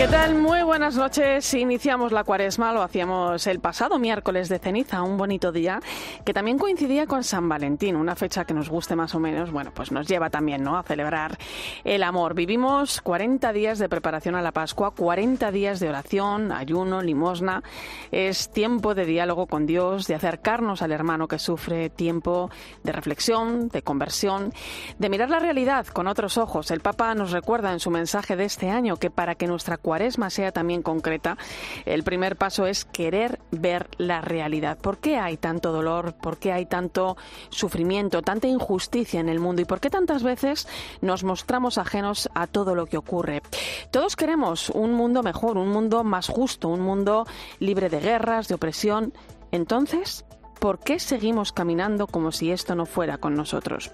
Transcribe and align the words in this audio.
¿Qué 0.00 0.08
tal? 0.08 0.34
Muy 0.34 0.62
buenas 0.62 0.96
noches. 0.96 1.52
Iniciamos 1.52 2.10
la 2.10 2.24
cuaresma, 2.24 2.72
lo 2.72 2.80
hacíamos 2.80 3.46
el 3.46 3.60
pasado 3.60 3.98
miércoles 3.98 4.48
de 4.48 4.58
ceniza, 4.58 5.02
un 5.02 5.18
bonito 5.18 5.52
día 5.52 5.78
que 6.24 6.32
también 6.32 6.56
coincidía 6.56 7.06
con 7.06 7.22
San 7.22 7.50
Valentín, 7.50 7.96
una 7.96 8.16
fecha 8.16 8.46
que 8.46 8.54
nos 8.54 8.70
guste 8.70 8.96
más 8.96 9.14
o 9.14 9.20
menos, 9.20 9.52
bueno, 9.52 9.72
pues 9.74 9.92
nos 9.92 10.08
lleva 10.08 10.30
también 10.30 10.64
¿no? 10.64 10.78
a 10.78 10.84
celebrar 10.84 11.36
el 11.84 12.02
amor. 12.02 12.32
Vivimos 12.32 13.02
40 13.02 13.52
días 13.52 13.78
de 13.78 13.90
preparación 13.90 14.36
a 14.36 14.40
la 14.40 14.52
Pascua, 14.52 14.92
40 14.92 15.52
días 15.52 15.80
de 15.80 15.90
oración, 15.90 16.50
ayuno, 16.50 17.02
limosna. 17.02 17.62
Es 18.10 18.50
tiempo 18.50 18.94
de 18.94 19.04
diálogo 19.04 19.48
con 19.48 19.66
Dios, 19.66 20.06
de 20.06 20.14
acercarnos 20.14 20.80
al 20.80 20.92
hermano 20.92 21.28
que 21.28 21.38
sufre, 21.38 21.90
tiempo 21.90 22.50
de 22.82 22.92
reflexión, 22.92 23.68
de 23.68 23.82
conversión, 23.82 24.54
de 24.98 25.10
mirar 25.10 25.28
la 25.28 25.40
realidad 25.40 25.86
con 25.88 26.06
otros 26.06 26.38
ojos. 26.38 26.70
El 26.70 26.80
Papa 26.80 27.14
nos 27.14 27.32
recuerda 27.32 27.70
en 27.70 27.80
su 27.80 27.90
mensaje 27.90 28.34
de 28.34 28.46
este 28.46 28.70
año 28.70 28.96
que 28.96 29.10
para 29.10 29.34
que 29.34 29.46
nuestra 29.46 29.76
cuaresma 29.90 30.30
sea 30.30 30.52
también 30.52 30.82
concreta, 30.82 31.36
el 31.84 32.04
primer 32.04 32.36
paso 32.36 32.64
es 32.64 32.84
querer 32.84 33.40
ver 33.50 33.88
la 33.98 34.20
realidad. 34.20 34.78
¿Por 34.78 34.98
qué 34.98 35.18
hay 35.18 35.36
tanto 35.36 35.72
dolor? 35.72 36.14
¿Por 36.14 36.38
qué 36.38 36.52
hay 36.52 36.64
tanto 36.64 37.16
sufrimiento, 37.48 38.22
tanta 38.22 38.46
injusticia 38.46 39.18
en 39.18 39.28
el 39.28 39.40
mundo? 39.40 39.62
¿Y 39.62 39.64
por 39.64 39.80
qué 39.80 39.90
tantas 39.90 40.22
veces 40.22 40.68
nos 41.00 41.24
mostramos 41.24 41.76
ajenos 41.76 42.30
a 42.34 42.46
todo 42.46 42.76
lo 42.76 42.86
que 42.86 42.98
ocurre? 42.98 43.42
Todos 43.90 44.14
queremos 44.14 44.70
un 44.70 44.92
mundo 44.92 45.24
mejor, 45.24 45.58
un 45.58 45.70
mundo 45.70 46.04
más 46.04 46.28
justo, 46.28 46.68
un 46.68 46.82
mundo 46.82 47.26
libre 47.58 47.88
de 47.88 47.98
guerras, 47.98 48.46
de 48.46 48.54
opresión. 48.54 49.12
Entonces, 49.50 50.24
¿por 50.60 50.78
qué 50.78 51.00
seguimos 51.00 51.52
caminando 51.52 52.06
como 52.06 52.32
si 52.32 52.52
esto 52.52 52.74
no 52.74 52.84
fuera 52.84 53.16
con 53.16 53.34
nosotros? 53.34 53.90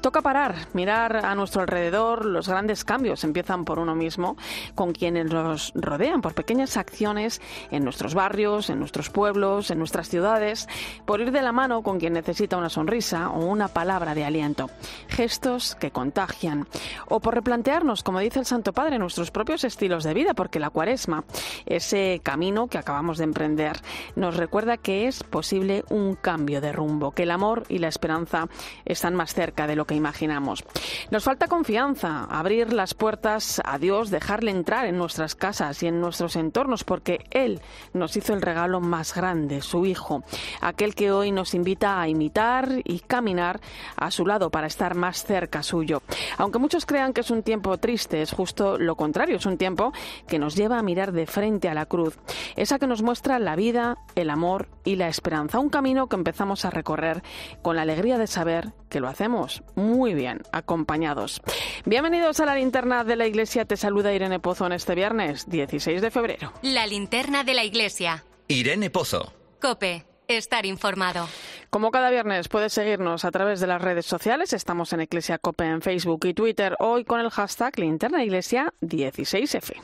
Toca 0.00 0.22
parar, 0.22 0.54
mirar 0.72 1.24
a 1.24 1.34
nuestro 1.34 1.60
alrededor, 1.60 2.24
los 2.24 2.48
grandes 2.48 2.84
cambios 2.84 3.22
empiezan 3.22 3.64
por 3.64 3.78
uno 3.78 3.94
mismo, 3.94 4.36
con 4.74 4.92
quienes 4.92 5.26
nos 5.26 5.72
rodean, 5.74 6.22
por 6.22 6.34
pequeñas 6.34 6.76
acciones 6.78 7.42
en 7.70 7.84
nuestros 7.84 8.14
barrios, 8.14 8.70
en 8.70 8.78
nuestros 8.78 9.10
pueblos, 9.10 9.70
en 9.70 9.78
nuestras 9.78 10.08
ciudades, 10.08 10.68
por 11.04 11.20
ir 11.20 11.32
de 11.32 11.42
la 11.42 11.52
mano 11.52 11.82
con 11.82 11.98
quien 12.00 12.14
necesita 12.14 12.56
una 12.56 12.70
sonrisa 12.70 13.28
o 13.28 13.44
una 13.44 13.68
palabra 13.68 14.14
de 14.14 14.24
aliento, 14.24 14.70
gestos 15.08 15.74
que 15.74 15.90
contagian, 15.90 16.66
o 17.08 17.20
por 17.20 17.34
replantearnos, 17.34 18.02
como 18.02 18.20
dice 18.20 18.38
el 18.38 18.46
Santo 18.46 18.72
Padre, 18.72 18.98
nuestros 18.98 19.30
propios 19.30 19.64
estilos 19.64 20.02
de 20.02 20.14
vida, 20.14 20.32
porque 20.32 20.60
la 20.60 20.70
cuaresma, 20.70 21.24
ese 21.66 22.20
camino 22.22 22.68
que 22.68 22.78
acabamos 22.78 23.18
de 23.18 23.24
emprender, 23.24 23.76
nos 24.14 24.36
recuerda 24.36 24.78
que 24.78 25.08
es 25.08 25.22
posible 25.22 25.84
un 25.90 26.05
un 26.06 26.14
cambio 26.14 26.60
de 26.60 26.72
rumbo, 26.72 27.10
que 27.10 27.24
el 27.24 27.30
amor 27.30 27.64
y 27.68 27.78
la 27.78 27.88
esperanza 27.88 28.48
están 28.84 29.14
más 29.14 29.34
cerca 29.34 29.66
de 29.66 29.76
lo 29.76 29.86
que 29.86 29.94
imaginamos. 29.94 30.64
Nos 31.10 31.24
falta 31.24 31.48
confianza, 31.48 32.24
abrir 32.24 32.72
las 32.72 32.94
puertas 32.94 33.60
a 33.64 33.78
Dios, 33.78 34.10
dejarle 34.10 34.50
entrar 34.50 34.86
en 34.86 34.98
nuestras 34.98 35.34
casas 35.34 35.82
y 35.82 35.86
en 35.86 36.00
nuestros 36.00 36.36
entornos, 36.36 36.84
porque 36.84 37.24
Él 37.30 37.60
nos 37.92 38.16
hizo 38.16 38.34
el 38.34 38.42
regalo 38.42 38.80
más 38.80 39.14
grande, 39.14 39.60
su 39.60 39.86
Hijo, 39.86 40.22
aquel 40.60 40.94
que 40.94 41.10
hoy 41.10 41.32
nos 41.32 41.54
invita 41.54 42.00
a 42.00 42.08
imitar 42.08 42.68
y 42.84 43.00
caminar 43.00 43.60
a 43.96 44.10
su 44.10 44.26
lado 44.26 44.50
para 44.50 44.66
estar 44.66 44.94
más 44.94 45.24
cerca 45.24 45.62
suyo. 45.62 46.02
Aunque 46.38 46.58
muchos 46.58 46.86
crean 46.86 47.12
que 47.12 47.22
es 47.22 47.30
un 47.30 47.42
tiempo 47.42 47.76
triste, 47.78 48.22
es 48.22 48.32
justo 48.32 48.78
lo 48.78 48.96
contrario, 48.96 49.36
es 49.36 49.46
un 49.46 49.58
tiempo 49.58 49.92
que 50.26 50.38
nos 50.38 50.54
lleva 50.54 50.78
a 50.78 50.82
mirar 50.82 51.12
de 51.12 51.26
frente 51.26 51.68
a 51.68 51.74
la 51.74 51.86
cruz, 51.86 52.18
esa 52.56 52.78
que 52.78 52.86
nos 52.86 53.02
muestra 53.02 53.38
la 53.38 53.56
vida, 53.56 53.98
el 54.14 54.30
amor 54.30 54.68
y 54.84 54.96
la 54.96 55.08
esperanza, 55.08 55.58
un 55.58 55.70
camino 55.70 55.95
que 56.04 56.16
empezamos 56.16 56.66
a 56.66 56.70
recorrer 56.70 57.22
con 57.62 57.76
la 57.76 57.82
alegría 57.82 58.18
de 58.18 58.26
saber 58.26 58.74
que 58.90 59.00
lo 59.00 59.08
hacemos 59.08 59.62
muy 59.74 60.12
bien, 60.12 60.42
acompañados. 60.52 61.40
Bienvenidos 61.86 62.40
a 62.40 62.46
la 62.46 62.54
linterna 62.54 63.04
de 63.04 63.16
la 63.16 63.26
iglesia. 63.26 63.64
Te 63.64 63.78
saluda 63.78 64.12
Irene 64.12 64.38
Pozo 64.38 64.66
en 64.66 64.72
este 64.72 64.94
viernes 64.94 65.48
16 65.48 66.02
de 66.02 66.10
febrero. 66.10 66.52
La 66.60 66.86
linterna 66.86 67.42
de 67.42 67.54
la 67.54 67.64
iglesia. 67.64 68.24
Irene 68.48 68.90
Pozo. 68.90 69.32
Cope. 69.60 70.04
Estar 70.28 70.66
informado. 70.66 71.28
Como 71.70 71.92
cada 71.92 72.10
viernes 72.10 72.48
puedes 72.48 72.72
seguirnos 72.72 73.24
a 73.24 73.30
través 73.30 73.60
de 73.60 73.68
las 73.68 73.80
redes 73.80 74.06
sociales. 74.06 74.52
Estamos 74.52 74.92
en 74.92 75.02
Iglesia 75.02 75.38
Cope 75.38 75.64
en 75.64 75.82
Facebook 75.82 76.26
y 76.26 76.34
Twitter. 76.34 76.74
Hoy 76.80 77.04
con 77.04 77.20
el 77.20 77.30
hashtag 77.30 77.78
Linterna 77.78 78.24
Iglesia 78.24 78.74
16F. 78.80 79.76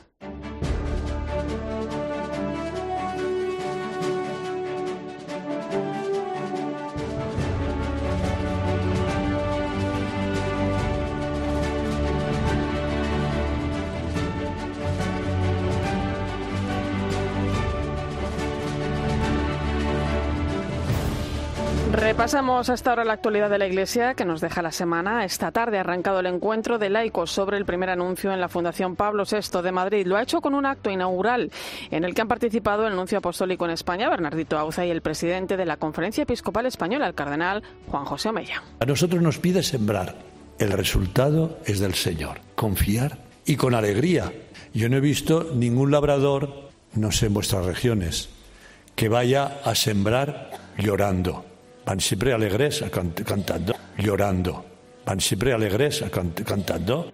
Repasamos 22.02 22.68
hasta 22.68 22.90
ahora 22.90 23.04
la 23.04 23.12
actualidad 23.12 23.48
de 23.48 23.58
la 23.58 23.66
Iglesia 23.68 24.14
que 24.14 24.24
nos 24.24 24.40
deja 24.40 24.60
la 24.60 24.72
semana. 24.72 25.24
Esta 25.24 25.52
tarde 25.52 25.78
ha 25.78 25.82
arrancado 25.82 26.18
el 26.18 26.26
encuentro 26.26 26.76
de 26.76 26.90
laicos 26.90 27.30
sobre 27.30 27.56
el 27.56 27.64
primer 27.64 27.90
anuncio 27.90 28.32
en 28.32 28.40
la 28.40 28.48
Fundación 28.48 28.96
Pablo 28.96 29.22
VI 29.24 29.62
de 29.62 29.70
Madrid. 29.70 30.06
Lo 30.06 30.16
ha 30.16 30.22
hecho 30.22 30.40
con 30.40 30.54
un 30.54 30.66
acto 30.66 30.90
inaugural 30.90 31.52
en 31.92 32.02
el 32.02 32.12
que 32.12 32.20
han 32.20 32.26
participado 32.26 32.88
el 32.88 32.96
nuncio 32.96 33.18
apostólico 33.18 33.66
en 33.66 33.70
España, 33.70 34.10
Bernardito 34.10 34.58
Auza, 34.58 34.84
y 34.84 34.90
el 34.90 35.00
presidente 35.00 35.56
de 35.56 35.64
la 35.64 35.76
Conferencia 35.76 36.22
Episcopal 36.22 36.66
Española, 36.66 37.06
el 37.06 37.14
cardenal 37.14 37.62
Juan 37.86 38.04
José 38.04 38.30
Omeya. 38.30 38.64
A 38.80 38.84
nosotros 38.84 39.22
nos 39.22 39.38
pide 39.38 39.62
sembrar. 39.62 40.16
El 40.58 40.72
resultado 40.72 41.60
es 41.64 41.78
del 41.78 41.94
Señor. 41.94 42.40
Confiar 42.56 43.18
y 43.46 43.54
con 43.54 43.74
alegría. 43.74 44.32
Yo 44.74 44.88
no 44.88 44.96
he 44.96 45.00
visto 45.00 45.52
ningún 45.54 45.92
labrador, 45.92 46.68
no 46.94 47.12
sé 47.12 47.26
en 47.26 47.34
vuestras 47.34 47.64
regiones, 47.64 48.28
que 48.96 49.08
vaya 49.08 49.60
a 49.64 49.76
sembrar 49.76 50.50
llorando 50.76 51.51
van 51.84 52.00
siempre 52.00 52.32
alegres 52.32 52.84
cantando, 52.90 53.74
llorando. 53.98 54.64
Van 55.04 55.20
siempre 55.20 55.52
alegres 55.52 56.04
cantando. 56.44 57.12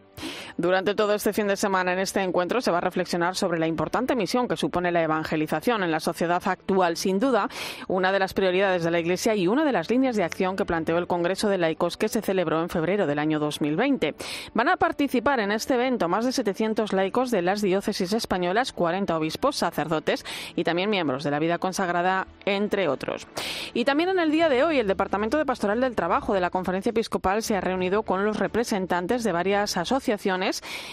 Durante 0.60 0.96
todo 0.96 1.14
este 1.14 1.32
fin 1.32 1.46
de 1.46 1.56
semana 1.56 1.92
en 1.92 2.00
este 2.00 2.20
encuentro 2.20 2.60
se 2.60 2.72
va 2.72 2.78
a 2.78 2.80
reflexionar 2.80 3.36
sobre 3.36 3.60
la 3.60 3.68
importante 3.68 4.16
misión 4.16 4.48
que 4.48 4.56
supone 4.56 4.90
la 4.90 5.04
evangelización 5.04 5.84
en 5.84 5.92
la 5.92 6.00
sociedad 6.00 6.42
actual. 6.44 6.96
Sin 6.96 7.20
duda, 7.20 7.48
una 7.86 8.10
de 8.10 8.18
las 8.18 8.34
prioridades 8.34 8.82
de 8.82 8.90
la 8.90 8.98
Iglesia 8.98 9.36
y 9.36 9.46
una 9.46 9.64
de 9.64 9.70
las 9.70 9.88
líneas 9.88 10.16
de 10.16 10.24
acción 10.24 10.56
que 10.56 10.64
planteó 10.64 10.98
el 10.98 11.06
Congreso 11.06 11.48
de 11.48 11.58
Laicos 11.58 11.96
que 11.96 12.08
se 12.08 12.22
celebró 12.22 12.60
en 12.60 12.70
febrero 12.70 13.06
del 13.06 13.20
año 13.20 13.38
2020. 13.38 14.16
Van 14.52 14.68
a 14.68 14.76
participar 14.76 15.38
en 15.38 15.52
este 15.52 15.74
evento 15.74 16.08
más 16.08 16.24
de 16.24 16.32
700 16.32 16.92
laicos 16.92 17.30
de 17.30 17.42
las 17.42 17.62
diócesis 17.62 18.12
españolas, 18.12 18.72
40 18.72 19.16
obispos, 19.16 19.54
sacerdotes 19.54 20.26
y 20.56 20.64
también 20.64 20.90
miembros 20.90 21.22
de 21.22 21.30
la 21.30 21.38
vida 21.38 21.58
consagrada, 21.58 22.26
entre 22.46 22.88
otros. 22.88 23.28
Y 23.74 23.84
también 23.84 24.08
en 24.08 24.18
el 24.18 24.32
día 24.32 24.48
de 24.48 24.64
hoy, 24.64 24.80
el 24.80 24.88
Departamento 24.88 25.38
de 25.38 25.46
Pastoral 25.46 25.80
del 25.80 25.94
Trabajo 25.94 26.34
de 26.34 26.40
la 26.40 26.50
Conferencia 26.50 26.90
Episcopal 26.90 27.44
se 27.44 27.54
ha 27.54 27.60
reunido 27.60 28.02
con 28.02 28.24
los 28.24 28.40
representantes 28.40 29.22
de 29.22 29.30
varias 29.30 29.76
asociaciones 29.76 30.47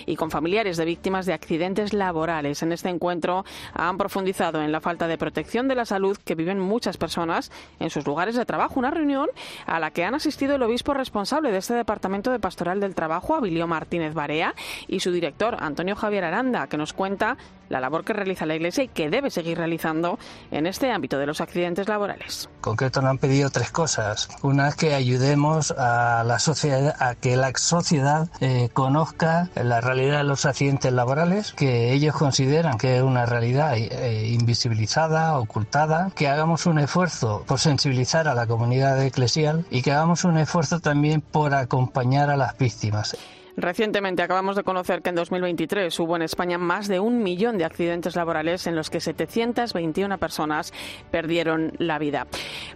y 0.06 0.16
con 0.16 0.32
familiares 0.32 0.78
de 0.78 0.86
víctimas 0.86 1.26
de 1.26 1.34
accidentes 1.34 1.94
laborales. 1.94 2.62
En 2.62 2.72
este 2.72 2.90
encuentro 2.90 3.46
han 3.74 3.98
profundizado 3.98 4.62
en 4.62 4.72
la 4.72 4.82
falta 4.82 5.08
de 5.08 5.18
protección 5.18 5.68
de 5.68 5.76
la 5.76 5.86
salud 5.86 6.18
que 6.18 6.36
viven 6.36 6.60
muchas 6.60 6.98
personas 6.98 7.52
en 7.80 7.90
sus 7.90 8.06
lugares 8.06 8.36
de 8.36 8.46
trabajo. 8.46 8.80
Una 8.80 8.92
reunión 8.92 9.30
a 9.66 9.80
la 9.80 9.92
que 9.92 10.04
han 10.04 10.16
asistido 10.16 10.56
el 10.56 10.64
obispo 10.64 10.94
responsable 10.94 11.52
de 11.52 11.58
este 11.58 11.74
Departamento 11.74 12.32
de 12.32 12.40
Pastoral 12.40 12.80
del 12.80 12.96
Trabajo, 12.96 13.36
Abilio 13.36 13.68
Martínez 13.68 14.13
Barea, 14.13 14.54
y 14.88 15.00
su 15.00 15.12
director, 15.12 15.58
Antonio 15.60 15.96
Javier 15.96 16.25
Aranda, 16.25 16.68
que 16.68 16.78
nos 16.78 16.94
cuenta 16.94 17.38
la 17.69 17.79
labor 17.79 18.03
que 18.03 18.13
realiza 18.13 18.45
la 18.45 18.56
Iglesia 18.56 18.83
y 18.83 18.88
que 18.88 19.09
debe 19.09 19.29
seguir 19.29 19.57
realizando 19.57 20.19
en 20.51 20.67
este 20.67 20.91
ámbito 20.91 21.17
de 21.17 21.25
los 21.25 21.41
accidentes 21.41 21.88
laborales. 21.88 22.50
En 22.56 22.62
concreto 22.62 23.01
nos 23.01 23.12
han 23.12 23.17
pedido 23.17 23.50
tres 23.50 23.71
cosas. 23.71 24.29
Una 24.41 24.69
es 24.69 24.75
que 24.75 24.94
ayudemos 24.94 25.71
a 25.71 26.23
la 26.23 26.39
sociedad 26.39 26.95
a 27.00 27.15
que 27.15 27.35
la 27.35 27.51
sociedad 27.56 28.29
eh, 28.39 28.69
conozca 28.73 29.50
la 29.56 29.81
realidad 29.81 30.19
de 30.19 30.23
los 30.23 30.45
accidentes 30.45 30.91
laborales, 30.91 31.53
que 31.53 31.94
ellos 31.94 32.15
consideran 32.15 32.77
que 32.77 32.97
es 32.97 33.03
una 33.03 33.25
realidad 33.25 33.73
eh, 33.77 34.27
invisibilizada, 34.29 35.38
ocultada, 35.38 36.12
que 36.15 36.27
hagamos 36.27 36.65
un 36.65 36.79
esfuerzo 36.79 37.44
por 37.47 37.59
sensibilizar 37.59 38.27
a 38.27 38.35
la 38.35 38.47
comunidad 38.47 39.01
eclesial 39.03 39.65
y 39.69 39.81
que 39.81 39.91
hagamos 39.91 40.23
un 40.23 40.38
esfuerzo 40.38 40.79
también 40.79 41.21
por 41.21 41.53
acompañar 41.53 42.29
a 42.29 42.38
las 42.38 42.57
víctimas. 42.57 43.17
Recientemente 43.57 44.22
acabamos 44.22 44.57
de 44.57 44.63
conocer 44.63 45.02
que 45.02 45.10
en 45.10 45.16
2023 45.16 45.98
hubo 46.02 46.18
en 46.18 46.24
España 46.24 46.57
más 46.57 46.90
de 46.90 47.00
un 47.00 47.24
millón 47.24 47.57
de 47.57 47.63
accidentes 47.63 48.18
laborales 48.18 48.68
en 48.68 48.75
los 48.75 48.90
que 48.90 49.00
721 49.00 50.18
personas 50.18 50.74
perdieron 51.10 51.72
la 51.78 51.98
vida. 51.98 52.28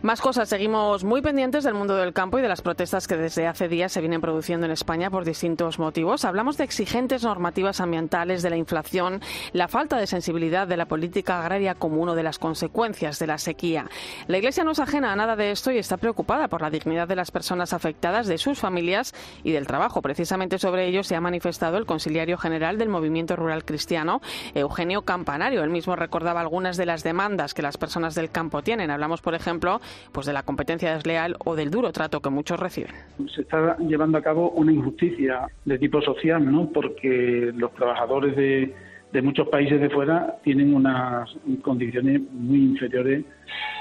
Más 0.04 0.22
cosas, 0.22 0.48
seguimos 0.48 1.04
muy 1.04 1.22
pendientes 1.22 1.66
del 1.66 1.74
mundo 1.74 1.98
del 1.98 2.14
campo 2.14 2.40
y 2.40 2.42
de 2.42 2.48
las 2.48 2.62
protestas 2.62 3.08
que 3.08 3.18
desde 3.18 3.46
hace 3.46 3.68
días 3.68 3.92
se 3.92 4.00
vienen 4.00 4.22
produciendo 4.22 4.66
en 4.66 4.72
España 4.72 5.10
por 5.10 5.26
distintos 5.26 5.80
motivos. 5.80 6.24
Hablamos 6.24 6.58
de 6.58 6.64
exigentes 6.64 7.24
normativas 7.24 7.82
ambientales, 7.82 8.42
de 8.42 8.50
la 8.50 8.58
inflación, 8.58 9.20
la 9.52 9.68
falta 9.68 9.98
de 9.98 10.08
sensibilidad 10.08 10.66
de 10.66 10.78
la 10.78 10.86
política 10.86 11.42
agraria 11.42 11.76
como 11.76 12.02
uno 12.02 12.16
de 12.16 12.24
las 12.24 12.40
consecuencias 12.40 13.20
de 13.20 13.28
la 13.28 13.38
sequía. 13.38 13.90
La 14.28 14.38
Iglesia 14.38 14.64
no 14.64 14.72
es 14.72 14.80
ajena 14.80 15.12
a 15.12 15.16
nada 15.18 15.36
de 15.36 15.52
esto 15.52 15.72
y 15.72 15.78
está 15.78 15.98
preocupada 15.98 16.48
por 16.48 16.62
la 16.62 16.70
dignidad 16.70 17.10
de 17.10 17.18
las 17.18 17.32
personas 17.32 17.74
afectadas, 17.74 18.28
de 18.28 18.38
sus 18.38 18.60
familias 18.60 19.14
y 19.44 19.52
del 19.52 19.68
trabajo. 19.68 20.02
Precisamente 20.02 20.58
sobre 20.58 20.69
ello 20.78 21.04
se 21.04 21.16
ha 21.16 21.22
manifestado 21.22 21.78
el 21.78 21.86
conciliario 21.86 22.38
general 22.38 22.78
del 22.78 22.90
Movimiento 22.90 23.36
Rural 23.36 23.66
Cristiano, 23.66 24.22
Eugenio 24.54 25.02
Campanario. 25.02 25.64
Él 25.64 25.70
mismo 25.70 25.96
recordaba 25.96 26.42
algunas 26.42 26.78
de 26.78 26.86
las 26.86 27.04
demandas 27.04 27.54
que 27.54 27.62
las 27.62 27.78
personas 27.78 28.14
del 28.14 28.30
campo 28.30 28.62
tienen. 28.62 28.92
Hablamos, 28.92 29.22
por 29.22 29.34
ejemplo, 29.34 29.82
pues 30.12 30.28
de 30.28 30.34
la 30.34 30.44
competencia 30.44 30.94
desleal 30.94 31.38
o 31.46 31.56
del 31.56 31.72
duro 31.72 31.92
trato 31.92 32.22
que 32.22 32.30
muchos 32.30 32.60
reciben. 32.60 32.92
Se 33.34 33.42
está 33.42 33.78
llevando 33.78 34.18
a 34.18 34.22
cabo 34.22 34.52
una 34.52 34.72
injusticia 34.72 35.48
de 35.66 35.80
tipo 35.80 36.02
social, 36.02 36.52
¿no? 36.52 36.70
Porque 36.70 37.52
los 37.56 37.74
trabajadores 37.74 38.36
de, 38.36 38.76
muchos 39.22 39.48
países 39.50 39.82
de 39.82 39.90
fuera 39.90 40.36
tienen 40.44 40.74
unas 40.74 41.30
condiciones 41.62 42.22
muy 42.32 42.60
inferiores 42.60 43.26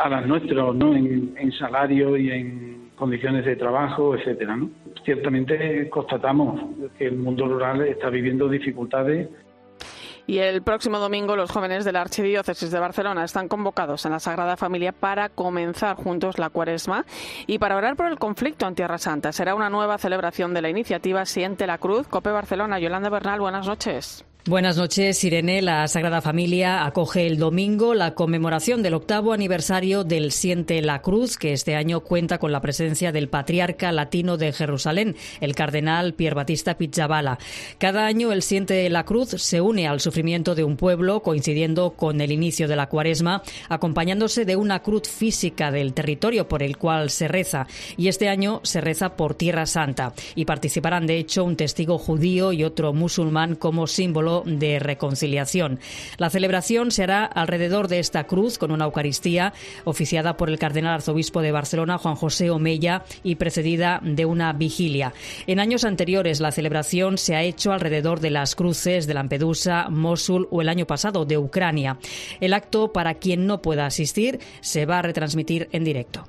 a 0.03 0.09
las 0.09 0.27
nuestras, 0.27 0.75
¿no? 0.75 0.95
En, 0.95 1.35
en 1.37 1.53
salario 1.53 2.17
y 2.17 2.31
en 2.31 2.91
condiciones 2.97 3.45
de 3.45 3.57
trabajo, 3.57 4.17
etcétera, 4.17 4.57
¿no? 4.57 4.71
Ciertamente 5.05 5.89
constatamos 5.91 6.61
que 6.99 7.07
el 7.07 7.17
mundo 7.17 7.47
rural 7.47 7.83
está 7.83 8.11
viviendo 8.11 8.49
dificultades 8.49 9.29
y 10.29 10.41
el 10.41 10.61
próximo 10.61 10.99
domingo 10.99 11.37
los 11.37 11.51
jóvenes 11.51 11.87
de 11.87 11.93
la 11.93 12.03
Archidiócesis 12.03 12.71
de 12.71 12.79
Barcelona 12.79 13.25
están 13.25 13.49
convocados 13.49 14.05
en 14.05 14.13
la 14.13 14.21
Sagrada 14.21 14.59
Familia 14.59 14.93
para 14.93 15.31
comenzar 15.31 15.97
juntos 15.97 16.39
la 16.39 16.51
cuaresma 16.51 17.07
y 17.47 17.59
para 17.59 17.79
orar 17.79 17.97
por 17.97 18.09
el 18.09 18.19
conflicto 18.19 18.69
en 18.69 18.75
Tierra 18.75 18.99
Santa. 18.99 19.33
Será 19.33 19.55
una 19.55 19.71
nueva 19.71 19.97
celebración 19.97 20.53
de 20.53 20.61
la 20.61 20.69
iniciativa 20.69 21.25
Siente 21.25 21.67
la 21.67 21.79
Cruz. 21.79 22.07
Cope 22.09 22.31
Barcelona, 22.31 22.79
Yolanda 22.79 23.09
Bernal, 23.09 23.41
buenas 23.41 23.67
noches. 23.67 24.28
Buenas 24.49 24.79
noches, 24.79 25.23
Irene. 25.25 25.61
La 25.61 25.87
Sagrada 25.89 26.23
Familia 26.23 26.87
acoge 26.87 27.27
el 27.27 27.37
domingo 27.37 27.93
la 27.93 28.15
conmemoración 28.15 28.83
del 28.83 28.95
octavo 28.95 29.35
aniversario 29.35 30.05
del 30.05 30.33
Siente 30.33 30.81
la 30.81 31.03
Cruz, 31.03 31.37
que 31.37 31.53
este 31.53 31.75
año 31.75 32.00
cuenta 32.00 32.39
con 32.39 32.50
la 32.50 32.62
presencia 32.62 33.12
del 33.12 33.29
patriarca 33.29 33.93
latino 33.93 34.39
de 34.39 34.55
Jerusalén, 34.55 35.17
el 35.43 35.55
cardenal 35.55 36.15
Pier 36.15 36.35
Batista 36.35 36.79
Pizzabala. 36.79 37.39
Cada 37.77 38.06
año 38.06 38.33
el 38.33 38.41
Siente 38.41 38.89
la 38.89 39.05
Cruz 39.05 39.29
se 39.37 39.61
une 39.61 39.87
al 39.87 40.00
sufrimiento 40.00 40.55
de 40.55 40.65
un 40.65 40.79
pueblo, 40.79 41.21
coincidiendo 41.21 41.91
con 41.91 42.23
el 42.23 42.33
inicio 42.33 42.69
de 42.69 42.77
la 42.77 42.89
cuaresma, 42.89 43.43
acompañándose 43.69 44.47
de 44.47 44.56
una 44.56 44.81
cruz 44.81 45.11
física 45.11 45.71
del 45.71 45.93
territorio 45.93 46.49
por 46.49 46.62
el 46.62 46.79
cual 46.79 47.11
se 47.11 47.29
reza. 47.29 47.67
Y 47.99 48.09
este 48.09 48.31
año 48.31 48.62
se 48.62 48.81
reza 48.81 49.15
por 49.15 49.35
Tierra 49.35 49.67
Santa. 49.67 50.15
Y 50.35 50.47
participarán, 50.47 51.06
de 51.06 51.19
hecho, 51.19 51.44
un 51.44 51.56
testigo 51.56 51.99
judío 51.99 52.55
y 52.55 52.65
otro 52.65 52.94
musulmán 52.94 53.55
como 53.55 53.87
símbolo 53.87 54.38
de 54.44 54.79
reconciliación. 54.79 55.81
La 56.17 56.31
celebración 56.31 56.90
se 56.90 57.02
hará 57.02 57.25
alrededor 57.25 57.88
de 57.88 57.99
esta 57.99 58.25
cruz 58.25 58.58
con 58.58 58.70
una 58.70 58.85
Eucaristía 58.85 59.52
oficiada 59.85 60.37
por 60.37 60.50
el 60.50 60.58
cardenal 60.58 60.94
arzobispo 60.94 61.43
de 61.43 61.52
Barcelona, 61.52 61.99
Juan 61.99 62.17
José 62.17 62.50
Omeya, 62.50 63.05
y 63.23 63.37
precedida 63.37 64.00
de 64.02 64.25
una 64.25 64.52
vigilia. 64.52 65.12
En 65.46 65.61
años 65.61 65.85
anteriores 65.85 66.40
la 66.40 66.52
celebración 66.52 67.19
se 67.19 67.37
ha 67.37 67.43
hecho 67.43 67.73
alrededor 67.73 68.20
de 68.20 68.31
las 68.31 68.55
cruces 68.55 69.06
de 69.06 69.14
Lampedusa, 69.14 69.88
Mosul 69.90 70.49
o 70.50 70.62
el 70.62 70.69
año 70.69 70.87
pasado 70.87 71.25
de 71.25 71.38
Ucrania. 71.38 71.99
El 72.41 72.55
acto, 72.55 72.93
para 72.93 73.14
quien 73.14 73.46
no 73.46 73.62
pueda 73.62 73.87
asistir, 73.87 74.38
se 74.61 74.87
va 74.87 74.99
a 74.99 75.02
retransmitir 75.02 75.69
en 75.73 75.84
directo. 75.84 76.25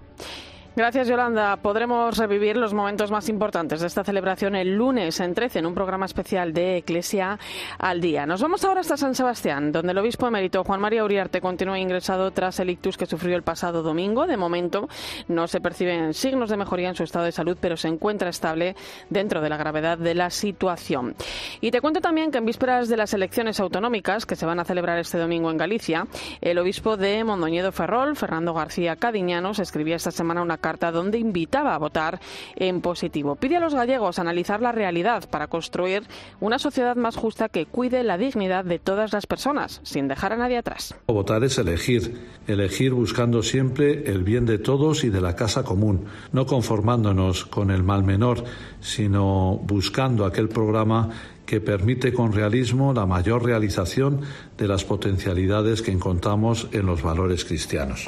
Gracias, 0.80 1.10
Yolanda. 1.10 1.58
Podremos 1.58 2.18
revivir 2.18 2.56
los 2.56 2.74
momentos 2.74 3.12
más 3.12 3.28
importantes 3.28 3.82
de 3.82 3.88
esta 3.88 4.06
celebración 4.06 4.56
el 4.56 4.78
lunes 4.78 5.20
en 5.20 5.34
13 5.34 5.60
en 5.60 5.66
un 5.66 5.74
programa 5.74 6.06
especial 6.06 6.54
de 6.54 6.78
Eclesia 6.78 7.38
al 7.78 8.00
Día. 8.00 8.26
Nos 8.26 8.42
vamos 8.42 8.64
ahora 8.64 8.80
hasta 8.80 8.96
San 8.96 9.14
Sebastián, 9.14 9.74
donde 9.74 9.92
el 9.92 9.98
obispo 9.98 10.26
emérito 10.26 10.64
Juan 10.64 10.80
María 10.80 11.04
Uriarte 11.04 11.42
continúa 11.42 11.78
ingresado 11.78 12.32
tras 12.32 12.62
el 12.62 12.70
ictus 12.70 12.96
que 12.96 13.08
sufrió 13.08 13.36
el 13.36 13.44
pasado 13.44 13.84
domingo. 13.84 14.26
De 14.26 14.38
momento 14.38 14.88
no 15.28 15.50
se 15.50 15.60
perciben 15.60 16.14
signos 16.14 16.50
de 16.50 16.56
mejoría 16.56 16.88
en 16.88 16.96
su 16.96 17.04
estado 17.04 17.26
de 17.26 17.34
salud, 17.34 17.58
pero 17.60 17.76
se 17.76 17.90
encuentra 17.90 18.30
estable 18.30 18.78
dentro 19.10 19.42
de 19.42 19.50
la 19.50 19.58
gravedad 19.58 19.98
de 19.98 20.16
la 20.16 20.30
situación. 20.30 21.14
Y 21.60 21.72
te 21.72 21.82
cuento 21.82 22.00
también 22.00 22.32
que 22.32 22.38
en 22.38 22.46
vísperas 22.46 22.88
de 22.88 22.96
las 22.96 23.14
elecciones 23.14 23.60
autonómicas 23.60 24.26
que 24.26 24.38
se 24.38 24.46
van 24.46 24.62
a 24.62 24.64
celebrar 24.64 24.98
este 24.98 25.18
domingo 25.18 25.52
en 25.52 25.58
Galicia, 25.58 26.08
el 26.40 26.58
obispo 26.58 26.96
de 26.96 27.22
Mondoñedo 27.26 27.74
Ferrol, 27.74 28.16
Fernando 28.16 28.54
García 28.54 28.96
Cadiñanos, 28.96 29.60
escribía 29.60 29.98
esta 29.98 30.12
semana 30.12 30.42
una 30.42 30.58
carta 30.58 30.69
carta 30.70 30.92
donde 30.92 31.18
invitaba 31.18 31.74
a 31.74 31.80
votar 31.80 32.20
en 32.56 32.82
positivo. 32.82 33.36
Pide 33.36 33.58
a 33.58 33.60
los 33.60 33.74
gallegos 33.74 34.20
analizar 34.20 34.62
la 34.62 34.72
realidad 34.72 35.28
para 35.28 35.48
construir 35.48 36.04
una 36.40 36.60
sociedad 36.60 36.96
más 36.96 37.16
justa 37.16 37.50
que 37.50 37.66
cuide 37.66 38.04
la 38.04 38.20
dignidad 38.20 38.66
de 38.66 38.78
todas 38.78 39.12
las 39.12 39.26
personas, 39.26 39.82
sin 39.82 40.08
dejar 40.08 40.34
a 40.34 40.38
nadie 40.38 40.58
atrás. 40.58 40.94
Votar 41.08 41.44
es 41.44 41.58
elegir, 41.58 42.20
elegir 42.46 42.94
buscando 42.94 43.42
siempre 43.42 44.12
el 44.12 44.24
bien 44.24 44.46
de 44.46 44.60
todos 44.60 45.04
y 45.04 45.10
de 45.10 45.22
la 45.22 45.36
casa 45.36 45.64
común, 45.64 46.06
no 46.34 46.46
conformándonos 46.46 47.46
con 47.46 47.72
el 47.72 47.82
mal 47.82 48.04
menor, 48.04 48.44
sino 48.80 49.60
buscando 49.64 50.24
aquel 50.24 50.50
programa 50.50 51.10
que 51.48 51.62
permite 51.62 52.14
con 52.14 52.32
realismo 52.32 52.94
la 52.94 53.08
mayor 53.08 53.44
realización 53.44 54.22
de 54.56 54.68
las 54.68 54.86
potencialidades 54.86 55.82
que 55.82 55.92
encontramos 55.92 56.68
en 56.74 56.86
los 56.86 57.02
valores 57.02 57.44
cristianos. 57.44 58.06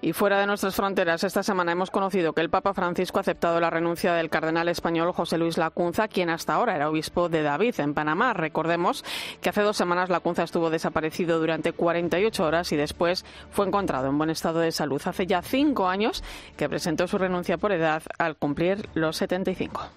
Y 0.00 0.12
fuera 0.12 0.38
de 0.38 0.46
nuestras 0.46 0.76
fronteras, 0.76 1.24
esta 1.24 1.42
semana 1.42 1.72
hemos 1.72 1.90
conocido 1.90 2.32
que 2.32 2.40
el 2.40 2.50
Papa 2.50 2.72
Francisco 2.72 3.18
ha 3.18 3.22
aceptado 3.22 3.58
la 3.58 3.68
renuncia 3.68 4.14
del 4.14 4.30
cardenal 4.30 4.68
español 4.68 5.12
José 5.12 5.38
Luis 5.38 5.58
Lacunza, 5.58 6.06
quien 6.06 6.30
hasta 6.30 6.54
ahora 6.54 6.76
era 6.76 6.88
obispo 6.88 7.28
de 7.28 7.42
David, 7.42 7.74
en 7.78 7.94
Panamá. 7.94 8.32
Recordemos 8.32 9.04
que 9.40 9.48
hace 9.48 9.62
dos 9.62 9.76
semanas 9.76 10.08
Lacunza 10.08 10.44
estuvo 10.44 10.70
desaparecido 10.70 11.40
durante 11.40 11.72
48 11.72 12.44
horas 12.44 12.70
y 12.70 12.76
después 12.76 13.24
fue 13.50 13.66
encontrado 13.66 14.08
en 14.08 14.18
buen 14.18 14.30
estado 14.30 14.60
de 14.60 14.70
salud. 14.70 15.02
Hace 15.04 15.26
ya 15.26 15.42
cinco 15.42 15.88
años 15.88 16.22
que 16.56 16.68
presentó 16.68 17.08
su 17.08 17.18
renuncia 17.18 17.58
por 17.58 17.72
edad 17.72 18.02
al 18.18 18.36
cumplir 18.36 18.88
los 18.94 19.16
75. 19.16 19.88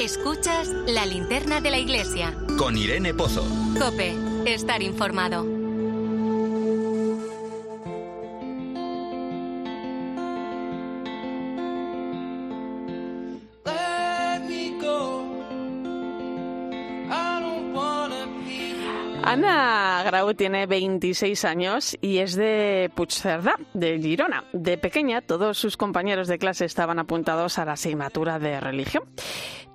Escuchas 0.00 0.68
la 0.86 1.04
linterna 1.04 1.60
de 1.60 1.70
la 1.70 1.78
iglesia. 1.78 2.34
Con 2.56 2.76
Irene 2.76 3.12
Pozo. 3.12 3.44
Cope, 3.78 4.14
estar 4.46 4.82
informado. 4.82 5.59
Ana 19.22 20.02
Grau 20.04 20.34
tiene 20.34 20.66
26 20.66 21.44
años 21.44 21.96
y 22.00 22.18
es 22.18 22.34
de 22.36 22.90
Puigcerdá, 22.94 23.56
de 23.74 23.98
Girona. 23.98 24.44
De 24.52 24.78
pequeña, 24.78 25.20
todos 25.20 25.58
sus 25.58 25.76
compañeros 25.76 26.26
de 26.26 26.38
clase 26.38 26.64
estaban 26.64 26.98
apuntados 26.98 27.58
a 27.58 27.64
la 27.64 27.72
asignatura 27.72 28.38
de 28.38 28.58
religión. 28.60 29.04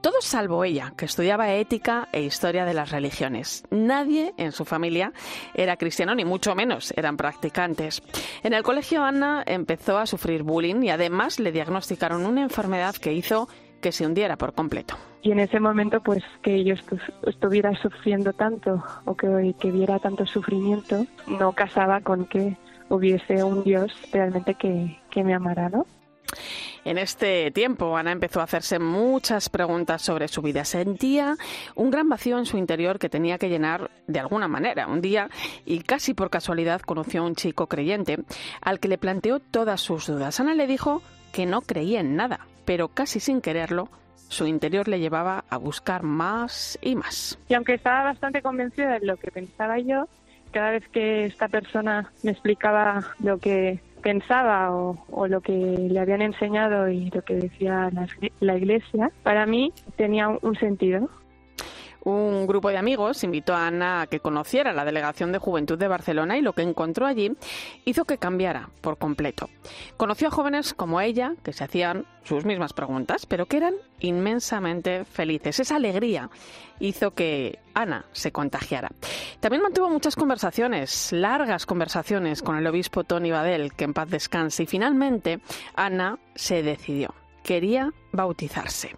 Todos 0.01 0.25
salvo 0.25 0.63
ella, 0.63 0.93
que 0.95 1.05
estudiaba 1.05 1.51
ética 1.53 2.09
e 2.11 2.21
historia 2.21 2.65
de 2.65 2.73
las 2.73 2.91
religiones. 2.91 3.63
Nadie 3.71 4.33
en 4.37 4.51
su 4.51 4.63
familia 4.63 5.13
era 5.55 5.77
cristiano, 5.77 6.13
ni 6.13 6.25
mucho 6.25 6.53
menos 6.53 6.93
eran 6.95 7.17
practicantes. 7.17 8.03
En 8.43 8.53
el 8.53 8.61
colegio 8.61 9.03
Ana 9.03 9.43
empezó 9.47 9.97
a 9.97 10.05
sufrir 10.05 10.43
bullying 10.43 10.83
y 10.83 10.89
además 10.91 11.39
le 11.39 11.51
diagnosticaron 11.51 12.25
una 12.25 12.43
enfermedad 12.43 12.95
que 12.95 13.13
hizo 13.13 13.47
que 13.85 13.91
se 13.91 14.03
hundiera 14.03 14.35
por 14.35 14.55
completo. 14.55 14.95
Y 15.21 15.31
en 15.31 15.37
ese 15.37 15.59
momento, 15.59 16.01
pues 16.01 16.23
que 16.41 16.63
yo 16.63 16.73
estuviera 17.27 17.71
sufriendo 17.75 18.33
tanto 18.33 18.83
o 19.05 19.15
que, 19.15 19.53
que 19.59 19.69
viera 19.69 19.99
tanto 19.99 20.25
sufrimiento, 20.25 21.05
no 21.27 21.53
casaba 21.53 22.01
con 22.01 22.25
que 22.25 22.57
hubiese 22.89 23.43
un 23.43 23.63
Dios 23.63 23.95
realmente 24.11 24.55
que, 24.55 24.99
que 25.11 25.23
me 25.23 25.35
amara, 25.35 25.69
¿no? 25.69 25.85
En 26.83 26.97
este 26.97 27.51
tiempo, 27.51 27.95
Ana 27.95 28.11
empezó 28.11 28.39
a 28.39 28.45
hacerse 28.45 28.79
muchas 28.79 29.49
preguntas 29.49 30.01
sobre 30.01 30.27
su 30.29 30.41
vida. 30.41 30.65
Sentía 30.65 31.35
un 31.75 31.91
gran 31.91 32.09
vacío 32.09 32.39
en 32.39 32.47
su 32.47 32.57
interior 32.57 32.97
que 32.97 33.09
tenía 33.09 33.37
que 33.37 33.49
llenar 33.49 33.91
de 34.07 34.19
alguna 34.19 34.47
manera. 34.47 34.87
Un 34.87 35.01
día, 35.01 35.29
y 35.63 35.81
casi 35.81 36.15
por 36.15 36.31
casualidad, 36.31 36.81
conoció 36.81 37.21
a 37.21 37.25
un 37.25 37.35
chico 37.35 37.67
creyente 37.67 38.17
al 38.61 38.79
que 38.79 38.87
le 38.87 38.97
planteó 38.97 39.39
todas 39.39 39.79
sus 39.79 40.07
dudas. 40.07 40.39
Ana 40.39 40.55
le 40.55 40.65
dijo 40.65 41.03
que 41.31 41.45
no 41.45 41.61
creía 41.61 41.99
en 41.99 42.15
nada, 42.15 42.47
pero 42.65 42.89
casi 42.89 43.19
sin 43.19 43.41
quererlo, 43.41 43.89
su 44.27 44.47
interior 44.47 44.87
le 44.87 44.99
llevaba 44.99 45.45
a 45.49 45.57
buscar 45.57 46.03
más 46.03 46.77
y 46.81 46.95
más. 46.95 47.39
Y 47.47 47.53
aunque 47.53 47.75
estaba 47.75 48.03
bastante 48.03 48.41
convencida 48.41 48.99
de 48.99 49.05
lo 49.05 49.17
que 49.17 49.31
pensaba 49.31 49.79
yo, 49.79 50.07
cada 50.51 50.71
vez 50.71 50.87
que 50.89 51.25
esta 51.25 51.47
persona 51.47 52.11
me 52.23 52.31
explicaba 52.31 53.03
lo 53.19 53.37
que 53.37 53.79
pensaba 54.01 54.71
o, 54.71 55.27
lo 55.27 55.41
que 55.41 55.51
le 55.51 55.99
habían 55.99 56.21
enseñado 56.21 56.89
y 56.89 57.09
lo 57.09 57.23
que 57.23 57.35
decía 57.35 57.89
la, 58.39 58.55
iglesia, 58.55 59.11
para 59.23 59.45
mí 59.45 59.73
tenía 59.95 60.29
un 60.29 60.55
sentido. 60.55 61.09
Un 62.05 62.45
grupo 62.45 62.69
de 62.69 62.77
amigos 62.77 63.23
invitó 63.23 63.55
a 63.55 63.65
Ana 63.65 64.01
a 64.01 64.07
que 64.07 64.19
conociera 64.19 64.73
la 64.73 64.85
Delegación 64.85 65.31
de 65.31 65.39
Juventud 65.39 65.79
de 65.79 65.87
Barcelona 65.87 66.37
y 66.37 66.41
lo 66.41 66.53
que 66.53 66.61
encontró 66.61 67.07
allí 67.07 67.35
hizo 67.83 68.05
que 68.05 68.19
cambiara 68.19 68.69
por 68.81 68.99
completo. 68.99 69.49
Conoció 69.97 70.27
a 70.27 70.31
jóvenes 70.31 70.75
como 70.75 71.01
ella 71.01 71.33
que 71.41 71.51
se 71.51 71.63
hacían 71.63 72.05
sus 72.23 72.45
mismas 72.45 72.73
preguntas, 72.73 73.25
pero 73.25 73.47
que 73.47 73.57
eran 73.57 73.73
inmensamente 73.99 75.03
felices. 75.03 75.59
Esa 75.59 75.77
alegría 75.77 76.29
hizo 76.79 77.09
que 77.09 77.57
Ana 77.73 78.05
se 78.11 78.31
contagiara. 78.31 78.91
También 79.39 79.63
mantuvo 79.63 79.89
muchas 79.89 80.15
conversaciones, 80.15 81.11
largas 81.11 81.65
conversaciones 81.65 82.43
con 82.43 82.55
el 82.55 82.67
obispo 82.67 83.03
Tony 83.03 83.31
Badel, 83.31 83.73
que 83.73 83.85
en 83.85 83.95
paz 83.95 84.11
descanse, 84.11 84.61
y 84.61 84.67
finalmente 84.67 85.39
Ana 85.75 86.19
se 86.35 86.61
decidió 86.61 87.15
quería 87.45 87.93
bautizarse. 88.11 88.95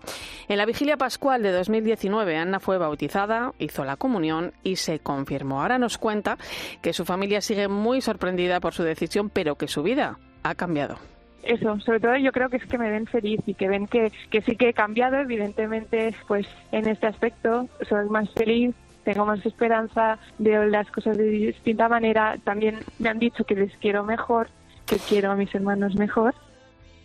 En 0.47 0.57
la 0.57 0.65
vigilia 0.65 0.95
pascual 0.95 1.43
de 1.43 1.51
2019, 1.51 2.37
Ana 2.37 2.59
fue 2.59 2.77
bautizada, 2.77 3.53
hizo 3.59 3.83
la 3.83 3.97
comunión 3.97 4.53
y 4.63 4.77
se 4.77 4.99
confirmó. 4.99 5.61
Ahora 5.61 5.77
nos 5.77 5.97
cuenta 5.97 6.37
que 6.81 6.93
su 6.93 7.03
familia 7.03 7.41
sigue 7.41 7.67
muy 7.67 7.99
sorprendida 8.01 8.61
por 8.61 8.73
su 8.73 8.83
decisión, 8.83 9.29
pero 9.29 9.55
que 9.55 9.67
su 9.67 9.83
vida 9.83 10.17
ha 10.43 10.55
cambiado 10.55 10.97
eso, 11.43 11.79
sobre 11.79 12.01
todo 12.01 12.17
yo 12.17 12.33
creo 12.33 12.49
que 12.49 12.57
es 12.57 12.65
que 12.65 12.77
me 12.77 12.91
ven 12.91 13.05
feliz 13.05 13.39
y 13.45 13.53
que 13.53 13.69
ven 13.69 13.87
que, 13.87 14.11
que 14.29 14.41
sí 14.41 14.57
que 14.57 14.69
he 14.69 14.73
cambiado, 14.73 15.15
evidentemente, 15.15 16.13
pues 16.27 16.45
en 16.73 16.89
este 16.89 17.07
aspecto 17.07 17.69
soy 17.87 18.09
más 18.09 18.29
feliz, 18.31 18.75
tengo 19.05 19.25
más 19.25 19.45
esperanza, 19.45 20.19
veo 20.39 20.65
las 20.65 20.91
cosas 20.91 21.15
de 21.17 21.23
distinta 21.23 21.87
manera, 21.87 22.37
también 22.43 22.79
me 22.99 23.07
han 23.07 23.19
dicho 23.19 23.45
que 23.45 23.55
les 23.55 23.73
quiero 23.77 24.03
mejor, 24.03 24.49
que 24.85 24.97
quiero 24.97 25.31
a 25.31 25.35
mis 25.35 25.53
hermanos 25.55 25.95
mejor 25.95 26.35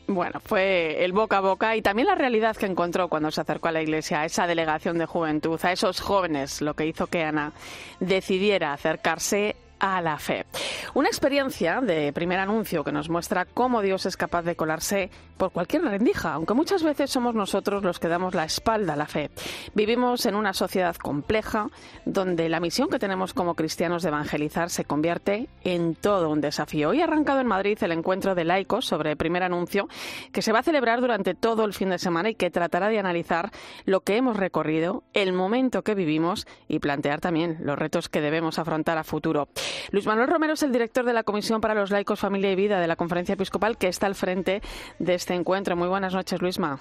bueno, 0.06 0.40
fue 0.40 1.04
el 1.04 1.12
boca 1.12 1.38
a 1.38 1.40
boca 1.40 1.76
y 1.76 1.82
también 1.82 2.08
la 2.08 2.14
realidad 2.14 2.56
que 2.56 2.66
encontró 2.66 3.08
cuando 3.08 3.30
se 3.30 3.40
acercó 3.40 3.68
a 3.68 3.72
la 3.72 3.82
iglesia, 3.82 4.20
a 4.20 4.24
esa 4.24 4.46
delegación 4.46 4.98
de 4.98 5.06
juventud, 5.06 5.58
a 5.62 5.72
esos 5.72 6.00
jóvenes, 6.00 6.60
lo 6.60 6.74
que 6.74 6.86
hizo 6.86 7.06
que 7.06 7.22
Ana 7.22 7.52
decidiera 8.00 8.72
acercarse 8.72 9.56
a 9.82 10.00
la 10.00 10.16
fe. 10.16 10.46
Una 10.94 11.08
experiencia 11.08 11.80
de 11.80 12.12
primer 12.12 12.38
anuncio 12.38 12.84
que 12.84 12.92
nos 12.92 13.10
muestra 13.10 13.44
cómo 13.44 13.82
Dios 13.82 14.06
es 14.06 14.16
capaz 14.16 14.42
de 14.42 14.54
colarse 14.54 15.10
por 15.36 15.50
cualquier 15.50 15.82
rendija, 15.82 16.34
aunque 16.34 16.54
muchas 16.54 16.84
veces 16.84 17.10
somos 17.10 17.34
nosotros 17.34 17.82
los 17.82 17.98
que 17.98 18.06
damos 18.06 18.32
la 18.32 18.44
espalda 18.44 18.92
a 18.92 18.96
la 18.96 19.06
fe. 19.06 19.30
Vivimos 19.74 20.24
en 20.26 20.36
una 20.36 20.54
sociedad 20.54 20.94
compleja 20.94 21.66
donde 22.04 22.48
la 22.48 22.60
misión 22.60 22.88
que 22.88 23.00
tenemos 23.00 23.34
como 23.34 23.56
cristianos 23.56 24.04
de 24.04 24.10
evangelizar 24.10 24.70
se 24.70 24.84
convierte 24.84 25.48
en 25.64 25.96
todo 25.96 26.30
un 26.30 26.40
desafío. 26.40 26.90
Hoy 26.90 27.00
ha 27.00 27.04
arrancado 27.04 27.40
en 27.40 27.48
Madrid 27.48 27.76
el 27.82 27.90
encuentro 27.90 28.36
de 28.36 28.44
laicos 28.44 28.86
sobre 28.86 29.16
primer 29.16 29.42
anuncio 29.42 29.88
que 30.30 30.42
se 30.42 30.52
va 30.52 30.60
a 30.60 30.62
celebrar 30.62 31.00
durante 31.00 31.34
todo 31.34 31.64
el 31.64 31.74
fin 31.74 31.90
de 31.90 31.98
semana 31.98 32.30
y 32.30 32.36
que 32.36 32.50
tratará 32.50 32.88
de 32.88 33.00
analizar 33.00 33.50
lo 33.84 34.02
que 34.02 34.16
hemos 34.16 34.36
recorrido, 34.36 35.02
el 35.12 35.32
momento 35.32 35.82
que 35.82 35.96
vivimos 35.96 36.46
y 36.68 36.78
plantear 36.78 37.20
también 37.20 37.58
los 37.62 37.76
retos 37.76 38.08
que 38.08 38.20
debemos 38.20 38.60
afrontar 38.60 38.96
a 38.96 39.02
futuro. 39.02 39.48
Luis 39.90 40.06
Manuel 40.06 40.28
Romero 40.28 40.54
es 40.54 40.62
el 40.62 40.72
director 40.72 41.04
de 41.04 41.12
la 41.12 41.22
Comisión 41.22 41.60
para 41.60 41.74
los 41.74 41.90
Laicos, 41.90 42.20
Familia 42.20 42.52
y 42.52 42.56
Vida 42.56 42.80
de 42.80 42.86
la 42.86 42.96
Conferencia 42.96 43.34
Episcopal 43.34 43.76
que 43.76 43.88
está 43.88 44.06
al 44.06 44.14
frente 44.14 44.62
de 44.98 45.14
este 45.14 45.34
encuentro. 45.34 45.76
Muy 45.76 45.88
buenas 45.88 46.14
noches, 46.14 46.40
Luisma. 46.40 46.80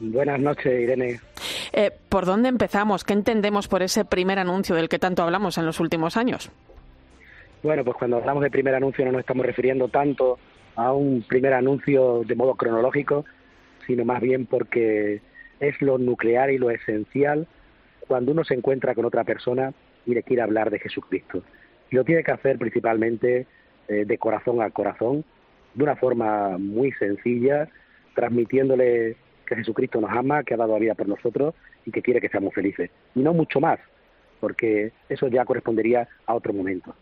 Buenas 0.00 0.40
noches, 0.40 0.80
Irene. 0.80 1.20
Eh, 1.72 1.92
¿Por 2.08 2.26
dónde 2.26 2.48
empezamos? 2.48 3.04
¿Qué 3.04 3.12
entendemos 3.12 3.68
por 3.68 3.82
ese 3.82 4.04
primer 4.04 4.38
anuncio 4.38 4.74
del 4.74 4.88
que 4.88 4.98
tanto 4.98 5.22
hablamos 5.22 5.58
en 5.58 5.66
los 5.66 5.78
últimos 5.78 6.16
años? 6.16 6.50
Bueno, 7.62 7.84
pues 7.84 7.96
cuando 7.96 8.16
hablamos 8.16 8.42
de 8.42 8.50
primer 8.50 8.74
anuncio 8.74 9.04
no 9.04 9.12
nos 9.12 9.20
estamos 9.20 9.46
refiriendo 9.46 9.88
tanto 9.88 10.38
a 10.74 10.92
un 10.92 11.22
primer 11.22 11.52
anuncio 11.52 12.22
de 12.26 12.34
modo 12.34 12.54
cronológico, 12.56 13.24
sino 13.86 14.04
más 14.04 14.20
bien 14.20 14.46
porque 14.46 15.20
es 15.60 15.80
lo 15.80 15.98
nuclear 15.98 16.50
y 16.50 16.58
lo 16.58 16.70
esencial 16.70 17.46
cuando 18.08 18.32
uno 18.32 18.42
se 18.44 18.54
encuentra 18.54 18.94
con 18.94 19.04
otra 19.04 19.22
persona 19.22 19.72
y 20.04 20.14
le 20.14 20.24
quiere 20.24 20.42
hablar 20.42 20.70
de 20.70 20.80
Jesucristo. 20.80 21.42
Y 21.92 21.96
lo 21.96 22.04
tiene 22.04 22.24
que 22.24 22.32
hacer 22.32 22.58
principalmente 22.58 23.46
eh, 23.86 24.04
de 24.06 24.18
corazón 24.18 24.62
a 24.62 24.70
corazón, 24.70 25.24
de 25.74 25.84
una 25.84 25.94
forma 25.94 26.56
muy 26.58 26.90
sencilla, 26.92 27.68
transmitiéndole 28.14 29.16
que 29.46 29.56
Jesucristo 29.56 30.00
nos 30.00 30.10
ama, 30.10 30.42
que 30.42 30.54
ha 30.54 30.56
dado 30.56 30.72
la 30.72 30.78
vida 30.78 30.94
por 30.94 31.06
nosotros 31.06 31.54
y 31.84 31.90
que 31.90 32.00
quiere 32.00 32.20
que 32.20 32.30
seamos 32.30 32.54
felices. 32.54 32.90
Y 33.14 33.20
no 33.20 33.34
mucho 33.34 33.60
más, 33.60 33.78
porque 34.42 34.90
eso 35.08 35.28
ya 35.28 35.44
correspondería 35.44 36.08
a 36.26 36.34
otro 36.34 36.52
momento. 36.52 36.96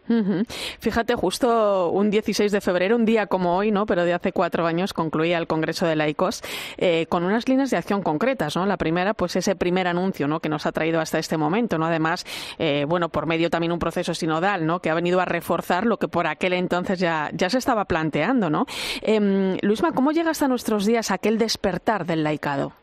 Fíjate, 0.78 1.14
justo 1.14 1.88
un 1.88 2.10
16 2.10 2.52
de 2.52 2.60
febrero, 2.60 2.96
un 2.96 3.06
día 3.06 3.28
como 3.28 3.56
hoy, 3.56 3.70
¿no? 3.70 3.86
pero 3.86 4.04
de 4.04 4.12
hace 4.12 4.30
cuatro 4.30 4.66
años, 4.66 4.92
concluía 4.92 5.38
el 5.38 5.46
Congreso 5.46 5.86
de 5.86 5.96
Laicos 5.96 6.42
eh, 6.76 7.06
con 7.08 7.24
unas 7.24 7.48
líneas 7.48 7.70
de 7.70 7.78
acción 7.78 8.02
concretas. 8.02 8.56
¿no? 8.56 8.66
La 8.66 8.76
primera, 8.76 9.14
pues 9.14 9.36
ese 9.36 9.56
primer 9.56 9.88
anuncio 9.88 10.28
¿no? 10.28 10.40
que 10.40 10.50
nos 10.50 10.66
ha 10.66 10.72
traído 10.72 11.00
hasta 11.00 11.18
este 11.18 11.38
momento. 11.38 11.78
¿no? 11.78 11.86
Además, 11.86 12.26
eh, 12.58 12.84
bueno, 12.86 13.08
por 13.08 13.24
medio 13.24 13.48
también 13.48 13.72
un 13.72 13.78
proceso 13.78 14.12
sinodal 14.12 14.66
¿no? 14.66 14.80
que 14.80 14.90
ha 14.90 14.94
venido 14.94 15.18
a 15.18 15.24
reforzar 15.24 15.86
lo 15.86 15.96
que 15.96 16.08
por 16.08 16.26
aquel 16.26 16.52
entonces 16.52 16.98
ya, 16.98 17.30
ya 17.32 17.48
se 17.48 17.56
estaba 17.56 17.86
planteando. 17.86 18.50
¿no? 18.50 18.66
Eh, 19.00 19.56
Luisma, 19.62 19.92
¿cómo 19.92 20.12
llega 20.12 20.30
hasta 20.30 20.46
nuestros 20.46 20.84
días 20.84 21.10
aquel 21.10 21.38
despertar 21.38 22.04
del 22.04 22.22
laicado? 22.22 22.74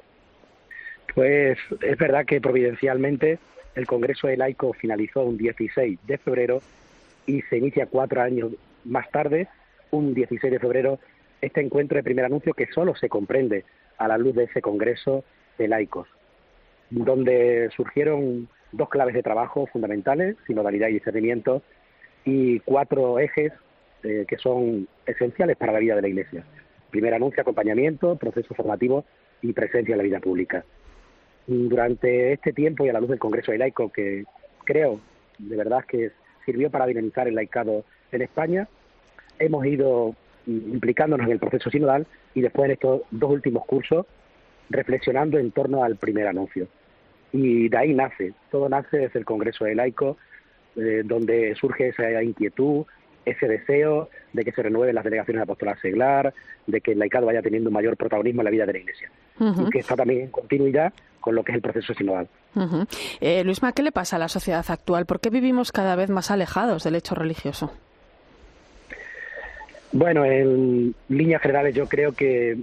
Pues 1.13 1.59
es 1.81 1.97
verdad 1.99 2.25
que 2.25 2.41
providencialmente 2.41 3.37
el 3.77 3.85
Congreso 3.85 4.27
de 4.27 4.37
Laico 4.37 4.73
finalizó 4.73 5.21
un 5.21 5.37
16 5.37 5.99
de 6.07 6.17
febrero 6.17 6.61
y 7.27 7.43
se 7.43 7.57
inicia 7.57 7.85
cuatro 7.85 8.21
años 8.21 8.51
más 8.83 9.09
tarde, 9.11 9.47
un 9.91 10.15
16 10.15 10.51
de 10.51 10.59
febrero, 10.59 10.99
este 11.41 11.61
encuentro 11.61 11.95
de 11.95 12.03
primer 12.03 12.25
anuncio 12.25 12.55
que 12.55 12.65
solo 12.73 12.95
se 12.95 13.07
comprende 13.07 13.65
a 13.99 14.07
la 14.07 14.17
luz 14.17 14.33
de 14.33 14.45
ese 14.45 14.63
Congreso 14.63 15.23
de 15.59 15.67
Laicos, 15.67 16.07
donde 16.89 17.69
surgieron 17.75 18.49
dos 18.71 18.89
claves 18.89 19.13
de 19.13 19.21
trabajo 19.21 19.67
fundamentales, 19.67 20.37
sinodalidad 20.47 20.87
y 20.87 20.93
discernimiento, 20.93 21.61
y 22.25 22.59
cuatro 22.61 23.19
ejes 23.19 23.53
eh, 24.01 24.25
que 24.27 24.37
son 24.37 24.87
esenciales 25.05 25.55
para 25.55 25.73
la 25.73 25.79
vida 25.79 25.95
de 25.95 26.01
la 26.01 26.07
Iglesia. 26.07 26.43
Primer 26.89 27.13
anuncio, 27.13 27.41
acompañamiento, 27.41 28.15
proceso 28.15 28.55
formativo 28.55 29.05
y 29.43 29.53
presencia 29.53 29.93
en 29.93 29.97
la 29.99 30.03
vida 30.03 30.19
pública 30.19 30.65
durante 31.47 32.33
este 32.33 32.51
tiempo 32.53 32.85
y 32.85 32.89
a 32.89 32.93
la 32.93 32.99
luz 32.99 33.09
del 33.09 33.19
Congreso 33.19 33.51
de 33.51 33.57
Laico, 33.57 33.91
que 33.91 34.25
creo 34.65 34.99
de 35.39 35.55
verdad 35.55 35.85
que 35.85 36.11
sirvió 36.45 36.69
para 36.69 36.85
dinamizar 36.85 37.27
el 37.27 37.35
laicado 37.35 37.85
en 38.11 38.21
España, 38.21 38.67
hemos 39.39 39.65
ido 39.65 40.15
implicándonos 40.45 41.25
en 41.25 41.33
el 41.33 41.39
proceso 41.39 41.69
sinodal 41.69 42.07
y 42.33 42.41
después 42.41 42.65
en 42.65 42.71
estos 42.73 43.01
dos 43.11 43.31
últimos 43.31 43.65
cursos 43.65 44.05
reflexionando 44.69 45.37
en 45.37 45.51
torno 45.51 45.83
al 45.83 45.95
primer 45.97 46.27
anuncio. 46.27 46.67
Y 47.31 47.69
de 47.69 47.77
ahí 47.77 47.93
nace, 47.93 48.33
todo 48.51 48.69
nace 48.69 48.97
desde 48.97 49.19
el 49.19 49.25
Congreso 49.25 49.65
de 49.65 49.75
Laico, 49.75 50.17
eh, 50.75 51.01
donde 51.03 51.55
surge 51.55 51.89
esa 51.89 52.23
inquietud, 52.23 52.85
ese 53.25 53.47
deseo 53.47 54.09
de 54.31 54.45
que 54.45 54.53
se 54.53 54.63
renueven 54.63 54.95
las 54.95 55.03
delegaciones 55.03 55.39
de 55.39 55.43
apostolado 55.43 55.79
seglar, 55.81 56.33
de 56.65 56.79
que 56.79 56.93
el 56.93 56.99
laicado 56.99 57.25
vaya 57.25 57.41
teniendo 57.41 57.69
un 57.69 57.73
mayor 57.73 57.97
protagonismo 57.97 58.41
en 58.41 58.45
la 58.45 58.51
vida 58.51 58.65
de 58.65 58.73
la 58.73 58.79
Iglesia. 58.79 59.11
Y 59.39 59.69
que 59.69 59.79
está 59.79 59.95
también 59.95 60.21
en 60.21 60.31
continuidad 60.31 60.93
con 61.27 61.35
lo 61.35 61.43
que 61.43 61.51
es 61.51 61.57
el 61.57 61.61
proceso 61.61 61.93
sinodal. 61.93 62.29
Eh, 63.19 63.43
Luisma, 63.43 63.73
¿qué 63.73 63.83
le 63.83 63.91
pasa 63.91 64.15
a 64.15 64.19
la 64.19 64.29
sociedad 64.29 64.63
actual? 64.65 65.05
¿Por 65.05 65.19
qué 65.19 65.29
vivimos 65.29 65.73
cada 65.73 65.97
vez 65.97 66.09
más 66.09 66.31
alejados 66.31 66.85
del 66.85 66.95
hecho 66.95 67.15
religioso? 67.15 67.73
Bueno, 69.91 70.23
en 70.23 70.95
líneas 71.09 71.41
generales 71.41 71.75
yo 71.75 71.85
creo 71.89 72.13
que 72.13 72.57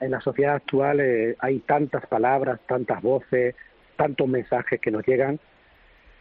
en 0.00 0.10
la 0.10 0.22
sociedad 0.22 0.54
actual 0.54 1.00
eh, 1.00 1.36
hay 1.38 1.58
tantas 1.58 2.06
palabras, 2.06 2.60
tantas 2.66 3.02
voces, 3.02 3.54
tantos 3.96 4.26
mensajes 4.26 4.80
que 4.80 4.90
nos 4.90 5.06
llegan 5.06 5.38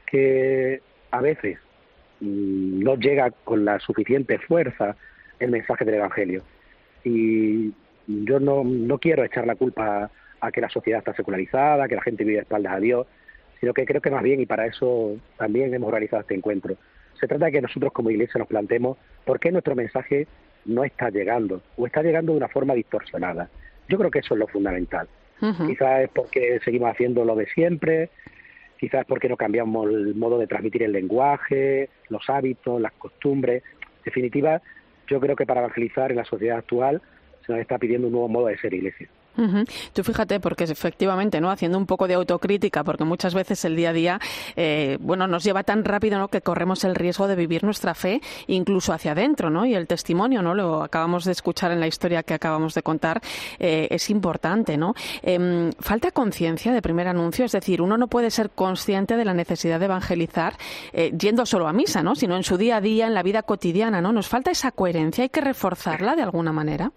que 0.06 0.82
a 1.12 1.22
veces 1.22 1.58
mm, 2.20 2.84
no 2.84 2.96
llega 2.98 3.32
con 3.32 3.64
la 3.64 3.80
suficiente 3.80 4.40
fuerza 4.40 4.98
el 5.40 5.52
mensaje 5.52 5.86
del 5.86 5.96
Evangelio. 5.96 6.44
Y 7.06 7.72
yo 8.08 8.42
no, 8.42 8.66
no 8.66 8.98
quiero 8.98 9.24
echar 9.24 9.48
la 9.48 9.56
culpa 9.56 10.12
a 10.40 10.52
que 10.52 10.62
la 10.62 10.70
sociedad 10.70 11.00
está 11.00 11.14
secularizada, 11.14 11.88
que 11.88 11.96
la 11.96 12.02
gente 12.02 12.24
vive 12.24 12.38
de 12.38 12.44
espaldas 12.44 12.74
a 12.74 12.80
Dios, 12.80 13.08
sino 13.60 13.74
que 13.74 13.86
creo 13.86 14.02
que 14.02 14.12
más 14.12 14.24
bien, 14.24 14.40
y 14.40 14.46
para 14.46 14.66
eso 14.66 15.18
también 15.38 15.74
hemos 15.74 15.92
realizado 15.92 16.22
este 16.22 16.36
encuentro, 16.36 16.76
se 17.20 17.28
trata 17.28 17.46
de 17.46 17.52
que 17.52 17.62
nosotros 17.62 17.92
como 17.92 18.12
iglesia 18.12 18.38
nos 18.38 18.48
planteemos 18.48 18.98
por 19.26 19.40
qué 19.40 19.52
nuestro 19.52 19.76
mensaje 19.76 20.28
no 20.66 20.84
está 20.84 21.10
llegando 21.10 21.62
o 21.76 21.88
está 21.88 22.04
llegando 22.04 22.34
de 22.34 22.38
una 22.38 22.48
forma 22.48 22.76
distorsionada. 22.76 23.50
Yo 23.90 23.98
creo 23.98 24.12
que 24.12 24.20
eso 24.20 24.36
es 24.36 24.40
lo 24.40 24.48
fundamental. 24.48 25.08
Quizás 25.40 26.02
es 26.02 26.10
porque 26.10 26.60
seguimos 26.66 26.92
haciendo 26.92 27.24
lo 27.24 27.36
de 27.36 27.46
siempre, 27.48 28.10
quizás 28.80 29.02
es 29.02 29.08
porque 29.08 29.30
no 29.30 29.38
cambiamos 29.38 29.88
el 29.90 30.16
modo 30.16 30.40
de 30.40 30.48
transmitir 30.48 30.84
el 30.84 30.92
lenguaje, 30.92 31.90
los 32.10 32.28
hábitos, 32.30 32.82
las 32.82 32.92
costumbres. 32.94 33.64
En 33.82 34.04
definitiva, 34.06 34.62
yo 35.08 35.20
creo 35.20 35.36
que 35.36 35.46
para 35.46 35.62
evangelizar 35.62 36.12
en 36.12 36.18
la 36.18 36.26
sociedad 36.26 36.58
actual 36.58 37.02
se 37.46 37.52
nos 37.52 37.62
está 37.62 37.78
pidiendo 37.78 38.08
un 38.08 38.14
nuevo 38.14 38.28
modo 38.28 38.48
de 38.48 38.58
ser 38.58 38.74
iglesia. 38.74 39.08
Tú 39.94 40.04
fíjate, 40.04 40.40
porque 40.40 40.64
efectivamente, 40.66 41.40
¿no? 41.40 41.52
Haciendo 41.52 41.78
un 41.78 41.86
poco 41.86 42.08
de 42.08 42.16
autocrítica, 42.16 42.84
porque 42.84 43.04
muchas 43.04 43.34
veces 43.34 43.64
el 43.66 43.76
día 43.76 43.90
a 43.90 43.94
día, 43.94 44.20
eh, 44.56 44.98
bueno, 45.00 45.28
nos 45.28 45.44
lleva 45.44 45.64
tan 45.64 45.86
rápido, 45.86 46.18
¿no? 46.18 46.28
Que 46.28 46.42
corremos 46.42 46.84
el 46.84 46.96
riesgo 46.96 47.28
de 47.28 47.36
vivir 47.36 47.64
nuestra 47.64 47.94
fe 47.94 48.22
incluso 48.48 48.94
hacia 48.94 49.12
adentro, 49.12 49.50
¿no? 49.50 49.66
Y 49.66 49.76
el 49.76 49.88
testimonio, 49.88 50.42
¿no? 50.42 50.54
Lo 50.54 50.84
acabamos 50.84 51.26
de 51.26 51.32
escuchar 51.32 51.72
en 51.72 51.80
la 51.80 51.88
historia 51.88 52.24
que 52.24 52.34
acabamos 52.34 52.74
de 52.74 52.82
contar, 52.82 53.22
eh, 53.60 53.88
es 53.92 54.10
importante, 54.10 54.78
¿no? 54.78 54.94
Em, 55.22 55.72
falta 55.80 56.12
conciencia 56.12 56.74
de 56.74 56.82
primer 56.82 57.08
anuncio, 57.08 57.46
es 57.46 57.52
decir, 57.52 57.82
uno 57.82 57.98
no 57.98 58.08
puede 58.08 58.32
ser 58.32 58.50
consciente 58.50 59.16
de 59.16 59.26
la 59.26 59.34
necesidad 59.34 59.80
de 59.80 59.86
evangelizar 59.86 60.54
eh, 60.94 61.12
yendo 61.18 61.46
solo 61.46 61.68
a 61.68 61.74
misa, 61.74 62.04
¿no? 62.04 62.16
Sino 62.16 62.36
en 62.36 62.44
su 62.44 62.58
día 62.58 62.78
a 62.78 62.82
día, 62.82 63.08
en 63.08 63.14
la 63.14 63.24
vida 63.24 63.44
cotidiana, 63.44 64.02
¿no? 64.02 64.12
Nos 64.12 64.28
falta 64.28 64.52
esa 64.52 64.72
coherencia, 64.72 65.24
hay 65.24 65.30
que 65.30 65.42
reforzarla 65.42 66.16
de 66.16 66.24
alguna 66.24 66.52
manera. 66.52 66.92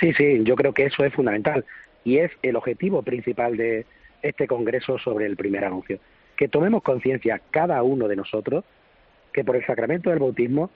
Sí, 0.00 0.12
sí, 0.14 0.42
yo 0.44 0.56
creo 0.56 0.72
que 0.72 0.86
eso 0.86 1.04
es 1.04 1.12
fundamental 1.12 1.64
y 2.04 2.18
es 2.18 2.30
el 2.42 2.56
objetivo 2.56 3.02
principal 3.02 3.56
de 3.56 3.86
este 4.22 4.46
Congreso 4.46 4.98
sobre 4.98 5.26
el 5.26 5.36
primer 5.36 5.64
anuncio. 5.64 5.98
Que 6.36 6.48
tomemos 6.48 6.82
conciencia 6.82 7.40
cada 7.50 7.82
uno 7.82 8.08
de 8.08 8.16
nosotros 8.16 8.64
que 9.32 9.44
por 9.44 9.56
el 9.56 9.66
sacramento 9.66 10.10
del 10.10 10.20
bautismo 10.20 10.70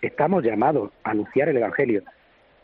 estamos 0.00 0.42
llamados 0.44 0.90
a 1.04 1.10
anunciar 1.10 1.48
el 1.48 1.56
Evangelio, 1.56 2.02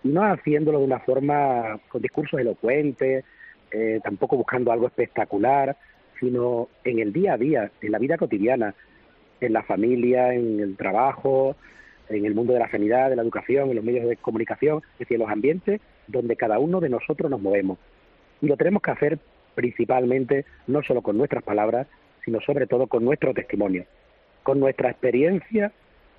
no 0.03 0.23
haciéndolo 0.23 0.79
de 0.79 0.85
una 0.85 1.01
forma 1.01 1.81
con 1.89 2.03
discursos 2.03 2.41
elocuentes, 2.41 3.25
eh, 3.71 4.01
tampoco 4.03 4.37
buscando 4.37 4.73
algo 4.73 4.87
espectacular, 4.87 5.77
sino 6.21 6.69
en 6.85 6.99
el 6.99 7.13
día 7.13 7.35
a 7.35 7.39
día, 7.39 7.71
en 7.81 7.93
la 7.93 7.99
vida 7.99 8.17
cotidiana, 8.17 8.75
en 9.41 9.53
la 9.53 9.63
familia, 9.63 10.35
en 10.35 10.61
el 10.61 10.77
trabajo, 10.77 11.57
en 12.09 12.25
el 12.25 12.35
mundo 12.35 12.53
de 12.53 12.61
la 12.61 12.71
sanidad, 12.71 13.11
de 13.11 13.17
la 13.17 13.23
educación, 13.23 13.71
en 13.71 13.77
los 13.77 13.85
medios 13.85 14.09
de 14.09 14.17
comunicación, 14.17 14.83
es 14.95 15.01
decir, 15.01 15.17
en 15.17 15.23
los 15.23 15.31
ambientes 15.31 15.81
donde 16.07 16.37
cada 16.37 16.59
uno 16.59 16.81
de 16.81 16.89
nosotros 16.89 17.31
nos 17.31 17.41
movemos. 17.41 17.79
Y 18.41 18.47
lo 18.47 18.57
tenemos 18.57 18.83
que 18.83 18.91
hacer 18.91 19.19
principalmente 19.55 20.45
no 20.67 20.83
solo 20.83 21.03
con 21.03 21.19
nuestras 21.19 21.43
palabras, 21.43 21.87
sino 22.25 22.41
sobre 22.41 22.67
todo 22.67 22.87
con 22.87 23.05
nuestro 23.05 23.35
testimonio, 23.35 23.85
con 24.43 24.61
nuestra 24.61 24.91
experiencia 24.91 25.73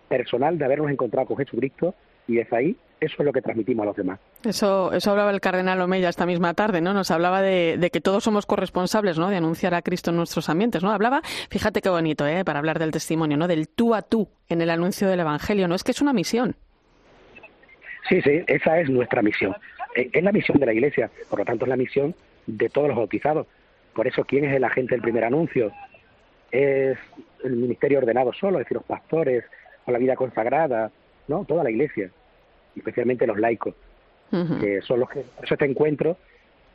personal 0.07 0.57
de 0.57 0.65
habernos 0.65 0.91
encontrado 0.91 1.27
con 1.27 1.37
Jesucristo 1.37 1.95
y 2.29 2.35
desde 2.35 2.55
ahí 2.55 2.77
eso 3.01 3.15
es 3.19 3.25
lo 3.25 3.33
que 3.33 3.41
transmitimos 3.41 3.83
a 3.83 3.87
los 3.87 3.95
demás. 3.95 4.19
Eso, 4.43 4.91
eso 4.93 5.11
hablaba 5.11 5.31
el 5.31 5.39
cardenal 5.39 5.81
Omeya 5.81 6.09
esta 6.09 6.25
misma 6.25 6.53
tarde, 6.53 6.81
¿no? 6.81 6.93
Nos 6.93 7.11
hablaba 7.11 7.41
de, 7.41 7.89
que 7.91 8.01
todos 8.01 8.23
somos 8.23 8.45
corresponsables, 8.45 9.17
¿no? 9.17 9.29
De 9.29 9.37
anunciar 9.37 9.73
a 9.73 9.81
Cristo 9.81 10.11
en 10.11 10.17
nuestros 10.17 10.49
ambientes, 10.49 10.83
¿no? 10.83 10.91
Hablaba, 10.91 11.21
fíjate 11.49 11.81
qué 11.81 11.89
bonito, 11.89 12.27
¿eh? 12.27 12.43
Para 12.43 12.59
hablar 12.59 12.77
del 12.77 12.91
testimonio, 12.91 13.37
¿no? 13.37 13.47
Del 13.47 13.69
tú 13.69 13.95
a 13.95 14.01
tú 14.01 14.29
en 14.49 14.61
el 14.61 14.69
anuncio 14.69 15.07
del 15.07 15.21
Evangelio, 15.21 15.67
¿no? 15.67 15.75
Es 15.75 15.83
que 15.83 15.91
es 15.91 16.01
una 16.01 16.13
misión. 16.13 16.55
Sí, 18.07 18.21
sí, 18.21 18.43
esa 18.47 18.79
es 18.79 18.89
nuestra 18.89 19.21
misión. 19.21 19.55
Eh, 19.95 20.09
es 20.11 20.23
la 20.23 20.31
misión 20.31 20.59
de 20.59 20.65
la 20.65 20.73
Iglesia, 20.73 21.09
por 21.29 21.39
lo 21.39 21.45
tanto 21.45 21.65
es 21.65 21.69
la 21.69 21.77
misión 21.77 22.13
de 22.47 22.69
todos 22.69 22.89
los 22.89 22.97
bautizados. 22.97 23.47
Por 23.93 24.07
eso, 24.07 24.23
¿quién 24.25 24.45
es 24.45 24.55
el 24.55 24.63
agente 24.63 24.95
del 24.95 25.01
primer 25.01 25.23
anuncio? 25.23 25.71
Es 26.51 26.97
el 27.43 27.55
ministerio 27.55 27.99
ordenado 27.99 28.33
solo, 28.33 28.59
es 28.59 28.65
decir, 28.65 28.75
los 28.75 28.85
pastores, 28.85 29.45
o 29.85 29.91
la 29.91 29.99
vida 29.99 30.15
consagrada, 30.15 30.91
¿no? 31.27 31.45
Toda 31.45 31.63
la 31.63 31.71
Iglesia, 31.71 32.11
especialmente 32.75 33.27
los 33.27 33.39
laicos, 33.39 33.75
que 34.61 34.81
son 34.81 34.99
los 34.99 35.09
que, 35.09 35.21
por 35.21 35.45
eso 35.45 35.55
este 35.55 35.65
encuentro, 35.65 36.17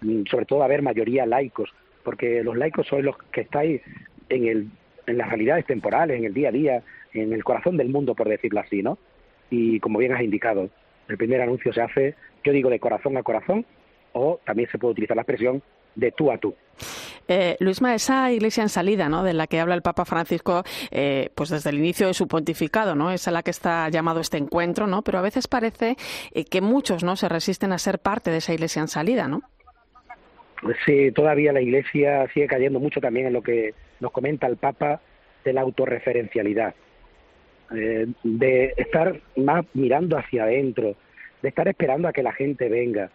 mm, 0.01 0.25
sobre 0.31 0.47
todo 0.47 0.63
a 0.63 0.69
ver 0.69 0.83
mayoría 0.83 1.25
laicos, 1.25 1.71
porque 2.03 2.43
los 2.43 2.57
laicos 2.57 2.87
son 2.87 3.05
los 3.05 3.17
que 3.31 3.43
estáis 3.43 3.81
en, 4.29 4.47
el, 4.47 4.69
en 5.07 5.19
las 5.19 5.29
realidades 5.29 5.67
temporales, 5.67 6.19
en 6.19 6.25
el 6.25 6.35
día 6.35 6.49
a 6.49 6.53
día, 6.53 6.83
en 7.13 7.33
el 7.33 7.45
corazón 7.45 7.77
del 7.77 7.89
mundo, 7.89 8.15
por 8.15 8.29
decirlo 8.29 8.61
así, 8.61 8.83
¿no? 8.83 8.99
Y 9.51 9.79
como 9.81 9.99
bien 9.99 10.13
has 10.13 10.23
indicado, 10.23 10.69
el 11.09 11.17
primer 11.17 11.41
anuncio 11.41 11.73
se 11.73 11.81
hace, 11.81 12.15
yo 12.43 12.53
digo, 12.53 12.71
de 12.71 12.81
corazón 12.81 13.17
a 13.17 13.23
corazón, 13.23 13.65
o 14.13 14.41
también 14.45 14.69
se 14.71 14.79
puede 14.79 14.93
utilizar 14.93 15.17
la 15.17 15.23
expresión 15.23 15.63
de 15.95 16.13
tú 16.13 16.31
a 16.31 16.39
tú. 16.39 16.55
Eh, 17.27 17.57
Luisma, 17.61 17.95
esa 17.95 18.31
iglesia 18.33 18.63
en 18.63 18.69
salida, 18.69 19.09
¿no? 19.09 19.23
De 19.23 19.33
la 19.33 19.47
que 19.47 19.61
habla 19.61 19.75
el 19.75 19.83
Papa 19.83 20.05
Francisco, 20.05 20.63
eh, 20.91 21.31
pues 21.35 21.49
desde 21.49 21.71
el 21.71 21.79
inicio 21.79 22.07
de 22.07 22.15
su 22.15 22.29
pontificado, 22.29 22.95
¿no? 22.95 23.11
Es 23.11 23.27
a 23.29 23.31
la 23.31 23.43
que 23.43 23.51
está 23.51 23.89
llamado 23.89 24.21
este 24.21 24.37
encuentro, 24.37 24.87
¿no? 24.87 25.03
Pero 25.03 25.19
a 25.19 25.23
veces 25.23 25.49
parece 25.49 25.97
eh, 26.33 26.45
que 26.45 26.61
muchos, 26.61 27.03
¿no? 27.03 27.17
Se 27.17 27.29
resisten 27.29 27.73
a 27.73 27.79
ser 27.79 27.99
parte 27.99 28.31
de 28.31 28.39
esa 28.39 28.53
iglesia 28.53 28.83
en 28.83 28.89
salida, 28.89 29.29
¿no? 29.29 29.43
Sí, 30.85 31.13
todavía 31.13 31.53
la 31.53 31.61
iglesia 31.61 32.27
sigue 32.33 32.47
cayendo 32.47 32.81
mucho 32.81 33.01
también 33.01 33.27
en 33.27 33.33
lo 33.33 33.43
que 33.43 33.75
nos 34.01 34.13
comenta 34.13 34.47
el 34.47 34.57
Papa 34.57 35.01
de 35.45 35.53
la 35.53 35.61
autorreferencialidad, 35.61 36.75
eh, 37.75 38.07
de 38.23 38.75
estar 38.77 39.21
más 39.37 39.65
mirando 39.75 40.17
hacia 40.17 40.45
adentro, 40.45 40.97
de 41.43 41.49
estar 41.49 41.69
esperando 41.69 42.09
a 42.09 42.13
que 42.13 42.23
la 42.23 42.33
gente 42.33 42.69
venga. 42.69 43.11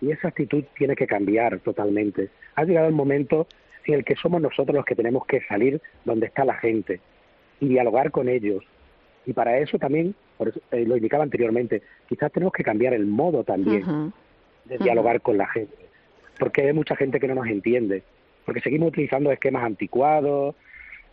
Y 0.00 0.10
esa 0.10 0.28
actitud 0.28 0.64
tiene 0.76 0.96
que 0.96 1.06
cambiar 1.06 1.58
totalmente. 1.60 2.30
Ha 2.54 2.64
llegado 2.64 2.88
el 2.88 2.94
momento 2.94 3.46
en 3.86 3.94
el 3.94 4.04
que 4.04 4.16
somos 4.16 4.40
nosotros 4.40 4.74
los 4.74 4.84
que 4.84 4.94
tenemos 4.94 5.26
que 5.26 5.40
salir 5.42 5.80
donde 6.04 6.26
está 6.26 6.44
la 6.44 6.54
gente 6.54 7.00
y 7.60 7.68
dialogar 7.68 8.10
con 8.10 8.28
ellos. 8.28 8.64
Y 9.26 9.32
para 9.32 9.58
eso 9.58 9.78
también, 9.78 10.14
por 10.38 10.48
eso, 10.48 10.60
eh, 10.70 10.84
lo 10.86 10.96
indicaba 10.96 11.24
anteriormente, 11.24 11.82
quizás 12.08 12.32
tenemos 12.32 12.52
que 12.52 12.64
cambiar 12.64 12.94
el 12.94 13.06
modo 13.06 13.44
también 13.44 14.12
de 14.64 14.78
dialogar 14.78 15.20
con 15.20 15.36
la 15.36 15.46
gente. 15.48 15.74
Porque 16.38 16.62
hay 16.62 16.72
mucha 16.72 16.96
gente 16.96 17.20
que 17.20 17.28
no 17.28 17.34
nos 17.34 17.46
entiende. 17.46 18.02
Porque 18.46 18.60
seguimos 18.60 18.88
utilizando 18.88 19.30
esquemas 19.30 19.64
anticuados, 19.64 20.54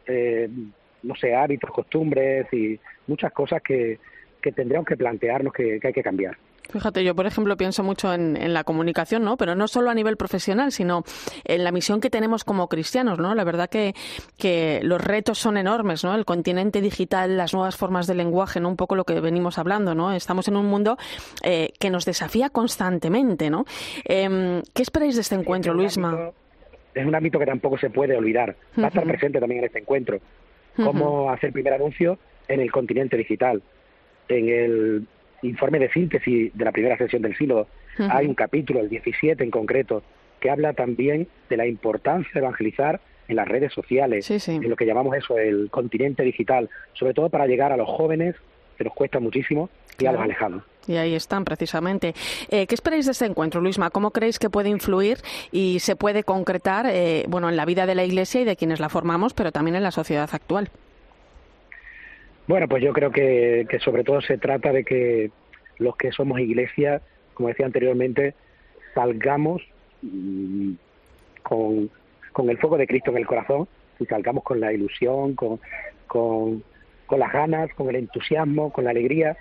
eh, 0.07 0.49
no 1.03 1.15
sé, 1.15 1.35
hábitos, 1.35 1.69
costumbres 1.71 2.47
y 2.53 2.79
muchas 3.07 3.31
cosas 3.33 3.61
que, 3.61 3.99
que 4.41 4.51
tendríamos 4.51 4.87
que 4.87 4.95
plantearnos 4.95 5.53
que 5.53 5.79
hay 5.83 5.93
que 5.93 6.03
cambiar. 6.03 6.37
Fíjate, 6.69 7.03
yo 7.03 7.15
por 7.15 7.25
ejemplo 7.25 7.55
pienso 7.55 7.83
mucho 7.83 8.13
en, 8.13 8.53
la 8.53 8.63
comunicación, 8.63 9.23
¿no? 9.23 9.37
Pero 9.37 9.55
no 9.55 9.67
solo 9.67 9.89
a 9.89 9.93
nivel 9.93 10.17
profesional, 10.17 10.71
sino 10.71 11.03
en 11.45 11.63
la 11.63 11.71
misión 11.71 12.01
que 12.01 12.09
tenemos 12.09 12.43
como 12.43 12.67
cristianos, 12.67 13.19
¿no? 13.19 13.33
La 13.35 13.43
verdad 13.45 13.69
que, 13.69 13.93
que 14.37 14.81
los 14.83 15.01
retos 15.01 15.37
son 15.37 15.57
enormes, 15.57 16.03
¿no? 16.03 16.13
El 16.13 16.25
continente 16.25 16.81
digital, 16.81 17.37
las 17.37 17.53
nuevas 17.53 17.77
formas 17.77 18.05
de 18.07 18.15
lenguaje, 18.15 18.59
¿no? 18.59 18.69
Un 18.69 18.75
poco 18.75 18.95
lo 18.95 19.05
que 19.05 19.19
venimos 19.21 19.57
hablando, 19.57 19.95
¿no? 19.95 20.11
Estamos 20.11 20.47
en 20.49 20.57
un 20.57 20.65
mundo 20.65 20.97
eh, 21.43 21.71
que 21.79 21.89
nos 21.89 22.05
desafía 22.05 22.49
constantemente, 22.49 23.49
¿no? 23.49 23.65
Em, 24.03 24.61
¿Qué 24.73 24.81
esperáis 24.81 25.15
de 25.15 25.21
este 25.21 25.35
encuentro, 25.35 25.73
Luisma? 25.73 26.31
es 26.93 27.05
un 27.05 27.15
ámbito 27.15 27.39
que 27.39 27.45
tampoco 27.45 27.77
se 27.77 27.89
puede 27.89 28.17
olvidar. 28.17 28.55
Va 28.79 28.85
a 28.85 28.87
estar 28.87 29.03
presente 29.03 29.39
también 29.39 29.59
en 29.59 29.65
este 29.65 29.79
encuentro. 29.79 30.19
Cómo 30.75 31.31
hacer 31.31 31.51
primer 31.51 31.73
anuncio 31.73 32.19
en 32.47 32.59
el 32.59 32.71
continente 32.71 33.17
digital, 33.17 33.61
en 34.29 34.49
el 34.49 35.07
informe 35.41 35.79
de 35.79 35.91
síntesis 35.91 36.51
de 36.53 36.65
la 36.65 36.71
primera 36.71 36.97
sesión 36.97 37.21
del 37.21 37.37
sínodo, 37.37 37.67
hay 37.97 38.27
un 38.27 38.35
capítulo, 38.35 38.79
el 38.79 38.89
17 38.89 39.43
en 39.43 39.51
concreto, 39.51 40.03
que 40.39 40.49
habla 40.49 40.73
también 40.73 41.27
de 41.49 41.57
la 41.57 41.65
importancia 41.65 42.31
de 42.33 42.39
evangelizar 42.39 42.99
en 43.27 43.35
las 43.35 43.47
redes 43.47 43.73
sociales, 43.73 44.29
en 44.47 44.69
lo 44.69 44.75
que 44.75 44.85
llamamos 44.85 45.15
eso, 45.15 45.37
el 45.37 45.69
continente 45.69 46.23
digital, 46.23 46.69
sobre 46.93 47.13
todo 47.13 47.29
para 47.29 47.47
llegar 47.47 47.71
a 47.71 47.77
los 47.77 47.87
jóvenes, 47.87 48.35
que 48.77 48.83
nos 48.83 48.93
cuesta 48.93 49.19
muchísimo, 49.19 49.69
y 49.99 50.05
a 50.05 50.11
los 50.11 50.21
alejados. 50.21 50.63
Y 50.87 50.95
ahí 50.95 51.15
están, 51.15 51.43
precisamente. 51.43 52.13
Eh, 52.49 52.65
¿Qué 52.67 52.75
esperáis 52.75 53.05
de 53.05 53.11
este 53.11 53.25
encuentro, 53.25 53.59
Luisma? 53.59 53.89
¿Cómo 53.89 54.11
creéis 54.11 54.39
que 54.39 54.49
puede 54.49 54.69
influir 54.69 55.17
y 55.51 55.79
se 55.79 55.95
puede 55.95 56.23
concretar 56.23 56.85
eh, 56.89 57.25
bueno, 57.27 57.49
en 57.49 57.57
la 57.57 57.65
vida 57.65 57.85
de 57.85 57.95
la 57.95 58.05
Iglesia 58.05 58.41
y 58.41 58.45
de 58.45 58.55
quienes 58.55 58.79
la 58.79 58.87
formamos, 58.87 59.33
pero 59.33 59.51
también 59.51 59.75
en 59.75 59.83
la 59.83 59.91
sociedad 59.91 60.29
actual? 60.31 60.69
Bueno, 62.47 62.69
pues 62.69 62.81
yo 62.81 62.93
creo 62.93 63.11
que, 63.11 63.67
sobre 63.83 64.05
todo 64.05 64.21
se 64.21 64.37
trata 64.37 64.71
de 64.71 64.85
que 64.85 65.31
los 65.79 65.97
que 65.97 66.13
somos 66.13 66.39
iglesia, 66.39 67.01
como 67.33 67.49
decía 67.49 67.65
anteriormente, 67.65 68.35
salgamos 68.95 69.61
mm, 70.01 70.71
con, 71.43 71.89
el 72.49 72.57
fuego 72.57 72.77
de 72.77 72.87
Cristo 72.87 73.11
en 73.11 73.17
el 73.17 73.27
corazón 73.27 73.67
y 73.99 74.05
salgamos 74.05 74.43
con 74.43 74.61
la 74.61 74.71
ilusión, 74.71 75.35
con, 75.35 75.59
con, 76.07 76.63
las 77.11 77.33
ganas, 77.33 77.73
con 77.73 77.89
el 77.89 77.97
entusiasmo, 77.97 78.71
con 78.71 78.85
la 78.85 78.91
alegría 78.91 79.35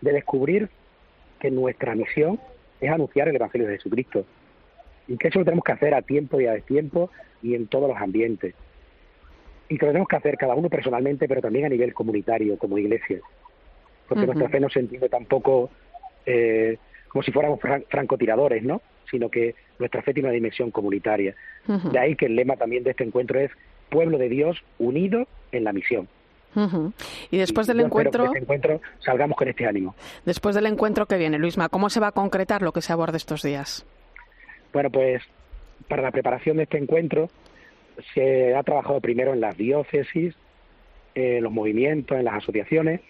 de 0.00 0.12
descubrir 0.12 0.68
que 1.38 1.52
nuestra 1.52 1.94
misión 1.94 2.40
es 2.80 2.90
anunciar 2.90 3.28
el 3.28 3.36
Evangelio 3.36 3.68
de 3.68 3.76
Jesucristo. 3.76 4.24
Y 5.06 5.16
que 5.18 5.28
eso 5.28 5.38
lo 5.38 5.44
tenemos 5.44 5.64
que 5.64 5.72
hacer 5.72 5.94
a 5.94 6.02
tiempo 6.02 6.40
y 6.40 6.46
a 6.46 6.52
destiempo 6.52 7.10
y 7.42 7.54
en 7.54 7.68
todos 7.68 7.88
los 7.88 7.98
ambientes 7.98 8.54
y 9.70 9.78
que 9.78 9.86
lo 9.86 9.92
tenemos 9.92 10.08
que 10.08 10.16
hacer 10.16 10.36
cada 10.36 10.54
uno 10.54 10.68
personalmente, 10.68 11.28
pero 11.28 11.40
también 11.40 11.64
a 11.64 11.68
nivel 11.68 11.94
comunitario, 11.94 12.58
como 12.58 12.76
iglesia. 12.76 13.20
Porque 14.08 14.26
nuestra 14.26 14.48
fe 14.48 14.58
no 14.58 14.68
se 14.68 14.80
entiende 14.80 15.08
tampoco 15.08 15.70
eh, 16.26 16.76
como 17.08 17.22
si 17.22 17.30
fuéramos 17.30 17.60
francotiradores, 17.88 18.64
¿no? 18.64 18.82
Sino 19.08 19.28
que 19.30 19.54
nuestra 19.78 20.02
fe 20.02 20.12
tiene 20.12 20.28
una 20.28 20.34
dimensión 20.34 20.72
comunitaria. 20.72 21.36
De 21.66 21.98
ahí 21.98 22.16
que 22.16 22.26
el 22.26 22.34
lema 22.34 22.56
también 22.56 22.82
de 22.82 22.90
este 22.90 23.04
encuentro 23.04 23.38
es 23.38 23.52
pueblo 23.88 24.18
de 24.18 24.28
Dios 24.28 24.60
unido 24.80 25.28
en 25.52 25.62
la 25.62 25.72
misión. 25.72 26.08
Y 27.30 27.38
después 27.38 27.68
del 27.68 27.78
encuentro... 27.78 28.24
este 28.24 28.38
encuentro 28.38 28.80
salgamos 28.98 29.36
con 29.36 29.48
este 29.48 29.66
ánimo. 29.66 29.94
Después 30.24 30.56
del 30.56 30.66
encuentro 30.66 31.06
que 31.06 31.16
viene, 31.16 31.38
Luisma, 31.38 31.68
¿cómo 31.68 31.90
se 31.90 32.00
va 32.00 32.08
a 32.08 32.12
concretar 32.12 32.62
lo 32.62 32.72
que 32.72 32.82
se 32.82 32.92
aborda 32.92 33.16
estos 33.16 33.42
días? 33.42 33.86
Bueno, 34.72 34.90
pues 34.90 35.22
para 35.88 36.02
la 36.02 36.10
preparación 36.10 36.56
de 36.56 36.64
este 36.64 36.78
encuentro 36.78 37.28
se 38.14 38.54
ha 38.54 38.62
trabajado 38.62 39.00
primero 39.00 39.32
en 39.32 39.40
las 39.40 39.56
diócesis, 39.56 40.34
en 41.14 41.42
los 41.42 41.52
movimientos, 41.52 42.18
en 42.18 42.24
las 42.24 42.34
asociaciones. 42.34 43.00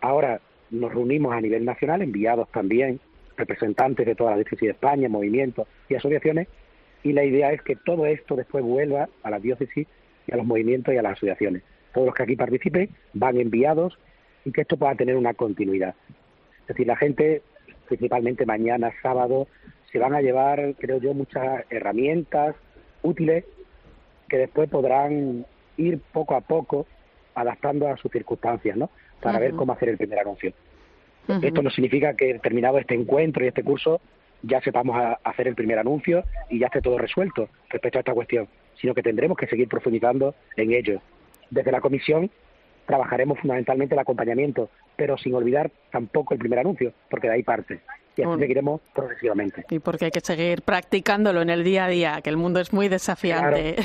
Ahora 0.00 0.40
nos 0.70 0.92
reunimos 0.92 1.32
a 1.32 1.40
nivel 1.40 1.64
nacional, 1.64 2.02
enviados 2.02 2.50
también 2.50 3.00
representantes 3.36 4.06
de 4.06 4.14
toda 4.14 4.30
la 4.30 4.36
diócesis 4.38 4.60
de 4.60 4.70
España, 4.70 5.08
movimientos 5.08 5.68
y 5.88 5.94
asociaciones, 5.94 6.48
y 7.02 7.12
la 7.12 7.24
idea 7.24 7.52
es 7.52 7.62
que 7.62 7.76
todo 7.76 8.06
esto 8.06 8.34
después 8.34 8.64
vuelva 8.64 9.08
a 9.22 9.30
la 9.30 9.38
diócesis 9.38 9.86
y 10.26 10.32
a 10.32 10.36
los 10.36 10.46
movimientos 10.46 10.94
y 10.94 10.96
a 10.96 11.02
las 11.02 11.12
asociaciones. 11.12 11.62
Todos 11.94 12.06
los 12.06 12.14
que 12.14 12.22
aquí 12.22 12.36
participen 12.36 12.90
van 13.12 13.36
enviados 13.36 13.98
y 14.44 14.52
que 14.52 14.62
esto 14.62 14.76
pueda 14.76 14.94
tener 14.94 15.16
una 15.16 15.34
continuidad. 15.34 15.94
Es 16.62 16.68
decir, 16.68 16.86
la 16.86 16.96
gente, 16.96 17.42
principalmente 17.86 18.44
mañana, 18.44 18.92
sábado, 19.02 19.46
se 19.92 19.98
van 19.98 20.14
a 20.14 20.20
llevar, 20.20 20.74
creo 20.78 20.98
yo, 20.98 21.14
muchas 21.14 21.64
herramientas 21.70 22.56
útiles 23.02 23.44
que 24.28 24.38
después 24.38 24.68
podrán 24.68 25.46
ir 25.76 26.00
poco 26.12 26.34
a 26.34 26.40
poco 26.40 26.86
adaptando 27.34 27.88
a 27.88 27.96
sus 27.96 28.10
circunstancias, 28.10 28.76
¿no? 28.76 28.90
Para 29.20 29.38
ver 29.38 29.52
cómo 29.52 29.72
hacer 29.72 29.88
el 29.88 29.96
primer 29.96 30.18
anuncio. 30.18 30.52
Esto 31.42 31.62
no 31.62 31.70
significa 31.70 32.14
que 32.14 32.38
terminado 32.38 32.78
este 32.78 32.94
encuentro 32.94 33.44
y 33.44 33.48
este 33.48 33.64
curso 33.64 34.00
ya 34.42 34.60
sepamos 34.60 34.96
a 34.96 35.18
hacer 35.24 35.48
el 35.48 35.54
primer 35.54 35.78
anuncio 35.78 36.24
y 36.48 36.60
ya 36.60 36.66
esté 36.66 36.80
todo 36.80 36.98
resuelto 36.98 37.48
respecto 37.68 37.98
a 37.98 38.00
esta 38.00 38.14
cuestión, 38.14 38.48
sino 38.80 38.94
que 38.94 39.02
tendremos 39.02 39.36
que 39.36 39.48
seguir 39.48 39.68
profundizando 39.68 40.34
en 40.56 40.72
ello. 40.72 41.00
Desde 41.50 41.72
la 41.72 41.80
comisión 41.80 42.30
trabajaremos 42.86 43.40
fundamentalmente 43.40 43.94
el 43.94 43.98
acompañamiento, 43.98 44.70
pero 44.94 45.18
sin 45.18 45.34
olvidar 45.34 45.70
tampoco 45.90 46.32
el 46.34 46.38
primer 46.38 46.60
anuncio, 46.60 46.92
porque 47.10 47.26
de 47.26 47.34
ahí 47.34 47.42
parte 47.42 47.80
y 48.16 48.22
así 48.22 48.38
seguiremos 48.38 48.80
progresivamente. 48.94 49.64
Y 49.70 49.78
porque 49.78 50.06
hay 50.06 50.10
que 50.10 50.20
seguir 50.20 50.62
practicándolo 50.62 51.42
en 51.42 51.50
el 51.50 51.64
día 51.64 51.84
a 51.84 51.88
día, 51.88 52.20
que 52.22 52.30
el 52.30 52.36
mundo 52.36 52.60
es 52.60 52.72
muy 52.72 52.88
desafiante. 52.88 53.76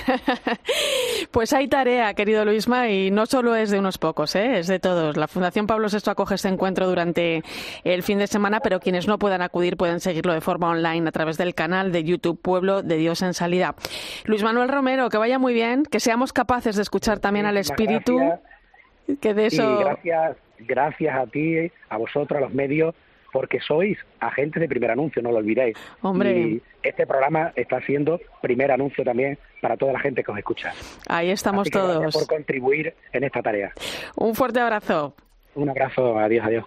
pues 1.31 1.51
hay 1.53 1.67
tarea, 1.67 2.13
querido 2.13 2.45
Luisma, 2.45 2.89
y 2.89 3.11
no 3.11 3.25
solo 3.25 3.55
es 3.55 3.71
de 3.71 3.79
unos 3.79 3.97
pocos, 3.97 4.35
¿eh? 4.35 4.59
es 4.59 4.67
de 4.67 4.79
todos. 4.79 5.17
La 5.17 5.27
Fundación 5.27 5.67
Pablo 5.67 5.87
VI 5.91 6.11
acoge 6.11 6.35
este 6.35 6.47
encuentro 6.47 6.87
durante 6.87 7.43
el 7.83 8.03
fin 8.03 8.19
de 8.19 8.27
semana, 8.27 8.61
pero 8.61 8.79
quienes 8.79 9.07
no 9.07 9.19
puedan 9.19 9.41
acudir 9.41 9.75
pueden 9.75 9.99
seguirlo 9.99 10.33
de 10.33 10.41
forma 10.41 10.69
online 10.69 11.09
a 11.09 11.11
través 11.11 11.37
del 11.37 11.53
canal 11.53 11.91
de 11.91 12.03
YouTube 12.03 12.41
Pueblo 12.41 12.81
de 12.83 12.97
Dios 12.97 13.21
en 13.21 13.33
Salida. 13.33 13.75
Luis 14.25 14.43
Manuel 14.43 14.69
Romero, 14.69 15.09
que 15.09 15.17
vaya 15.17 15.39
muy 15.39 15.53
bien, 15.53 15.83
que 15.83 15.99
seamos 15.99 16.31
capaces 16.31 16.77
de 16.77 16.81
escuchar 16.81 17.19
también 17.19 17.45
al 17.45 17.57
Espíritu. 17.57 18.17
Que 19.19 19.33
de 19.33 19.47
eso... 19.47 19.79
gracias, 19.79 20.37
gracias 20.59 21.15
a 21.15 21.25
ti, 21.27 21.69
a 21.89 21.97
vosotros, 21.97 22.37
a 22.37 22.41
los 22.41 22.53
medios 22.53 22.95
porque 23.31 23.59
sois 23.59 23.97
agentes 24.19 24.59
de 24.61 24.67
primer 24.67 24.91
anuncio, 24.91 25.21
no 25.21 25.31
lo 25.31 25.37
olvidéis. 25.37 25.77
Hombre. 26.01 26.39
Y 26.39 26.61
este 26.83 27.05
programa 27.05 27.51
está 27.55 27.81
siendo 27.81 28.19
primer 28.41 28.71
anuncio 28.71 29.03
también 29.03 29.37
para 29.61 29.77
toda 29.77 29.93
la 29.93 29.99
gente 29.99 30.23
que 30.23 30.31
os 30.31 30.37
escucha. 30.37 30.73
Ahí 31.07 31.29
estamos 31.29 31.69
todos. 31.69 31.99
Gracias 31.99 32.13
por 32.13 32.35
contribuir 32.35 32.93
en 33.13 33.23
esta 33.23 33.41
tarea. 33.41 33.71
Un 34.15 34.35
fuerte 34.35 34.59
abrazo. 34.59 35.15
Un 35.55 35.69
abrazo, 35.69 36.17
adiós, 36.17 36.45
adiós. 36.45 36.65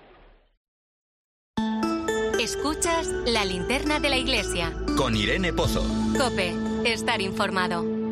Escuchas 2.40 3.06
la 3.26 3.44
linterna 3.44 4.00
de 4.00 4.10
la 4.10 4.16
iglesia. 4.16 4.72
Con 4.98 5.16
Irene 5.16 5.52
Pozo. 5.52 5.82
Cope, 6.18 6.52
estar 6.84 7.22
informado. 7.22 8.03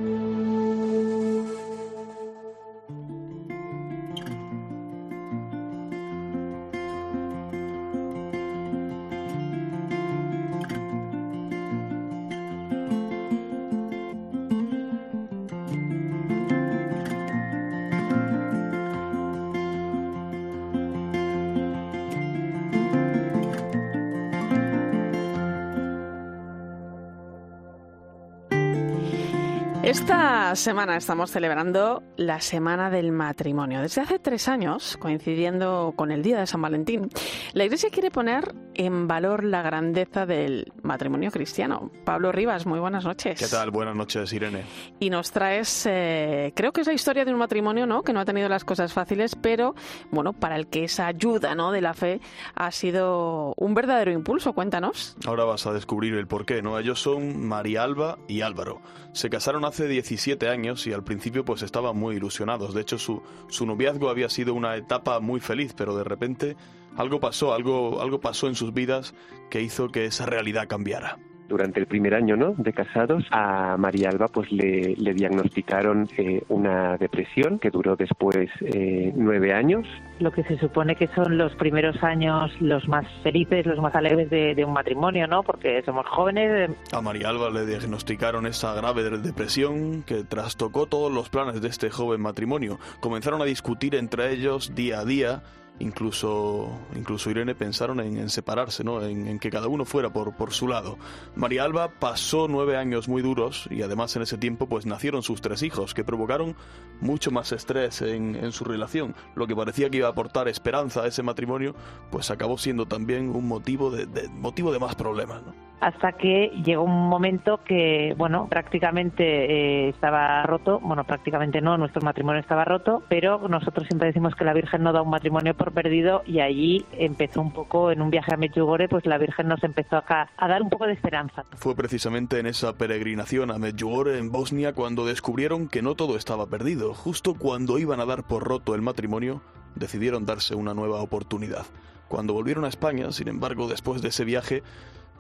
Esta 30.53 30.65
semana 30.65 30.99
estamos 30.99 31.31
celebrando 31.31 32.03
la 32.19 32.43
Semana 32.43 32.91
del 32.91 33.11
Matrimonio. 33.11 33.81
Desde 33.81 34.03
hace 34.03 34.19
tres 34.19 34.49
años, 34.49 34.99
coincidiendo 34.99 35.95
con 35.97 36.12
el 36.12 36.23
Día 36.23 36.38
de 36.41 36.47
San 36.47 36.61
Valentín, 36.61 37.09
la 37.55 37.65
Iglesia 37.65 37.88
quiere 37.91 38.11
poner 38.11 38.55
en 38.87 39.09
valor 39.09 39.45
la 39.45 39.62
grandeza 39.62 40.27
del 40.27 40.73
matrimonio 40.83 41.31
cristiano. 41.31 41.90
Pablo 42.05 42.33
Rivas, 42.33 42.66
muy 42.66 42.81
buenas 42.81 43.05
noches. 43.05 43.38
¿Qué 43.38 43.47
tal? 43.47 43.71
Buenas 43.71 43.97
noches, 43.97 44.33
Irene. 44.33 44.64
Y 45.01 45.11
nos 45.11 45.31
traes, 45.31 45.87
eh, 45.87 46.53
creo 46.55 46.73
que 46.73 46.83
es 46.83 46.87
la 46.87 46.92
historia 46.92 47.25
de 47.25 47.33
un 47.33 47.38
matrimonio, 47.38 47.87
¿no? 47.87 48.03
Que 48.03 48.12
no 48.12 48.21
ha 48.21 48.25
tenido 48.25 48.49
las 48.49 48.64
cosas 48.64 48.92
fáciles, 48.92 49.37
pero 49.37 49.75
bueno, 50.11 50.33
para 50.33 50.57
el 50.57 50.66
que 50.66 50.85
esa 50.85 51.07
ayuda, 51.07 51.55
¿no? 51.55 51.73
De 51.73 51.81
la 51.81 51.95
fe 51.95 52.21
ha 52.55 52.71
sido 52.71 53.55
un 53.57 53.75
verdadero 53.75 54.11
impulso. 54.11 54.53
Cuéntanos. 54.53 55.16
Ahora 55.27 55.45
vas 55.45 55.66
a 55.66 55.73
descubrir 55.73 56.14
el 56.14 56.27
porqué, 56.27 56.62
¿no? 56.62 56.79
Ellos 56.79 57.01
son 57.01 57.47
María 57.47 57.83
Alba 57.83 58.18
y 58.29 58.40
Álvaro. 58.40 58.81
Se 59.12 59.29
casaron 59.29 59.64
hace 59.64 59.88
17 59.88 60.49
años 60.49 60.87
y 60.87 60.92
al 60.92 61.05
principio 61.05 61.45
pues 61.45 61.62
estaban 61.62 61.97
muy 61.97 62.16
ilusionados. 62.16 62.75
De 62.75 62.81
hecho, 62.81 62.99
su, 62.99 63.23
su 63.49 63.66
noviazgo 63.66 64.09
había 64.09 64.29
sido 64.29 64.55
una 64.55 64.77
etapa 64.77 65.21
muy 65.21 65.40
feliz, 65.40 65.75
pero 65.77 65.97
de 65.97 66.05
repente 66.05 66.57
algo 66.96 67.20
pasó, 67.20 67.55
algo, 67.55 68.00
algo 68.00 68.20
pasó 68.20 68.48
en 68.48 68.55
sus 68.55 68.72
vidas 68.72 69.14
que 69.50 69.61
hizo 69.61 69.88
que 69.88 70.07
esa 70.07 70.26
realidad 70.26 70.68
cambiara 70.68 71.18
durante 71.52 71.81
el 71.81 71.87
primer 71.87 72.14
año 72.14 72.35
¿no? 72.35 72.55
de 72.57 72.72
casados, 72.72 73.24
a 73.31 73.76
María 73.76 74.09
Alba 74.09 74.28
pues 74.28 74.50
le, 74.50 74.94
diagnosticaron 74.96 76.09
eh, 76.16 76.42
una 76.48 76.96
depresión 76.96 77.59
que 77.59 77.70
duró 77.70 77.94
después 77.94 78.48
eh, 78.62 79.12
nueve 79.14 79.52
años. 79.52 79.87
Lo 80.18 80.33
que 80.33 80.44
se 80.44 80.57
supone 80.59 80.96
que 80.96 81.09
son 81.09 81.37
los 81.37 81.55
primeros 81.57 82.02
años 82.02 82.50
los 82.61 82.88
más 82.88 83.07
felices, 83.22 83.66
los 83.66 83.78
más 83.81 83.94
alegres 83.94 84.31
de, 84.31 84.64
un 84.64 84.72
matrimonio, 84.72 85.26
¿no? 85.26 85.42
Porque 85.42 85.83
somos 85.83 86.07
jóvenes. 86.07 86.70
A 86.90 87.02
María 87.02 87.28
Alba 87.28 87.50
le 87.50 87.66
diagnosticaron 87.66 88.46
esa 88.46 88.72
grave 88.74 89.02
depresión 89.18 90.05
que 90.05 90.24
trastocó 90.24 90.87
todos 90.87 91.12
los 91.12 91.28
planes 91.28 91.61
de 91.61 91.68
este 91.68 91.90
joven 91.90 92.22
matrimonio. 92.22 92.78
Comenzaron 93.00 93.42
a 93.42 93.44
discutir 93.44 93.94
entre 93.94 94.33
ellos 94.33 94.74
día 94.74 95.00
a 95.00 95.05
día 95.05 95.42
incluso, 95.78 96.70
incluso 96.94 97.30
Irene 97.30 97.54
pensaron 97.54 98.00
en, 98.00 98.28
separarse, 98.28 98.85
¿no? 98.85 99.02
En, 99.02 99.38
que 99.38 99.50
cada 99.50 99.68
uno 99.68 99.85
fuera 99.85 100.12
por, 100.12 100.37
por 100.37 100.52
su 100.52 100.68
lado. 100.68 100.98
María 101.35 101.64
Alba 101.64 101.88
pasó 101.98 102.46
nueve 102.48 102.76
años 102.76 103.08
muy 103.08 103.22
duros 103.22 103.68
y 103.70 103.82
además 103.82 104.14
en 104.16 104.22
ese 104.22 104.38
tiempo 104.38 104.66
pues 104.66 104.87
nacieron 104.87 105.22
sus 105.22 105.40
tres 105.40 105.62
hijos 105.62 105.94
que 105.94 106.04
provocaron 106.04 106.56
mucho 107.00 107.30
más 107.30 107.52
estrés 107.52 108.02
en, 108.02 108.37
en 108.37 108.52
su 108.52 108.64
relación. 108.64 109.14
Lo 109.35 109.46
que 109.46 109.56
parecía 109.56 109.90
que 109.90 109.98
iba 109.98 110.08
a 110.08 110.12
aportar 110.12 110.48
esperanza 110.48 111.02
a 111.02 111.06
ese 111.06 111.22
matrimonio 111.22 111.74
pues 112.11 112.30
acabó 112.30 112.58
siendo 112.58 112.87
también 112.87 113.30
un 113.30 113.46
motivo 113.48 113.90
de, 113.90 114.28
motivo 114.28 114.72
de 114.72 114.78
más 114.78 114.94
problemas. 114.94 115.42
¿no? 115.42 115.71
Hasta 115.83 116.12
que 116.12 116.53
llegó 116.64 116.85
un 116.85 117.09
momento 117.09 117.59
que, 117.64 118.14
bueno, 118.16 118.47
prácticamente 118.49 119.25
eh, 119.25 119.88
estaba 119.88 120.45
roto, 120.45 120.79
bueno, 120.79 121.03
prácticamente 121.03 121.61
no, 121.61 121.77
nuestro 121.77 122.01
matrimonio 122.03 122.40
estaba 122.40 122.64
roto, 122.64 123.03
pero 123.09 123.49
nosotros 123.49 123.88
siempre 123.88 124.07
decimos 124.07 124.37
que 124.37 124.45
la 124.45 124.53
Virgen 124.53 124.85
no 124.85 124.92
da 124.92 125.03
un 125.03 125.11
matrimonio 125.11 125.55
por 125.55 125.73
perdido 125.73 126.23
y 126.25 126.38
allí 126.38 126.87
empezó 126.92 127.40
un 127.40 127.53
poco, 127.53 127.90
en 127.90 128.01
un 128.01 128.11
viaje 128.11 128.33
a 128.33 128.37
Medjugorje, 128.37 128.88
pues 128.88 129.07
la 129.07 129.18
Virgen 129.18 129.49
nos 129.49 129.64
empezó 129.64 129.97
acá 129.97 130.31
a 130.37 130.47
dar 130.47 130.62
un 130.62 130.71
poco 130.71 130.87
de 130.87 130.92
esperanza. 130.92 131.45
Fue 131.57 131.75
precisamente 131.75 132.38
en 132.38 132.47
esa 132.47 132.75
peregrinación 132.75 133.51
a 133.51 133.59
Medjugorje, 133.59 134.18
en 134.18 134.31
Bosnia, 134.31 134.75
cuando 134.75 135.05
descubrieron 135.05 135.66
que 135.66 135.83
no 135.83 135.97
todo 135.97 136.16
estaba 136.16 136.47
perdido. 136.47 136.95
Justo 136.95 137.35
cuando 137.35 137.81
iban 137.81 137.99
a 137.99 138.07
dar 138.07 138.23
por 138.23 138.45
roto 138.45 138.77
el 138.77 138.83
matrimonio, 138.83 139.42
decidieron 139.75 140.27
darse 140.27 140.55
una 140.55 140.75
nueva 140.75 141.03
oportunidad. 141.03 141.66
Cuando 142.07 142.35
volvieron 142.35 142.64
a 142.64 142.68
España, 142.68 143.11
sin 143.11 143.27
embargo, 143.27 143.66
después 143.66 144.01
de 144.01 144.11
ese 144.11 144.25
viaje, 144.25 144.62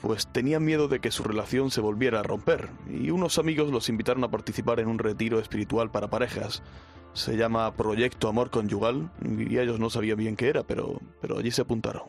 pues 0.00 0.26
tenían 0.26 0.64
miedo 0.64 0.88
de 0.88 1.00
que 1.00 1.10
su 1.10 1.22
relación 1.22 1.70
se 1.70 1.80
volviera 1.80 2.20
a 2.20 2.22
romper, 2.22 2.70
y 2.90 3.10
unos 3.10 3.38
amigos 3.38 3.70
los 3.70 3.88
invitaron 3.88 4.24
a 4.24 4.30
participar 4.30 4.80
en 4.80 4.88
un 4.88 4.98
retiro 4.98 5.38
espiritual 5.38 5.90
para 5.90 6.10
parejas. 6.10 6.62
Se 7.12 7.36
llama 7.36 7.74
Proyecto 7.76 8.28
Amor 8.28 8.50
Conyugal, 8.50 9.10
y 9.24 9.58
ellos 9.58 9.78
no 9.78 9.90
sabían 9.90 10.18
bien 10.18 10.36
qué 10.36 10.48
era, 10.48 10.62
pero, 10.62 10.98
pero 11.20 11.38
allí 11.38 11.50
se 11.50 11.62
apuntaron. 11.62 12.02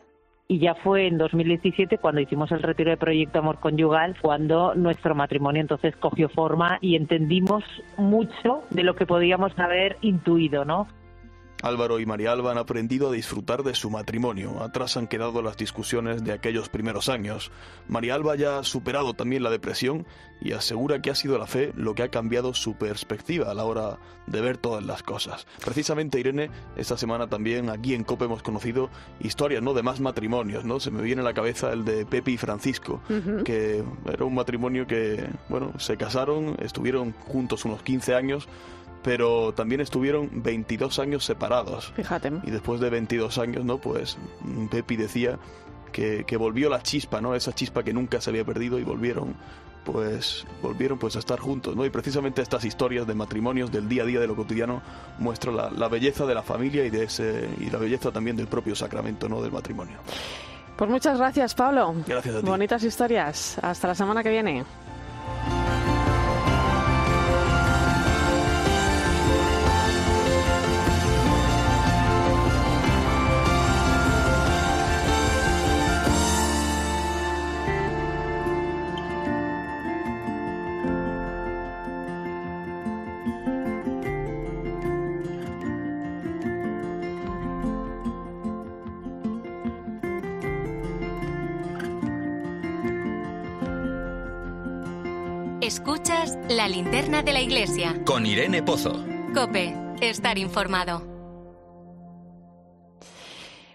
Y 0.46 0.58
ya 0.58 0.74
fue 0.74 1.06
en 1.06 1.16
2017 1.16 1.98
cuando 1.98 2.20
hicimos 2.20 2.52
el 2.52 2.62
retiro 2.62 2.90
de 2.90 2.98
Proyecto 2.98 3.38
Amor 3.38 3.60
Conyugal, 3.60 4.14
cuando 4.20 4.74
nuestro 4.74 5.14
matrimonio 5.14 5.62
entonces 5.62 5.96
cogió 5.96 6.28
forma 6.28 6.78
y 6.82 6.96
entendimos 6.96 7.64
mucho 7.96 8.62
de 8.70 8.82
lo 8.82 8.94
que 8.94 9.06
podíamos 9.06 9.58
haber 9.58 9.96
intuido, 10.02 10.66
¿no? 10.66 10.86
Álvaro 11.64 11.98
y 11.98 12.04
María 12.04 12.32
Alba 12.32 12.50
han 12.50 12.58
aprendido 12.58 13.08
a 13.08 13.12
disfrutar 13.12 13.62
de 13.62 13.74
su 13.74 13.88
matrimonio. 13.88 14.62
Atrás 14.62 14.98
han 14.98 15.06
quedado 15.06 15.40
las 15.40 15.56
discusiones 15.56 16.22
de 16.22 16.32
aquellos 16.32 16.68
primeros 16.68 17.08
años. 17.08 17.50
María 17.88 18.14
Alba 18.14 18.36
ya 18.36 18.58
ha 18.58 18.64
superado 18.64 19.14
también 19.14 19.42
la 19.42 19.48
depresión 19.48 20.06
y 20.42 20.52
asegura 20.52 21.00
que 21.00 21.10
ha 21.10 21.14
sido 21.14 21.38
la 21.38 21.46
fe 21.46 21.72
lo 21.74 21.94
que 21.94 22.02
ha 22.02 22.10
cambiado 22.10 22.52
su 22.52 22.74
perspectiva 22.74 23.50
a 23.50 23.54
la 23.54 23.64
hora 23.64 23.98
de 24.26 24.42
ver 24.42 24.58
todas 24.58 24.84
las 24.84 25.02
cosas. 25.02 25.46
Precisamente, 25.64 26.20
Irene, 26.20 26.50
esta 26.76 26.98
semana 26.98 27.28
también 27.28 27.70
aquí 27.70 27.94
en 27.94 28.04
COPE 28.04 28.26
hemos 28.26 28.42
conocido 28.42 28.90
historias 29.20 29.62
¿no? 29.62 29.72
de 29.72 29.82
más 29.82 30.00
matrimonios. 30.00 30.66
¿no? 30.66 30.80
Se 30.80 30.90
me 30.90 31.00
viene 31.00 31.22
a 31.22 31.24
la 31.24 31.32
cabeza 31.32 31.72
el 31.72 31.86
de 31.86 32.04
Pepe 32.04 32.32
y 32.32 32.36
Francisco, 32.36 33.00
que 33.44 33.82
era 34.06 34.24
un 34.26 34.34
matrimonio 34.34 34.86
que 34.86 35.26
bueno, 35.48 35.72
se 35.78 35.96
casaron, 35.96 36.56
estuvieron 36.60 37.12
juntos 37.12 37.64
unos 37.64 37.82
15 37.82 38.14
años 38.14 38.48
pero 39.04 39.52
también 39.52 39.82
estuvieron 39.82 40.30
22 40.42 40.98
años 40.98 41.24
separados. 41.24 41.92
Fíjate. 41.94 42.32
Y 42.42 42.50
después 42.50 42.80
de 42.80 42.90
22 42.90 43.38
años, 43.38 43.64
¿no? 43.64 43.78
Pues 43.78 44.16
Pepi 44.70 44.96
decía 44.96 45.38
que, 45.92 46.24
que 46.26 46.36
volvió 46.38 46.70
la 46.70 46.82
chispa, 46.82 47.20
¿no? 47.20 47.34
Esa 47.34 47.52
chispa 47.52 47.84
que 47.84 47.92
nunca 47.92 48.20
se 48.20 48.30
había 48.30 48.44
perdido 48.44 48.78
y 48.78 48.82
volvieron 48.82 49.36
pues 49.84 50.46
volvieron 50.62 50.98
pues 50.98 51.14
a 51.16 51.18
estar 51.18 51.38
juntos, 51.38 51.76
¿no? 51.76 51.84
Y 51.84 51.90
precisamente 51.90 52.40
estas 52.40 52.64
historias 52.64 53.06
de 53.06 53.14
matrimonios 53.14 53.70
del 53.70 53.86
día 53.86 54.04
a 54.04 54.06
día 54.06 54.18
de 54.18 54.26
lo 54.26 54.34
cotidiano 54.34 54.80
muestran 55.18 55.56
la, 55.56 55.70
la 55.70 55.88
belleza 55.88 56.24
de 56.24 56.34
la 56.34 56.42
familia 56.42 56.86
y 56.86 56.90
de 56.90 57.04
ese 57.04 57.50
y 57.60 57.68
la 57.68 57.76
belleza 57.76 58.10
también 58.10 58.34
del 58.34 58.46
propio 58.46 58.74
sacramento, 58.74 59.28
¿no? 59.28 59.42
Del 59.42 59.52
matrimonio. 59.52 59.98
Pues 60.78 60.90
muchas 60.90 61.18
gracias, 61.18 61.54
Pablo. 61.54 61.94
Gracias 62.06 62.34
a 62.34 62.40
ti. 62.40 62.46
Bonitas 62.46 62.82
historias. 62.82 63.58
Hasta 63.60 63.88
la 63.88 63.94
semana 63.94 64.22
que 64.22 64.30
viene. 64.30 64.64
La 96.48 96.68
linterna 96.68 97.22
de 97.22 97.32
la 97.32 97.40
iglesia. 97.40 98.02
Con 98.04 98.26
Irene 98.26 98.62
Pozo. 98.62 99.04
Cope, 99.34 99.74
estar 100.00 100.38
informado. 100.38 101.02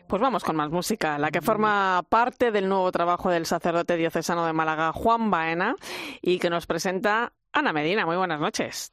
Pues 0.08 0.22
vamos 0.22 0.44
con 0.44 0.56
más 0.56 0.72
música, 0.72 1.20
la 1.20 1.30
que 1.30 1.42
forma 1.42 2.04
parte 2.10 2.52
del 2.52 2.68
nuevo 2.68 2.92
trabajo 2.92 3.30
del 3.30 3.46
sacerdote 3.46 3.96
diocesano 3.96 4.46
de 4.46 4.54
Málaga, 4.54 4.92
Juan 4.92 5.30
Baena, 5.30 5.76
y 6.22 6.40
que 6.40 6.50
nos 6.50 6.66
presenta 6.66 7.34
Ana 7.54 7.74
Medina. 7.74 8.06
Muy 8.06 8.18
buenas 8.18 8.40
noches. 8.40 8.92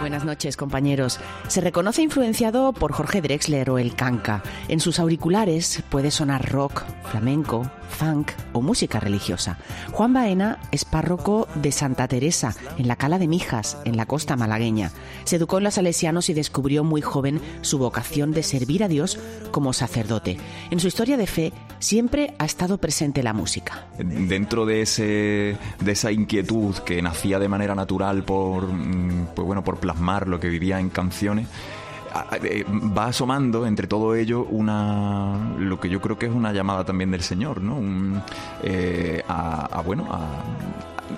Buenas 0.00 0.24
noches, 0.24 0.56
compañeros. 0.56 1.18
Se 1.48 1.60
reconoce 1.60 2.02
influenciado 2.02 2.72
por 2.72 2.92
Jorge 2.92 3.20
Drexler 3.20 3.68
o 3.70 3.78
el 3.78 3.94
Canca. 3.96 4.42
En 4.68 4.80
sus 4.80 4.98
auriculares 4.98 5.82
puede 5.90 6.10
sonar 6.10 6.50
rock, 6.50 6.84
flamenco, 7.10 7.70
funk 7.88 8.32
o 8.52 8.60
música 8.60 9.00
religiosa. 9.00 9.58
Juan 9.92 10.12
Baena 10.12 10.58
es 10.70 10.84
párroco 10.84 11.48
de 11.54 11.72
Santa 11.72 12.06
Teresa, 12.08 12.54
en 12.78 12.88
la 12.88 12.96
Cala 12.96 13.18
de 13.18 13.28
Mijas, 13.28 13.76
en 13.84 13.96
la 13.96 14.06
costa 14.06 14.36
malagueña. 14.36 14.92
Se 15.24 15.36
educó 15.36 15.58
en 15.58 15.64
los 15.64 15.74
salesianos 15.74 16.28
y 16.28 16.34
descubrió 16.34 16.84
muy 16.84 17.00
joven 17.00 17.40
su 17.62 17.78
vocación 17.78 18.32
de 18.32 18.42
servir 18.42 18.84
a 18.84 18.88
Dios 18.88 19.18
como 19.50 19.72
sacerdote. 19.72 20.38
En 20.70 20.80
su 20.80 20.88
historia 20.88 21.16
de 21.16 21.26
fe 21.26 21.52
siempre 21.78 22.34
ha 22.38 22.44
estado 22.44 22.78
presente 22.78 23.22
la 23.22 23.32
música. 23.32 23.86
Dentro 23.98 24.66
de, 24.66 24.82
ese, 24.82 25.56
de 25.80 25.92
esa 25.92 26.12
inquietud 26.12 26.76
que 26.78 27.02
nacía 27.02 27.38
de 27.38 27.48
manera 27.48 27.74
natural 27.74 28.24
por, 28.24 28.66
mm, 28.66 29.28
pues 29.34 29.46
bueno, 29.46 29.64
por 29.64 29.78
plasmar 29.78 30.28
lo 30.28 30.40
que 30.40 30.48
vivía 30.48 30.80
en 30.80 30.90
canciones, 30.90 31.48
va 32.12 33.06
asomando 33.06 33.66
entre 33.66 33.86
todo 33.86 34.14
ello 34.14 34.44
una 34.44 35.54
lo 35.58 35.78
que 35.80 35.88
yo 35.88 36.00
creo 36.00 36.18
que 36.18 36.26
es 36.26 36.32
una 36.32 36.52
llamada 36.52 36.84
también 36.84 37.10
del 37.10 37.22
Señor, 37.22 37.60
¿no? 37.62 37.76
Un, 37.76 38.22
eh, 38.62 39.22
a, 39.28 39.66
a, 39.66 39.82
bueno 39.82 40.06
a, 40.10 40.28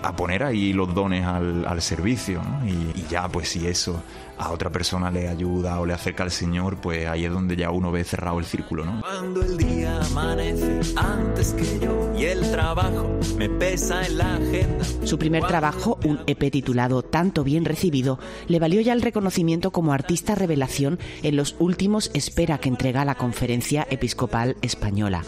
a, 0.03 0.17
poner 0.17 0.43
ahí 0.43 0.73
los 0.73 0.95
dones 0.95 1.25
al, 1.25 1.67
al 1.67 1.83
servicio, 1.83 2.43
¿no? 2.43 2.67
y, 2.67 2.71
y, 2.71 3.07
ya 3.09 3.29
pues 3.29 3.49
si 3.49 3.67
eso 3.67 4.03
a 4.41 4.51
otra 4.51 4.71
persona 4.71 5.11
le 5.11 5.29
ayuda 5.29 5.79
o 5.81 5.87
le 5.87 5.93
acerca 5.93 6.23
al 6.23 6.31
Señor, 6.31 6.79
pues 6.79 7.07
ahí 7.07 7.27
es 7.27 7.33
donde 7.33 7.57
ya 7.57 7.71
uno 7.71 7.93
ve 7.93 8.05
cerrado 8.05 8.39
el 8.39 8.47
círculo, 8.47 8.87
¿no? 8.87 9.03
Cuando 9.03 9.43
el 9.43 9.59
día 9.59 10.01
amanece 10.01 10.81
antes 10.97 11.53
que 11.53 11.79
yo 11.79 12.13
y 12.17 12.25
el 12.25 12.51
trabajo 12.51 13.19
me 13.37 13.51
pesa 13.51 14.05
en 14.07 14.17
la 14.17 14.37
agenda. 14.37 14.85
Su 15.05 15.19
primer 15.19 15.45
trabajo, 15.45 15.99
un 16.05 16.21
EP 16.27 16.51
titulado 16.51 17.03
Tanto 17.03 17.45
bien 17.45 17.67
recibido, 17.67 18.19
le 18.49 18.59
valió 18.59 18.81
ya 18.81 18.95
el 18.95 19.03
reconocimiento 19.03 19.73
como 19.73 19.93
artista 19.93 20.35
revelación 20.35 20.99
en 21.23 21.37
los 21.37 21.55
últimos 21.59 22.11
Espera 22.15 22.59
que 22.59 22.71
entrega 22.71 23.05
la 23.05 23.17
Conferencia 23.17 23.87
Episcopal 23.91 24.57
Española. 24.63 25.23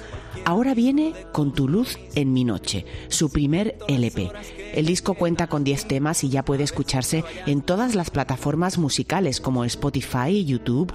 Ahora 0.44 0.74
viene 0.74 1.14
con 1.32 1.52
tu 1.52 1.68
luz 1.68 1.98
en 2.14 2.32
mi 2.32 2.44
noche, 2.44 2.84
su 3.08 3.30
primer 3.30 3.76
LP. 3.88 4.30
El 4.74 4.86
disco 4.86 5.14
cuenta 5.14 5.46
con 5.46 5.64
10 5.64 5.86
temas 5.86 6.24
y 6.24 6.30
ya 6.30 6.44
puede 6.44 6.64
escucharse 6.64 7.24
en 7.46 7.62
todas 7.62 7.94
las 7.94 8.10
plataformas 8.10 8.78
musicales 8.78 9.40
como 9.40 9.64
Spotify 9.64 10.28
y 10.30 10.44
YouTube. 10.44 10.92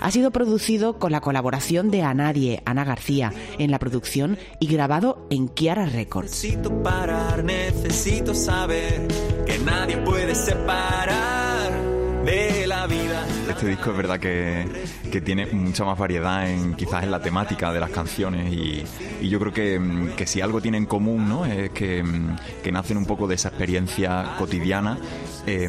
Ha 0.00 0.10
sido 0.10 0.30
producido 0.30 0.98
con 0.98 1.12
la 1.12 1.20
colaboración 1.20 1.90
de 1.90 2.02
Anadie, 2.02 2.62
Ana 2.64 2.84
García, 2.84 3.32
en 3.58 3.70
la 3.70 3.78
producción 3.78 4.38
y 4.60 4.66
grabado 4.66 5.26
en 5.30 5.48
Kiara 5.48 5.86
Records. 5.86 6.30
Necesito 6.30 6.82
parar, 6.82 7.44
necesito 7.44 8.34
saber 8.34 9.06
que 9.46 9.58
nadie 9.58 9.98
puede 9.98 10.34
separar 10.34 11.67
de 12.24 12.66
la 12.66 12.86
vida. 12.86 13.26
Este 13.48 13.68
disco 13.68 13.90
es 13.90 13.96
verdad 13.96 14.20
que, 14.20 14.66
que, 15.10 15.20
tiene 15.20 15.46
mucha 15.46 15.84
más 15.84 15.98
variedad 15.98 16.48
en 16.48 16.74
quizás 16.74 17.04
en 17.04 17.10
la 17.10 17.20
temática 17.20 17.72
de 17.72 17.80
las 17.80 17.90
canciones 17.90 18.52
y, 18.52 18.84
y 19.20 19.28
yo 19.28 19.38
creo 19.40 19.52
que, 19.52 20.12
que, 20.16 20.26
si 20.26 20.40
algo 20.40 20.60
tiene 20.60 20.78
en 20.78 20.86
común 20.86 21.28
¿no? 21.28 21.46
es 21.46 21.70
que, 21.70 22.04
que 22.62 22.72
nacen 22.72 22.96
un 22.96 23.06
poco 23.06 23.26
de 23.26 23.34
esa 23.34 23.48
experiencia 23.48 24.34
cotidiana 24.38 24.98
eh, 25.46 25.68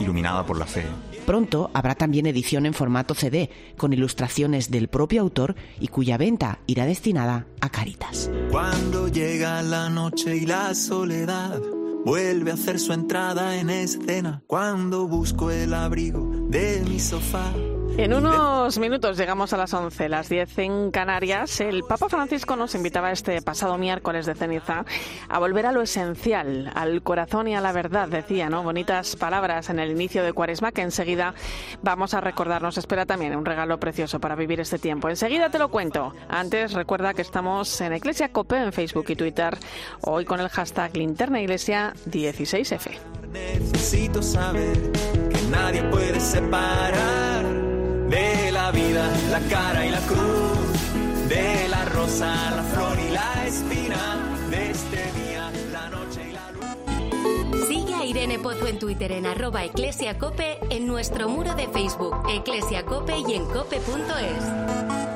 iluminada 0.00 0.44
por 0.44 0.58
la 0.58 0.66
fe. 0.66 0.84
Pronto 1.26 1.70
habrá 1.74 1.96
también 1.96 2.26
edición 2.26 2.66
en 2.66 2.74
formato 2.74 3.14
CD 3.14 3.50
con 3.76 3.92
ilustraciones 3.92 4.70
del 4.70 4.88
propio 4.88 5.22
autor 5.22 5.56
y 5.80 5.88
cuya 5.88 6.16
venta 6.16 6.60
irá 6.66 6.86
destinada 6.86 7.46
a 7.60 7.68
Caritas. 7.68 8.30
Cuando 8.50 9.08
llega 9.08 9.60
la 9.62 9.88
noche 9.88 10.36
y 10.36 10.46
la 10.46 10.72
soledad 10.74 11.60
vuelve 12.06 12.52
a 12.52 12.54
hacer 12.54 12.78
su 12.78 12.92
entrada 12.92 13.56
en 13.56 13.68
escena 13.68 14.40
cuando 14.46 15.08
busco 15.08 15.50
el 15.50 15.74
abrigo 15.74 16.30
de 16.48 16.84
mi 16.88 17.00
sofá. 17.00 17.52
En 17.98 18.12
unos 18.12 18.78
minutos 18.78 19.16
llegamos 19.16 19.54
a 19.54 19.56
las 19.56 19.72
11, 19.72 20.10
las 20.10 20.28
10 20.28 20.58
en 20.58 20.90
Canarias. 20.90 21.60
El 21.60 21.82
Papa 21.82 22.10
Francisco 22.10 22.54
nos 22.54 22.74
invitaba 22.74 23.10
este 23.10 23.40
pasado 23.40 23.78
miércoles 23.78 24.26
de 24.26 24.34
ceniza 24.34 24.84
a 25.28 25.38
volver 25.38 25.64
a 25.64 25.72
lo 25.72 25.80
esencial, 25.80 26.70
al 26.74 27.02
corazón 27.02 27.48
y 27.48 27.56
a 27.56 27.62
la 27.62 27.72
verdad, 27.72 28.08
decía, 28.08 28.50
¿no? 28.50 28.62
Bonitas 28.62 29.16
palabras 29.16 29.70
en 29.70 29.78
el 29.78 29.90
inicio 29.90 30.22
de 30.22 30.34
Cuaresma 30.34 30.72
que 30.72 30.82
enseguida 30.82 31.34
vamos 31.82 32.12
a 32.12 32.20
recordar. 32.20 32.60
Nos 32.60 32.76
espera 32.76 33.06
también 33.06 33.34
un 33.34 33.46
regalo 33.46 33.80
precioso 33.80 34.20
para 34.20 34.36
vivir 34.36 34.60
este 34.60 34.78
tiempo. 34.78 35.08
Enseguida 35.08 35.48
te 35.48 35.58
lo 35.58 35.70
cuento. 35.70 36.12
Antes 36.28 36.74
recuerda 36.74 37.14
que 37.14 37.22
estamos 37.22 37.80
en 37.80 37.96
Iglesia 37.96 38.30
Cope 38.30 38.56
en 38.56 38.72
Facebook 38.74 39.06
y 39.08 39.16
Twitter, 39.16 39.56
hoy 40.02 40.26
con 40.26 40.40
el 40.40 40.50
hashtag 40.50 40.94
Linterna 40.96 41.40
Iglesia 41.40 41.94
16F. 42.08 42.90
Necesito 43.32 44.22
saber 44.22 44.92
que 44.92 45.42
nadie 45.50 45.82
puede 45.84 46.20
separar 46.20 47.65
de 48.08 48.52
la 48.52 48.70
vida, 48.70 49.10
la 49.30 49.40
cara 49.40 49.84
y 49.84 49.90
la 49.90 50.00
cruz, 50.00 51.28
de 51.28 51.68
la 51.68 51.84
rosa, 51.86 52.34
la 52.54 52.62
flor 52.62 52.98
y 52.98 53.10
la 53.10 53.46
espina, 53.46 54.38
de 54.50 54.70
este 54.70 55.12
día, 55.12 55.50
la 55.72 55.90
noche 55.90 56.28
y 56.28 56.32
la 56.32 56.50
luz. 56.52 57.68
Sigue 57.68 57.94
a 57.94 58.04
Irene 58.04 58.38
Pozo 58.38 58.66
en 58.66 58.78
Twitter 58.78 59.12
en 59.12 59.26
arroba 59.26 59.64
eclesiacope, 59.64 60.58
en 60.70 60.86
nuestro 60.86 61.28
muro 61.28 61.54
de 61.54 61.68
Facebook, 61.68 62.16
eclesiacope 62.28 63.18
y 63.18 63.34
en 63.34 63.44
cope.es. 63.46 65.15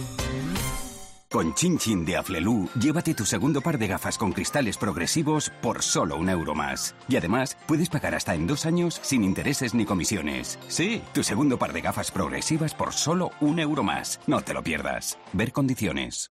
Con 1.31 1.53
Chin 1.53 1.77
Chin 1.77 2.03
de 2.03 2.17
Aflelu, 2.17 2.67
llévate 2.77 3.13
tu 3.13 3.25
segundo 3.25 3.61
par 3.61 3.77
de 3.77 3.87
gafas 3.87 4.17
con 4.17 4.33
cristales 4.33 4.77
progresivos 4.77 5.49
por 5.61 5.81
solo 5.81 6.17
un 6.17 6.27
euro 6.27 6.55
más. 6.55 6.93
Y 7.07 7.15
además, 7.15 7.55
puedes 7.67 7.87
pagar 7.87 8.13
hasta 8.15 8.35
en 8.35 8.47
dos 8.47 8.65
años 8.65 8.99
sin 9.01 9.23
intereses 9.23 9.73
ni 9.73 9.85
comisiones. 9.85 10.59
Sí, 10.67 11.01
tu 11.13 11.23
segundo 11.23 11.57
par 11.57 11.71
de 11.71 11.79
gafas 11.79 12.11
progresivas 12.11 12.75
por 12.75 12.91
solo 12.91 13.31
un 13.39 13.59
euro 13.59 13.81
más. 13.81 14.19
No 14.27 14.41
te 14.41 14.53
lo 14.53 14.61
pierdas. 14.61 15.17
Ver 15.31 15.53
condiciones. 15.53 16.31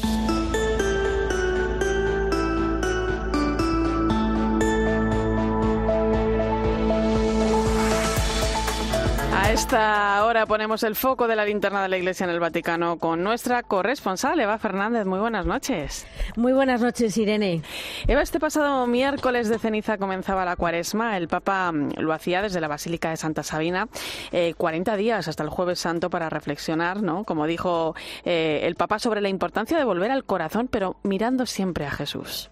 Esta 9.71 10.25
hora 10.25 10.45
ponemos 10.45 10.83
el 10.83 10.97
foco 10.97 11.29
de 11.29 11.35
la 11.37 11.45
linterna 11.45 11.81
de 11.81 11.87
la 11.87 11.97
Iglesia 11.97 12.25
en 12.25 12.29
el 12.29 12.41
Vaticano 12.41 12.97
con 12.97 13.23
nuestra 13.23 13.63
corresponsal 13.63 14.37
Eva 14.41 14.57
Fernández. 14.57 15.05
Muy 15.05 15.19
buenas 15.19 15.45
noches. 15.45 16.05
Muy 16.35 16.51
buenas 16.51 16.81
noches, 16.81 17.15
Irene. 17.15 17.61
Eva, 18.05 18.21
este 18.21 18.37
pasado 18.37 18.85
miércoles 18.85 19.47
de 19.47 19.59
ceniza 19.59 19.97
comenzaba 19.97 20.43
la 20.43 20.57
cuaresma. 20.57 21.15
El 21.15 21.29
Papa 21.29 21.71
mm, 21.71 21.91
lo 21.99 22.11
hacía 22.11 22.41
desde 22.41 22.59
la 22.59 22.67
Basílica 22.67 23.11
de 23.11 23.15
Santa 23.15 23.43
Sabina, 23.43 23.87
eh, 24.33 24.55
40 24.57 24.97
días 24.97 25.29
hasta 25.29 25.43
el 25.43 25.49
Jueves 25.49 25.79
Santo 25.79 26.09
para 26.09 26.29
reflexionar, 26.29 27.01
¿no? 27.01 27.23
Como 27.23 27.47
dijo 27.47 27.95
eh, 28.25 28.59
el 28.63 28.75
Papa 28.75 28.99
sobre 28.99 29.21
la 29.21 29.29
importancia 29.29 29.77
de 29.77 29.85
volver 29.85 30.11
al 30.11 30.25
corazón, 30.25 30.67
pero 30.67 30.97
mirando 31.03 31.45
siempre 31.45 31.85
a 31.85 31.91
Jesús. 31.91 32.51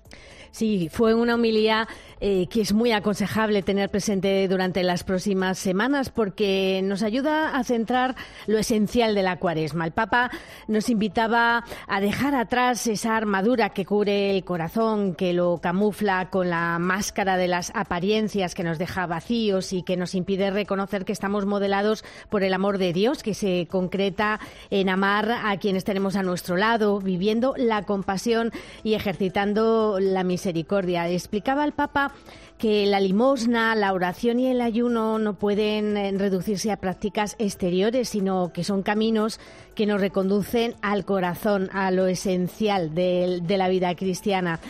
Sí, 0.52 0.90
fue 0.92 1.14
una 1.14 1.36
homilía 1.36 1.88
eh, 2.22 2.48
que 2.48 2.62
es 2.62 2.74
muy 2.74 2.92
aconsejable 2.92 3.62
tener 3.62 3.90
presente 3.90 4.48
durante 4.48 4.84
las 4.84 5.04
próximas 5.04 5.58
semanas 5.58 6.10
porque 6.10 6.82
nos 6.84 7.04
ayuda 7.04 7.56
a 7.56 7.64
centrar 7.64 8.16
lo 8.48 8.58
esencial 8.58 9.16
de 9.16 9.24
la 9.24 9.38
cuaresma. 9.38 9.86
El 9.86 9.92
Papa 9.92 10.32
nos 10.68 10.90
invitaba 10.90 11.64
a 11.88 12.02
dejar 12.02 12.36
atrás 12.36 12.88
esa 12.88 13.16
armadura 13.16 13.70
que 13.70 13.86
cubre 13.86 14.36
el 14.36 14.44
corazón, 14.44 15.16
que 15.16 15.34
lo 15.34 15.60
camufla 15.60 16.30
con 16.30 16.50
la 16.50 16.78
máscara 16.80 17.38
de 17.38 17.48
las 17.48 17.72
apariencias 17.76 18.56
que 18.56 18.64
nos 18.64 18.80
deja 18.80 19.06
vacíos 19.06 19.72
y 19.72 19.84
que 19.84 19.96
nos 19.96 20.16
impide 20.16 20.52
reconocer 20.52 21.06
que 21.06 21.14
estamos 21.14 21.46
modelados 21.46 22.04
por 22.30 22.44
el 22.44 22.54
amor 22.54 22.80
de 22.80 22.92
Dios, 22.92 23.24
que 23.24 23.34
se 23.34 23.68
concreta 23.70 24.40
en 24.72 24.90
amar 24.90 25.32
a 25.32 25.58
quienes 25.58 25.84
tenemos 25.84 26.16
a 26.16 26.24
nuestro 26.24 26.58
lado, 26.58 27.00
viviendo 27.00 27.54
la 27.56 27.84
compasión 27.84 28.52
y 28.84 28.96
ejercitando 28.96 30.00
la 30.00 30.24
misericordia. 30.40 31.10
Explicaba 31.10 31.66
el 31.66 31.74
Papa 31.74 32.14
que 32.58 32.86
la 32.86 33.02
limosna, 33.02 33.76
la 33.76 33.92
oración 33.92 34.40
y 34.40 34.48
el 34.48 34.62
ayuno 34.62 35.20
no 35.20 35.34
pueden 35.34 35.98
eh, 35.98 36.14
reducirse 36.16 36.72
a 36.72 36.78
prácticas 36.78 37.36
exteriores, 37.40 38.08
sino 38.08 38.54
que 38.54 38.64
son 38.64 38.82
caminos 38.82 39.40
que 39.76 39.86
nos 39.86 40.00
reconducen 40.00 40.76
al 40.82 41.04
corazón, 41.04 41.70
a 41.74 41.92
lo 41.92 42.08
esencial 42.08 42.96
de, 42.96 43.42
la 43.48 43.68
vida 43.68 43.94
cristiana. 43.96 44.62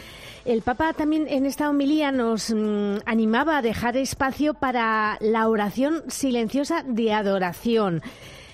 El 0.44 0.64
Papa 0.64 0.94
también 0.94 1.28
en 1.30 1.46
esta 1.46 1.70
homilía 1.70 2.12
nos 2.12 2.50
mm, 2.50 3.02
animaba 3.06 3.60
a 3.60 3.62
dejar 3.62 3.96
espacio 3.96 4.56
para 4.56 5.18
la 5.22 5.48
oración 5.48 6.04
silenciosa 6.08 6.84
de 6.84 7.14
adoración 7.14 8.02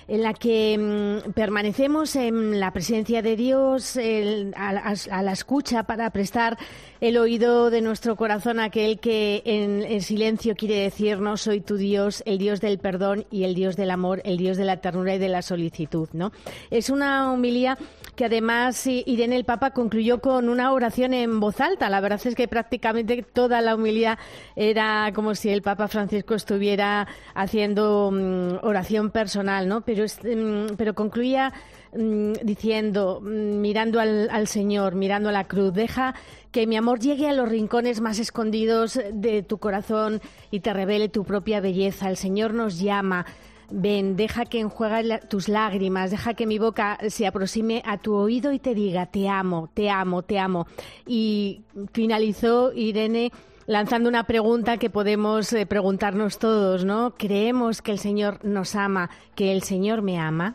en 0.08 0.22
la 0.22 0.34
que 0.34 0.78
mm, 0.78 1.32
permanecemos 1.32 2.16
en 2.16 2.60
la 2.60 2.72
presencia 2.72 3.22
de 3.22 3.36
Dios, 3.36 3.96
el, 3.96 4.54
a, 4.56 5.22
la 5.22 5.32
escucha 5.32 5.82
para 5.82 6.10
prestar 6.10 6.58
el 7.00 7.16
oído 7.18 7.70
de 7.70 7.80
nuestro 7.80 8.16
corazón 8.16 8.60
a 8.60 8.64
aquel 8.64 8.98
que 8.98 9.42
en, 9.44 9.82
en 9.82 10.00
silencio 10.02 10.54
quiere 10.54 10.80
decirnos 10.80 11.42
soy 11.42 11.60
tu 11.60 11.76
Dios, 11.76 12.22
el 12.26 12.38
Dios 12.38 12.60
del 12.60 12.78
perdón 12.78 13.26
y 13.30 13.44
el 13.44 13.54
Dios 13.54 13.76
del 13.76 13.90
amor, 13.90 14.22
el 14.24 14.36
Dios 14.36 14.56
de 14.56 14.64
la 14.64 14.78
ternura 14.78 15.14
y 15.14 15.18
de 15.18 15.28
la 15.28 15.42
solicitud. 15.42 16.08
¿no? 16.12 16.32
Es 16.70 16.90
una 16.90 17.32
homilía 17.32 17.76
que 18.16 18.24
además 18.24 18.86
Irene 18.86 19.36
el 19.36 19.44
Papa 19.44 19.72
concluyó 19.72 20.20
con 20.20 20.48
una 20.48 20.72
oración 20.72 21.12
en 21.12 21.38
voz 21.38 21.60
alta. 21.60 21.90
La 21.90 22.00
verdad 22.00 22.20
es 22.24 22.34
que 22.34 22.48
prácticamente 22.48 23.22
toda 23.22 23.60
la 23.60 23.74
homilía 23.74 24.18
era 24.56 25.12
como 25.14 25.34
si 25.34 25.50
el 25.50 25.60
Papa 25.60 25.86
Francisco 25.86 26.34
estuviera 26.34 27.06
haciendo 27.34 28.08
um, 28.08 28.56
oración 28.62 29.10
personal, 29.10 29.68
¿no? 29.68 29.82
Pero, 29.82 30.06
um, 30.24 30.76
pero 30.76 30.94
concluía 30.94 31.52
um, 31.92 32.32
diciendo, 32.42 33.20
mirando 33.20 34.00
al, 34.00 34.30
al 34.30 34.48
Señor, 34.48 34.94
mirando 34.94 35.28
a 35.28 35.32
la 35.32 35.44
cruz, 35.44 35.74
deja 35.74 36.14
que 36.50 36.66
mi 36.66 36.78
amor 36.78 37.00
llegue 37.00 37.28
a 37.28 37.34
los 37.34 37.50
rincones 37.50 38.00
más 38.00 38.18
escondidos 38.18 38.98
de 39.12 39.42
tu 39.42 39.58
corazón 39.58 40.22
y 40.50 40.60
te 40.60 40.72
revele 40.72 41.10
tu 41.10 41.22
propia 41.22 41.60
belleza. 41.60 42.08
El 42.08 42.16
Señor 42.16 42.54
nos 42.54 42.80
llama. 42.80 43.26
Ven, 43.70 44.16
deja 44.16 44.44
que 44.44 44.60
enjuegue 44.60 45.18
tus 45.28 45.48
lágrimas, 45.48 46.10
deja 46.10 46.34
que 46.34 46.46
mi 46.46 46.58
boca 46.58 46.98
se 47.08 47.26
aproxime 47.26 47.82
a 47.84 47.98
tu 47.98 48.14
oído 48.14 48.52
y 48.52 48.58
te 48.58 48.74
diga, 48.74 49.06
te 49.06 49.28
amo, 49.28 49.68
te 49.74 49.90
amo, 49.90 50.22
te 50.22 50.38
amo. 50.38 50.66
Y 51.06 51.62
finalizó 51.92 52.72
Irene 52.72 53.32
lanzando 53.66 54.08
una 54.08 54.24
pregunta 54.24 54.76
que 54.76 54.90
podemos 54.90 55.52
eh, 55.52 55.66
preguntarnos 55.66 56.38
todos, 56.38 56.84
¿no? 56.84 57.14
¿Creemos 57.16 57.82
que 57.82 57.92
el 57.92 57.98
Señor 57.98 58.44
nos 58.44 58.76
ama, 58.76 59.10
que 59.34 59.52
el 59.52 59.62
Señor 59.62 60.02
me 60.02 60.18
ama? 60.18 60.54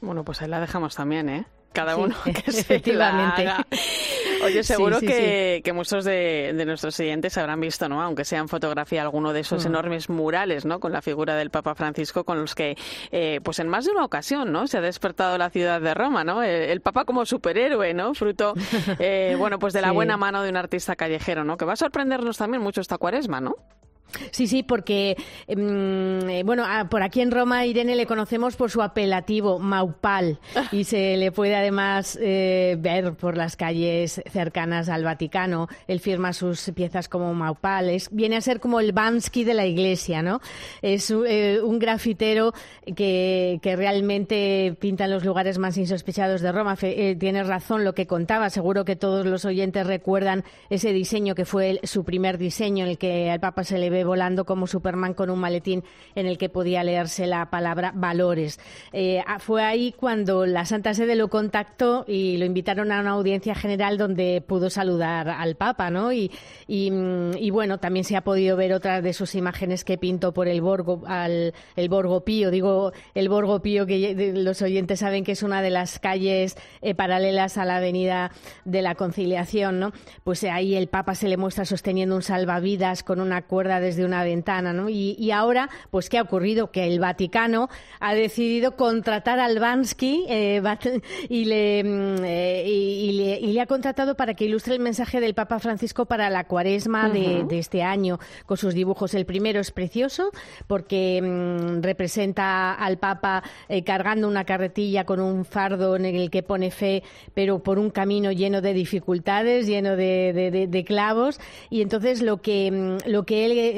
Bueno, 0.00 0.24
pues 0.24 0.42
ahí 0.42 0.48
la 0.48 0.60
dejamos 0.60 0.94
también, 0.94 1.28
¿eh? 1.28 1.46
Cada 1.72 1.96
uno 1.96 2.14
sí, 2.24 2.32
que 2.32 2.50
efectivamente. 2.50 3.42
Se 3.42 3.44
la 3.44 3.54
haga. 3.56 3.66
Oye, 4.44 4.62
seguro 4.62 4.98
Sí, 5.00 5.06
sí, 5.06 5.12
que, 5.12 5.62
que, 5.64 5.72
muchos 5.72 6.04
de, 6.04 6.52
de, 6.54 6.64
nuestros 6.66 6.94
siguientes 6.94 7.36
habrán 7.38 7.60
visto, 7.60 7.88
¿no? 7.88 8.02
Aunque 8.02 8.24
sea 8.24 8.40
en 8.40 8.48
fotografía, 8.48 9.02
alguno 9.02 9.32
de 9.32 9.40
esos 9.40 9.64
mm. 9.64 9.68
enormes 9.68 10.08
murales, 10.08 10.64
¿no? 10.64 10.80
Con 10.80 10.92
la 10.92 11.02
figura 11.02 11.36
del 11.36 11.50
Papa 11.50 11.74
Francisco, 11.74 12.24
con 12.24 12.40
los 12.40 12.54
que, 12.54 12.76
eh, 13.10 13.40
pues 13.42 13.58
en 13.58 13.68
más 13.68 13.84
de 13.84 13.92
una 13.92 14.04
ocasión, 14.04 14.52
¿no? 14.52 14.66
Se 14.66 14.78
ha 14.78 14.80
despertado 14.80 15.38
la 15.38 15.50
ciudad 15.50 15.80
de 15.80 15.94
Roma, 15.94 16.24
¿no? 16.24 16.42
El, 16.42 16.62
el 16.70 16.80
Papa 16.80 17.04
como 17.04 17.24
superhéroe, 17.26 17.94
¿no? 17.94 18.14
Fruto, 18.14 18.54
eh, 18.98 19.34
bueno, 19.38 19.58
pues 19.58 19.72
de 19.72 19.80
la 19.80 19.92
buena 19.92 20.16
mano 20.16 20.42
de 20.42 20.50
un 20.50 20.56
artista 20.56 20.96
callejero, 20.96 21.44
¿no? 21.44 21.56
Que 21.56 21.64
va 21.64 21.74
a 21.74 21.76
sorprendernos 21.76 22.36
también 22.38 22.62
mucho 22.62 22.80
esta 22.80 22.98
cuaresma, 22.98 23.40
¿no? 23.40 23.56
Sí, 24.30 24.46
sí, 24.46 24.62
porque, 24.62 25.16
eh, 25.46 26.42
bueno, 26.44 26.64
por 26.88 27.02
aquí 27.02 27.20
en 27.20 27.30
Roma, 27.30 27.66
Irene 27.66 27.96
le 27.96 28.06
conocemos 28.06 28.56
por 28.56 28.70
su 28.70 28.82
apelativo, 28.82 29.58
Maupal, 29.58 30.38
y 30.72 30.84
se 30.84 31.16
le 31.16 31.32
puede 31.32 31.56
además 31.56 32.18
eh, 32.20 32.76
ver 32.78 33.14
por 33.14 33.36
las 33.36 33.56
calles 33.56 34.22
cercanas 34.30 34.88
al 34.88 35.04
Vaticano. 35.04 35.68
Él 35.86 36.00
firma 36.00 36.32
sus 36.32 36.70
piezas 36.74 37.08
como 37.08 37.34
Maupal. 37.34 37.90
Es, 37.90 38.08
viene 38.10 38.36
a 38.36 38.40
ser 38.40 38.60
como 38.60 38.80
el 38.80 38.92
Bansky 38.92 39.44
de 39.44 39.54
la 39.54 39.66
iglesia, 39.66 40.22
¿no? 40.22 40.40
Es 40.82 41.10
eh, 41.10 41.60
un 41.62 41.78
grafitero 41.78 42.52
que, 42.94 43.58
que, 43.62 43.76
realmente 43.76 44.76
pinta 44.80 45.04
en 45.04 45.10
los 45.10 45.24
lugares 45.24 45.58
más 45.58 45.76
insospechados 45.76 46.40
de 46.40 46.52
Roma. 46.52 46.76
Fe, 46.76 47.16
tienes 47.16 47.46
razón 47.46 47.84
lo 47.84 47.94
que 47.94 48.06
contaba. 48.06 48.50
Seguro 48.50 48.84
que 48.84 48.96
todos 48.96 49.26
los 49.26 49.44
oyentes 49.44 49.86
recuerdan 49.86 50.44
ese 50.70 50.92
diseño 50.92 51.34
que 51.34 51.44
fue 51.44 51.70
el, 51.70 51.80
su 51.82 52.04
primer 52.04 52.38
diseño 52.38 52.84
en 52.84 52.90
el 52.90 52.98
que 52.98 53.30
al 53.30 53.40
Papa 53.40 53.64
se 53.64 53.78
le 53.78 53.90
volando 54.04 54.44
como 54.44 54.66
Superman 54.66 55.14
con 55.14 55.30
un 55.30 55.38
maletín 55.38 55.84
en 56.14 56.26
el 56.26 56.38
que 56.38 56.48
podía 56.48 56.84
leerse 56.84 57.26
la 57.26 57.50
palabra 57.50 57.92
valores. 57.94 58.58
Eh, 58.92 59.22
fue 59.38 59.62
ahí 59.62 59.92
cuando 59.92 60.46
la 60.46 60.64
Santa 60.64 60.94
Sede 60.94 61.16
lo 61.16 61.28
contactó 61.28 62.04
y 62.06 62.36
lo 62.36 62.44
invitaron 62.44 62.92
a 62.92 63.00
una 63.00 63.10
audiencia 63.10 63.54
general 63.54 63.98
donde 63.98 64.42
pudo 64.46 64.70
saludar 64.70 65.28
al 65.28 65.56
Papa, 65.56 65.90
¿no? 65.90 66.12
Y, 66.12 66.30
y, 66.66 66.92
y 67.38 67.50
bueno, 67.50 67.78
también 67.78 68.04
se 68.04 68.16
ha 68.16 68.22
podido 68.22 68.56
ver 68.56 68.72
otras 68.72 69.02
de 69.02 69.12
sus 69.12 69.34
imágenes 69.34 69.84
que 69.84 69.98
pintó 69.98 70.32
por 70.32 70.48
el 70.48 70.60
Borgo, 70.60 71.02
al, 71.06 71.54
el 71.76 71.88
Borgo 71.88 72.24
Pío. 72.24 72.50
Digo, 72.50 72.92
el 73.14 73.28
Borgo 73.28 73.60
Pío, 73.60 73.86
que 73.86 74.32
los 74.34 74.62
oyentes 74.62 75.00
saben 75.00 75.24
que 75.24 75.32
es 75.32 75.42
una 75.42 75.62
de 75.62 75.70
las 75.70 75.98
calles 75.98 76.56
eh, 76.82 76.94
paralelas 76.94 77.58
a 77.58 77.64
la 77.64 77.76
Avenida 77.76 78.30
de 78.64 78.82
la 78.82 78.94
Conciliación, 78.94 79.80
¿no? 79.80 79.92
Pues 80.24 80.44
ahí 80.44 80.74
el 80.74 80.88
Papa 80.88 81.14
se 81.14 81.28
le 81.28 81.36
muestra 81.36 81.64
sosteniendo 81.64 82.16
un 82.16 82.22
salvavidas 82.22 83.02
con 83.02 83.20
una 83.20 83.42
cuerda 83.42 83.80
de 83.80 83.85
desde 83.86 84.04
una 84.04 84.24
ventana, 84.24 84.72
¿no? 84.72 84.88
Y, 84.88 85.30
ahora, 85.30 85.68
pues, 85.90 86.08
¿qué 86.08 86.18
ha 86.18 86.22
ocurrido? 86.22 86.70
Que 86.70 86.86
el 86.86 86.98
Vaticano 87.00 87.68
ha 88.00 88.14
decidido 88.14 88.76
contratar 88.76 89.38
al 89.38 89.58
Bansky 89.58 90.24
eh, 90.28 90.62
y, 91.28 91.44
le, 91.44 91.84
mm, 91.84 92.24
eh, 92.24 92.64
y, 92.66 93.12
le, 93.12 93.38
y, 93.40 93.52
le, 93.52 93.60
ha 93.60 93.66
contratado 93.66 94.16
para 94.16 94.34
que 94.34 94.44
ilustre 94.44 94.74
el 94.74 94.80
mensaje 94.80 95.20
del 95.20 95.34
Papa 95.34 95.58
Francisco 95.58 96.06
para 96.06 96.30
la 96.30 96.44
cuaresma 96.44 97.08
de, 97.08 97.46
este 97.50 97.82
año 97.82 98.18
con 98.44 98.56
sus 98.56 98.74
dibujos. 98.74 99.14
El 99.14 99.24
primero 99.24 99.60
es 99.60 99.70
precioso 99.70 100.30
porque 100.66 101.20
mm, 101.22 101.82
representa 101.82 102.74
al 102.74 102.98
Papa 102.98 103.42
eh, 103.68 103.84
cargando 103.84 104.28
una 104.28 104.44
carretilla 104.44 105.04
con 105.04 105.20
un 105.20 105.44
fardo 105.44 105.96
en 105.96 106.04
el 106.04 106.30
que 106.30 106.42
pone 106.42 106.70
fe, 106.70 107.02
pero 107.34 107.60
por 107.60 107.78
un 107.78 107.90
camino 107.90 108.32
lleno 108.32 108.60
de 108.60 108.74
dificultades, 108.74 109.66
lleno 109.66 109.96
de, 109.96 110.84
clavos. 110.86 111.40
Y 111.70 111.82
entonces 111.82 112.22
lo 112.22 112.42
que, 112.42 112.70
mm, 112.70 113.08
lo 113.10 113.24
que 113.24 113.46
él 113.46 113.75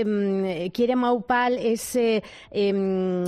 quiere 0.73 0.97
Maupal 0.97 1.59
es 1.59 1.97
em, 1.97 3.25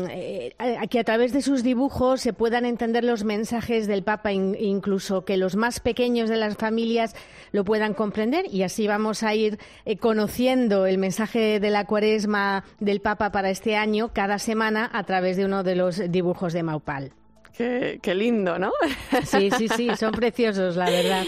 que 0.88 0.98
a 0.98 1.04
través 1.04 1.32
de 1.32 1.42
sus 1.42 1.62
dibujos 1.62 2.20
se 2.20 2.32
puedan 2.32 2.64
entender 2.64 3.04
los 3.04 3.24
mensajes 3.24 3.86
del 3.86 4.02
Papa, 4.02 4.32
incluso 4.32 5.24
que 5.24 5.36
los 5.36 5.56
más 5.56 5.80
pequeños 5.80 6.28
de 6.28 6.36
las 6.36 6.56
familias 6.56 7.14
lo 7.52 7.64
puedan 7.64 7.94
comprender 7.94 8.46
y 8.50 8.62
así 8.62 8.86
vamos 8.86 9.22
a 9.22 9.34
ir 9.34 9.58
eh, 9.84 9.96
conociendo 9.96 10.86
el 10.86 10.98
mensaje 10.98 11.60
de 11.60 11.70
la 11.70 11.86
cuaresma 11.86 12.64
del 12.78 13.00
Papa 13.00 13.32
para 13.32 13.50
este 13.50 13.76
año 13.76 14.10
cada 14.12 14.38
semana 14.38 14.90
a 14.92 15.04
través 15.04 15.36
de 15.36 15.44
uno 15.44 15.62
de 15.62 15.76
los 15.76 16.10
dibujos 16.10 16.52
de 16.52 16.62
Maupal. 16.62 17.12
Qué, 18.00 18.14
lindo, 18.14 18.58
¿no? 18.58 18.72
Sí, 19.24 19.50
sí, 19.50 19.68
sí, 19.68 19.90
son 19.96 20.12
preciosos, 20.12 20.76
la 20.76 20.88
verdad. 20.88 21.24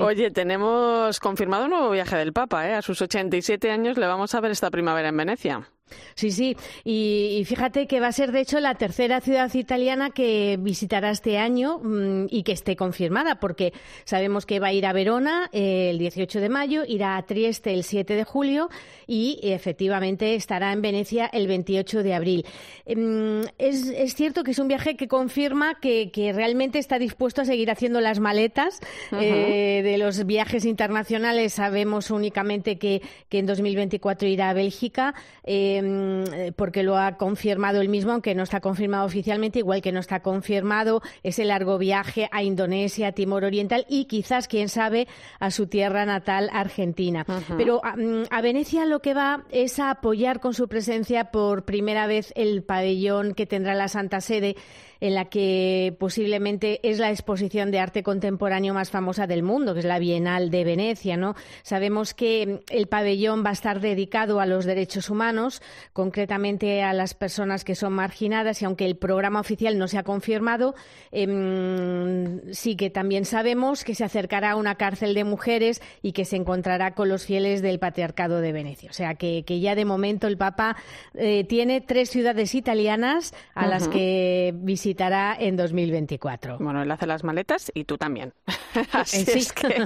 Oye, 0.00 0.30
tenemos 0.30 1.20
confirmado 1.20 1.64
un 1.64 1.70
nuevo 1.70 1.90
viaje 1.90 2.16
del 2.16 2.32
Papa, 2.32 2.68
¿eh? 2.68 2.74
A 2.74 2.82
sus 2.82 3.00
87 3.02 3.70
años 3.70 3.98
le 3.98 4.06
vamos 4.06 4.34
a 4.34 4.40
ver 4.40 4.50
esta 4.50 4.70
primavera 4.70 5.08
en 5.08 5.16
Venecia. 5.16 5.68
Sí, 6.16 6.30
sí, 6.30 6.56
y, 6.82 7.44
fíjate 7.46 7.86
que 7.86 8.00
va 8.00 8.08
a 8.08 8.12
ser 8.12 8.32
de 8.32 8.40
hecho 8.40 8.58
la 8.58 8.74
tercera 8.74 9.20
ciudad 9.20 9.52
italiana 9.54 10.10
que 10.10 10.56
visitará 10.58 11.10
este 11.10 11.38
año 11.38 11.78
mm, 11.78 12.26
y 12.30 12.42
que 12.42 12.52
esté 12.52 12.74
confirmada, 12.74 13.38
porque 13.38 13.72
sabemos 14.04 14.46
que 14.46 14.58
va 14.58 14.68
a 14.68 14.72
ir 14.72 14.86
a 14.86 14.92
Verona 14.92 15.48
eh, 15.52 15.90
el 15.90 15.98
18 15.98 16.40
de 16.40 16.48
mayo, 16.48 16.82
irá 16.86 17.16
a 17.16 17.22
Trieste 17.24 17.72
el 17.72 17.84
7 17.84 18.14
de 18.14 18.24
julio 18.24 18.68
y 19.06 19.38
efectivamente 19.42 20.34
estará 20.34 20.72
en 20.72 20.82
Venecia 20.82 21.26
el 21.26 21.46
28 21.46 22.02
de 22.02 22.14
abril. 22.14 22.46
Em, 22.84 23.42
es, 23.58 24.14
cierto 24.14 24.42
que 24.42 24.52
es 24.52 24.58
un 24.58 24.68
viaje 24.68 24.96
que 24.96 25.08
confirma 25.08 25.78
que, 25.78 26.10
realmente 26.34 26.78
está 26.78 26.98
dispuesto 26.98 27.42
a 27.42 27.44
seguir 27.44 27.70
haciendo 27.70 28.00
las 28.00 28.18
maletas 28.18 28.80
eh, 29.12 29.82
de 29.84 29.98
los 29.98 30.26
viajes 30.26 30.64
internacionales. 30.64 31.52
Sabemos 31.52 32.10
únicamente 32.10 32.78
que, 32.78 33.00
que 33.28 33.38
en 33.38 33.46
2024 33.46 34.26
irá 34.28 34.50
a 34.50 34.54
Bélgica. 34.54 35.14
Eh, 35.44 35.75
eh, 35.84 36.52
porque 36.54 36.82
lo 36.82 36.96
ha 36.96 37.16
confirmado 37.16 37.80
él 37.80 37.88
mismo, 37.88 38.12
aunque 38.12 38.34
no 38.34 38.42
está 38.42 38.60
confirmado 38.60 39.06
oficialmente, 39.06 39.58
igual 39.58 39.82
que 39.82 39.92
no 39.92 40.00
está 40.00 40.20
confirmado 40.20 41.02
ese 41.22 41.44
largo 41.44 41.78
viaje 41.78 42.28
a 42.32 42.42
Indonesia, 42.42 43.12
Timor 43.12 43.44
Oriental 43.44 43.86
y 43.88 44.06
quizás, 44.06 44.48
quién 44.48 44.68
sabe, 44.68 45.08
a 45.40 45.50
su 45.50 45.66
tierra 45.66 46.04
natal, 46.04 46.50
Argentina. 46.52 47.24
Pero 47.56 47.80
mm, 47.82 48.24
a, 48.30 48.40
Venecia 48.40 48.86
lo 48.86 49.00
que 49.00 49.14
va 49.14 49.44
es 49.50 49.78
a 49.78 49.90
apoyar 49.90 50.40
con 50.40 50.54
su 50.54 50.68
presencia 50.68 51.30
por 51.30 51.64
primera 51.64 52.06
vez 52.06 52.32
el 52.36 52.62
pabellón 52.62 53.34
que 53.34 53.46
tendrá 53.46 53.74
la 53.74 53.88
Santa 53.88 54.20
Sede 54.20 54.56
en 55.00 55.14
la 55.14 55.26
que 55.26 55.94
posiblemente 55.98 56.80
es 56.88 56.98
la 56.98 57.10
exposición 57.10 57.70
de 57.70 57.80
arte 57.80 58.02
contemporáneo 58.02 58.74
más 58.74 58.90
famosa 58.90 59.26
del 59.26 59.42
mundo, 59.42 59.74
que 59.74 59.80
es 59.80 59.86
la 59.86 59.98
Bienal 59.98 60.50
de 60.50 60.64
Venecia, 60.64 61.16
¿no? 61.16 61.34
Sabemos 61.62 62.14
que 62.14 62.60
el 62.70 62.86
pabellón 62.86 63.44
va 63.44 63.50
a 63.50 63.54
estar 63.54 63.80
dedicado 63.80 64.40
a 64.40 64.46
los 64.46 64.64
derechos 64.64 65.10
humanos, 65.10 65.62
concretamente 65.92 66.82
a 66.82 66.92
las 66.92 67.14
personas 67.14 67.64
que 67.64 67.74
son 67.74 67.92
marginadas, 67.92 68.62
y 68.62 68.64
aunque 68.64 68.86
el 68.86 68.96
programa 68.96 69.40
oficial 69.40 69.78
no 69.78 69.88
se 69.88 69.98
ha 69.98 70.02
confirmado, 70.02 70.74
em, 71.12 72.40
sí 72.52 72.76
que 72.76 72.90
también 72.90 73.24
sabemos 73.24 73.84
que 73.84 73.94
se 73.94 74.04
acercará 74.04 74.52
a 74.52 74.56
una 74.56 74.76
cárcel 74.76 75.14
de 75.14 75.24
mujeres 75.24 75.82
y 76.02 76.12
que 76.12 76.24
se 76.24 76.36
encontrará 76.36 76.94
con 76.94 77.08
los 77.08 77.24
fieles 77.24 77.62
del 77.62 77.78
Patriarcado 77.78 78.40
de 78.40 78.52
Venecia. 78.52 78.90
O 78.90 78.94
sea 78.94 79.14
que, 79.14 79.44
ya 79.60 79.74
de 79.74 79.84
momento 79.84 80.26
el 80.26 80.36
Papa 80.36 80.76
eh, 81.14 81.44
tiene 81.44 81.80
tres 81.80 82.10
ciudades 82.10 82.54
italianas 82.54 83.34
a 83.54 83.66
las 83.66 83.88
que 83.88 84.52
visita 84.54 84.85
visitará 84.86 85.36
en 85.36 85.56
2024. 85.56 86.58
Bueno, 86.58 86.80
él 86.80 86.90
hace 86.92 87.06
las 87.06 87.24
maletas 87.24 87.72
y 87.74 87.84
tú 87.84 87.98
también. 87.98 88.32
así 88.92 89.24
sí. 89.24 89.38
es 89.40 89.52
que, 89.52 89.84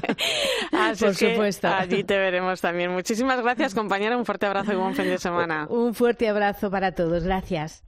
Por 0.70 1.14
supuesto. 1.14 1.68
allí 1.68 2.04
te 2.04 2.18
veremos 2.18 2.60
también. 2.60 2.90
Muchísimas 2.92 3.40
gracias, 3.40 3.74
compañera. 3.80 4.18
Un 4.18 4.26
fuerte 4.26 4.44
abrazo 4.44 4.72
y 4.72 4.76
buen 4.76 4.94
fin 4.94 5.06
de 5.06 5.18
semana. 5.18 5.66
Un 5.70 5.94
fuerte 5.94 6.28
abrazo 6.28 6.70
para 6.70 6.92
todos. 6.92 7.24
Gracias. 7.24 7.82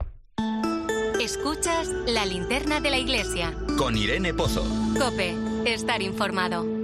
Escuchas 1.21 1.87
la 2.07 2.25
linterna 2.25 2.79
de 2.81 2.89
la 2.89 2.97
iglesia. 2.97 3.53
Con 3.77 3.95
Irene 3.95 4.33
Pozo. 4.33 4.65
Cope, 4.99 5.35
estar 5.65 6.01
informado. 6.01 6.82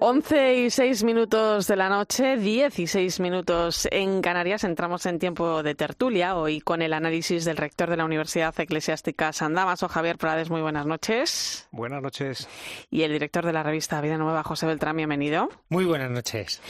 11 0.00 0.54
y 0.54 0.70
6 0.70 1.02
minutos 1.02 1.66
de 1.66 1.74
la 1.74 1.88
noche, 1.88 2.36
16 2.36 3.18
minutos 3.18 3.88
en 3.90 4.22
Canarias. 4.22 4.62
Entramos 4.62 5.04
en 5.06 5.18
tiempo 5.18 5.64
de 5.64 5.74
tertulia 5.74 6.36
hoy 6.36 6.60
con 6.60 6.82
el 6.82 6.92
análisis 6.92 7.44
del 7.44 7.56
rector 7.56 7.90
de 7.90 7.96
la 7.96 8.04
Universidad 8.04 8.54
Eclesiástica 8.60 9.32
San 9.32 9.54
Damaso, 9.54 9.88
Javier 9.88 10.16
Prades. 10.16 10.50
Muy 10.50 10.60
buenas 10.60 10.86
noches. 10.86 11.68
Buenas 11.72 12.00
noches. 12.00 12.48
Y 12.90 13.02
el 13.02 13.10
director 13.10 13.44
de 13.44 13.52
la 13.52 13.64
revista 13.64 14.00
Vida 14.00 14.18
Nueva, 14.18 14.44
José 14.44 14.66
Beltrán, 14.66 14.96
bienvenido. 14.96 15.48
Muy 15.68 15.84
buenas 15.84 16.12
noches. 16.12 16.62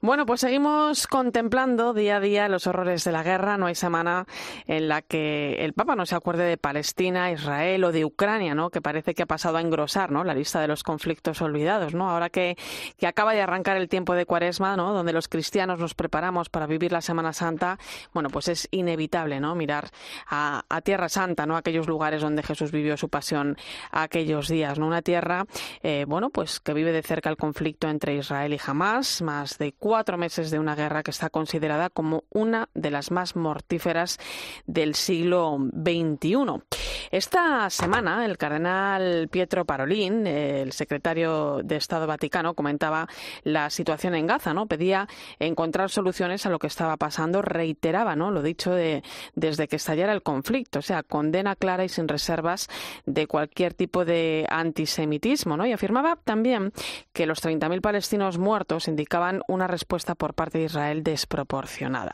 Bueno, 0.00 0.26
pues 0.26 0.40
seguimos 0.40 1.06
contemplando 1.06 1.94
día 1.94 2.16
a 2.16 2.20
día 2.20 2.48
los 2.48 2.66
horrores 2.66 3.04
de 3.04 3.12
la 3.12 3.22
guerra. 3.22 3.56
No 3.56 3.66
hay 3.66 3.74
semana 3.74 4.26
en 4.66 4.88
la 4.88 5.02
que 5.02 5.64
el 5.64 5.72
Papa 5.72 5.96
no 5.96 6.04
se 6.04 6.14
acuerde 6.14 6.44
de 6.44 6.56
Palestina, 6.56 7.30
Israel 7.30 7.84
o 7.84 7.92
de 7.92 8.04
Ucrania, 8.04 8.54
¿no? 8.54 8.70
Que 8.70 8.82
parece 8.82 9.14
que 9.14 9.22
ha 9.22 9.26
pasado 9.26 9.56
a 9.56 9.60
engrosar, 9.60 10.10
¿no? 10.10 10.24
La 10.24 10.34
lista 10.34 10.60
de 10.60 10.68
los 10.68 10.82
conflictos 10.82 11.40
olvidados, 11.40 11.94
¿no? 11.94 12.10
Ahora 12.10 12.28
que, 12.28 12.56
que 12.98 13.06
acaba 13.06 13.32
de 13.32 13.42
arrancar 13.42 13.76
el 13.76 13.88
tiempo 13.88 14.14
de 14.14 14.26
Cuaresma, 14.26 14.76
¿no? 14.76 14.92
Donde 14.92 15.12
los 15.12 15.28
cristianos 15.28 15.78
nos 15.78 15.94
preparamos 15.94 16.48
para 16.50 16.66
vivir 16.66 16.92
la 16.92 17.00
Semana 17.00 17.32
Santa, 17.32 17.78
bueno, 18.12 18.28
pues 18.28 18.48
es 18.48 18.68
inevitable, 18.72 19.40
¿no? 19.40 19.54
Mirar 19.54 19.90
a, 20.28 20.62
Tierra 20.84 21.08
Santa, 21.08 21.46
¿no? 21.46 21.56
Aquellos 21.56 21.88
lugares 21.88 22.20
donde 22.20 22.42
Jesús 22.42 22.70
vivió 22.70 22.96
su 22.98 23.08
pasión 23.08 23.56
aquellos 23.90 24.48
días, 24.48 24.78
¿no? 24.78 24.86
Una 24.86 25.00
tierra, 25.00 25.46
eh, 25.82 26.04
bueno, 26.06 26.28
pues 26.28 26.60
que 26.60 26.74
vive 26.74 26.92
de 26.92 27.02
cerca 27.02 27.30
el 27.30 27.38
conflicto 27.38 27.88
entre 27.88 28.16
Israel 28.16 28.52
y 28.52 28.60
Hamas, 28.62 29.22
más 29.22 29.56
de 29.56 29.72
cuatro 29.72 29.93
meses 30.16 30.50
de 30.50 30.58
una 30.58 30.74
guerra 30.74 31.02
que 31.02 31.12
está 31.12 31.30
considerada 31.30 31.88
como 31.88 32.24
una 32.30 32.68
de 32.74 32.90
las 32.90 33.10
más 33.10 33.36
mortíferas 33.36 34.18
del 34.66 34.94
siglo 34.94 35.56
XXI. 35.58 36.62
Esta 37.10 37.70
semana, 37.70 38.24
el 38.24 38.36
cardenal 38.38 39.28
Pietro 39.30 39.64
Parolin, 39.64 40.26
el 40.26 40.72
secretario 40.72 41.60
de 41.62 41.76
Estado 41.76 42.06
Vaticano, 42.06 42.54
comentaba 42.54 43.08
la 43.44 43.70
situación 43.70 44.14
en 44.14 44.26
Gaza, 44.26 44.52
¿no? 44.52 44.66
Pedía 44.66 45.06
encontrar 45.38 45.90
soluciones 45.90 46.44
a 46.44 46.50
lo 46.50 46.58
que 46.58 46.66
estaba 46.66 46.96
pasando, 46.96 47.40
reiteraba, 47.40 48.16
¿no? 48.16 48.32
Lo 48.32 48.42
dicho 48.42 48.72
de, 48.72 49.02
desde 49.34 49.68
que 49.68 49.76
estallara 49.76 50.12
el 50.12 50.22
conflicto, 50.22 50.80
o 50.80 50.82
sea, 50.82 51.02
condena 51.02 51.54
clara 51.54 51.84
y 51.84 51.88
sin 51.88 52.08
reservas 52.08 52.68
de 53.06 53.26
cualquier 53.28 53.74
tipo 53.74 54.04
de 54.04 54.46
antisemitismo, 54.50 55.56
¿no? 55.56 55.66
Y 55.66 55.72
afirmaba 55.72 56.16
también 56.16 56.72
que 57.12 57.26
los 57.26 57.42
30.000 57.44 57.80
palestinos 57.80 58.38
muertos 58.38 58.88
indicaban 58.88 59.42
una 59.46 59.66
respuesta 59.74 60.14
por 60.14 60.34
parte 60.34 60.58
de 60.58 60.64
Israel 60.64 61.02
desproporcionada. 61.02 62.12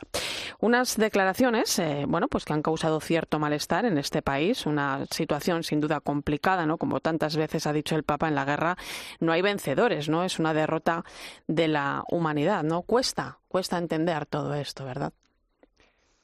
Unas 0.61 0.97
declaraciones, 0.97 1.79
eh, 1.79 2.05
bueno, 2.09 2.27
pues 2.29 2.45
que 2.45 2.55
han 2.55 2.63
causado 2.63 3.01
cierto 3.01 3.39
malestar 3.39 3.85
en 3.85 3.99
este 3.99 4.23
país, 4.23 4.65
una 4.65 5.05
situación 5.11 5.63
sin 5.63 5.81
duda 5.81 6.01
complicada, 6.01 6.65
¿no? 6.65 6.79
Como 6.79 7.01
tantas 7.01 7.37
veces 7.37 7.67
ha 7.67 7.73
dicho 7.73 7.97
el 7.97 8.03
Papa 8.03 8.29
en 8.29 8.35
la 8.35 8.47
guerra, 8.47 8.77
no 9.21 9.33
hay 9.33 9.43
vencedores, 9.43 10.09
¿no? 10.09 10.25
Es 10.25 10.39
una 10.39 10.55
derrota 10.55 11.05
de 11.47 11.69
la 11.69 12.03
humanidad, 12.09 12.63
¿no? 12.63 12.83
Cuesta, 12.83 13.39
cuesta 13.49 13.77
entender 13.77 14.25
todo 14.25 14.55
esto, 14.55 14.85
¿verdad? 14.85 15.13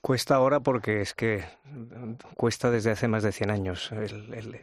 Cuesta 0.01 0.37
ahora 0.37 0.61
porque 0.61 1.01
es 1.01 1.14
que 1.14 1.45
cuesta 2.37 2.70
desde 2.70 2.93
hace 2.93 3.09
más 3.09 3.24
de 3.24 3.32
100 3.32 3.51
años. 3.51 3.91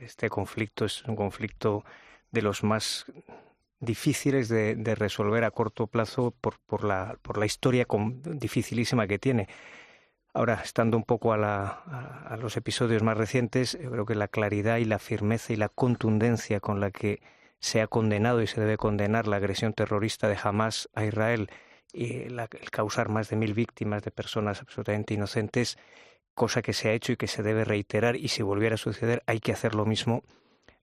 este 0.02 0.30
conflicto 0.30 0.86
es 0.86 1.04
un 1.04 1.18
conflicto 1.18 1.84
de 2.32 2.42
los 2.42 2.64
más 2.64 3.06
difíciles 3.84 4.50
de, 4.50 4.96
resolver 4.96 5.44
a 5.44 5.52
corto 5.52 5.88
plazo 5.88 6.32
por, 6.40 6.60
por, 6.66 6.84
la, 6.84 7.18
por 7.22 7.38
la 7.38 7.46
historia 7.46 7.86
dificilísima 8.26 9.08
que 9.08 9.20
tiene. 9.20 9.48
Ahora, 10.34 10.62
estando 10.64 10.98
un 10.98 11.04
poco 11.04 11.34
a, 11.34 11.38
la, 11.38 11.68
a, 11.68 12.38
los 12.38 12.58
episodios 12.58 13.04
más 13.04 13.18
recientes, 13.18 13.78
creo 13.80 14.06
que 14.06 14.16
la 14.16 14.28
claridad 14.28 14.78
y 14.78 14.86
la 14.86 14.98
firmeza 14.98 15.54
y 15.54 15.58
la 15.58 15.70
contundencia 15.70 16.60
con 16.60 16.80
la 16.80 16.90
que 16.90 17.22
se 17.60 17.82
ha 17.82 17.88
condenado 17.88 18.42
y 18.42 18.48
se 18.48 18.60
debe 18.60 18.78
condenar 18.78 19.28
la 19.28 19.38
agresión 19.38 19.74
terrorista 19.74 20.28
de 20.28 20.38
Hamas 20.42 20.90
a 20.96 21.06
Israel 21.06 21.50
y 21.94 22.24
el 22.24 22.42
causar 22.72 23.10
más 23.10 23.30
de 23.30 23.36
mil 23.36 23.54
víctimas 23.54 24.04
de 24.04 24.12
personas 24.12 24.60
absolutamente 24.62 25.14
inocentes, 25.14 25.78
cosa 26.34 26.64
que 26.64 26.74
se 26.74 26.90
ha 26.90 26.94
hecho 26.94 27.14
y 27.14 27.18
que 27.18 27.28
se 27.28 27.44
debe 27.44 27.64
reiterar 27.64 28.16
y 28.16 28.30
si 28.30 28.42
volviera 28.42 28.76
a 28.76 28.78
suceder 28.78 29.22
hay 29.28 29.40
que 29.40 29.52
hacer 29.52 29.76
lo 29.76 29.86
mismo 29.86 30.24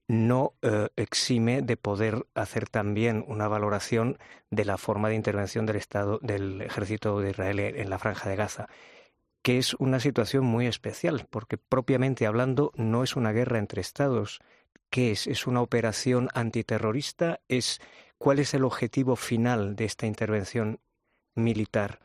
no 0.07 0.55
eh, 0.61 0.89
exime 0.95 1.61
de 1.61 1.77
poder 1.77 2.25
hacer 2.35 2.67
también 2.67 3.23
una 3.27 3.47
valoración 3.47 4.17
de 4.49 4.65
la 4.65 4.77
forma 4.77 5.09
de 5.09 5.15
intervención 5.15 5.65
del 5.65 5.77
Estado, 5.77 6.19
del 6.21 6.61
ejército 6.61 7.19
de 7.19 7.31
Israel 7.31 7.59
en 7.59 7.89
la 7.89 7.99
franja 7.99 8.29
de 8.29 8.35
Gaza, 8.35 8.67
que 9.41 9.57
es 9.57 9.73
una 9.75 9.99
situación 9.99 10.45
muy 10.45 10.67
especial, 10.67 11.27
porque 11.29 11.57
propiamente 11.57 12.25
hablando 12.25 12.71
no 12.75 13.03
es 13.03 13.15
una 13.15 13.31
guerra 13.31 13.57
entre 13.57 13.81
estados. 13.81 14.39
¿Qué 14.89 15.11
es? 15.11 15.27
¿Es 15.27 15.47
una 15.47 15.61
operación 15.61 16.29
antiterrorista? 16.33 17.39
¿Es 17.47 17.79
cuál 18.17 18.39
es 18.39 18.53
el 18.53 18.65
objetivo 18.65 19.15
final 19.15 19.75
de 19.75 19.85
esta 19.85 20.05
intervención 20.05 20.79
militar? 21.35 21.99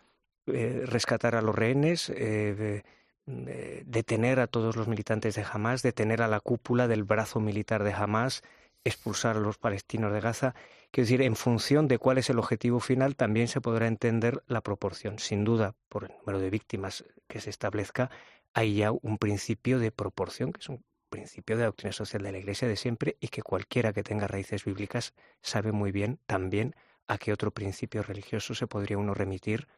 Eh, 0.47 0.85
rescatar 0.87 1.35
a 1.35 1.43
los 1.43 1.57
rehenes, 1.57 2.09
eh, 2.15 2.85
detener 3.27 4.39
a 4.41 4.47
todos 4.47 4.77
los 4.77 4.89
militantes 4.89 5.35
de 5.35 5.45
Hamas, 5.51 5.83
detener 5.83 6.23
a 6.23 6.29
la 6.29 6.41
cúpula 6.41 6.87
del 6.89 7.05
brazo 7.05 7.41
militar 7.41 7.83
de 7.83 7.93
Hamas, 7.93 8.43
expulsar 8.85 9.37
a 9.37 9.41
los 9.41 9.59
palestinos 9.59 10.13
de 10.13 10.21
Gaza. 10.21 10.55
Quiero 10.93 11.07
decir, 11.07 11.23
en 11.23 11.35
función 11.35 11.89
de 11.89 11.99
cuál 11.99 12.19
es 12.19 12.31
el 12.31 12.39
objetivo 12.39 12.79
final, 12.79 13.17
también 13.17 13.49
se 13.49 13.61
podrá 13.61 13.89
entender 13.89 14.43
la 14.47 14.61
proporción. 14.61 15.19
Sin 15.19 15.45
duda, 15.45 15.75
por 15.89 16.05
el 16.05 16.13
número 16.19 16.39
de 16.39 16.51
víctimas 16.51 17.05
que 17.27 17.41
se 17.41 17.51
establezca, 17.51 18.11
hay 18.55 18.77
ya 18.77 18.93
un 18.93 19.19
principio 19.19 19.79
de 19.81 19.91
proporción, 19.91 20.53
que 20.53 20.61
es 20.61 20.69
un 20.69 20.85
principio 21.09 21.57
de 21.57 21.65
doctrina 21.65 21.93
social 21.93 22.23
de 22.23 22.33
la 22.33 22.39
Iglesia 22.39 22.69
de 22.69 22.77
siempre 22.77 23.17
y 23.21 23.29
que 23.29 23.43
cualquiera 23.43 23.93
que 23.93 24.03
tenga 24.03 24.29
raíces 24.29 24.65
bíblicas 24.65 25.15
sabe 25.43 25.73
muy 25.73 25.93
bien 25.93 26.19
también 26.27 26.75
a 27.07 27.19
qué 27.19 27.33
otro 27.33 27.51
principio 27.53 28.03
religioso 28.03 28.55
se 28.55 28.67
podría 28.67 28.99
uno 28.99 29.15
remitir 29.15 29.69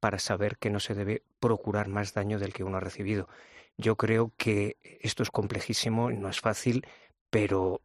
para 0.00 0.18
saber 0.18 0.58
que 0.58 0.70
no 0.70 0.80
se 0.80 0.94
debe 0.94 1.22
procurar 1.40 1.88
más 1.88 2.14
daño 2.14 2.38
del 2.38 2.52
que 2.52 2.64
uno 2.64 2.76
ha 2.76 2.80
recibido. 2.80 3.28
Yo 3.76 3.96
creo 3.96 4.32
que 4.36 4.76
esto 5.00 5.22
es 5.22 5.30
complejísimo, 5.30 6.10
no 6.10 6.28
es 6.28 6.40
fácil, 6.40 6.86
pero 7.30 7.80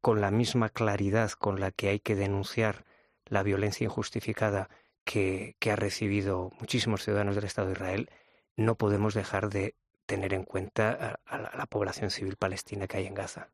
con 0.00 0.20
la 0.20 0.30
misma 0.30 0.68
claridad 0.68 1.30
con 1.32 1.60
la 1.60 1.70
que 1.70 1.88
hay 1.88 2.00
que 2.00 2.14
denunciar 2.14 2.84
la 3.26 3.42
violencia 3.42 3.84
injustificada 3.84 4.68
que, 5.04 5.56
que 5.58 5.70
ha 5.70 5.76
recibido 5.76 6.50
muchísimos 6.58 7.04
ciudadanos 7.04 7.34
del 7.34 7.44
Estado 7.44 7.68
de 7.68 7.74
Israel, 7.74 8.10
no 8.56 8.74
podemos 8.74 9.14
dejar 9.14 9.48
de 9.48 9.74
tener 10.08 10.32
en 10.32 10.44
cuenta 10.44 11.20
a, 11.26 11.38
la 11.38 11.66
población 11.66 12.10
civil 12.10 12.36
palestina 12.36 12.86
que 12.86 12.96
hay 12.96 13.06
en 13.06 13.14
Gaza. 13.14 13.50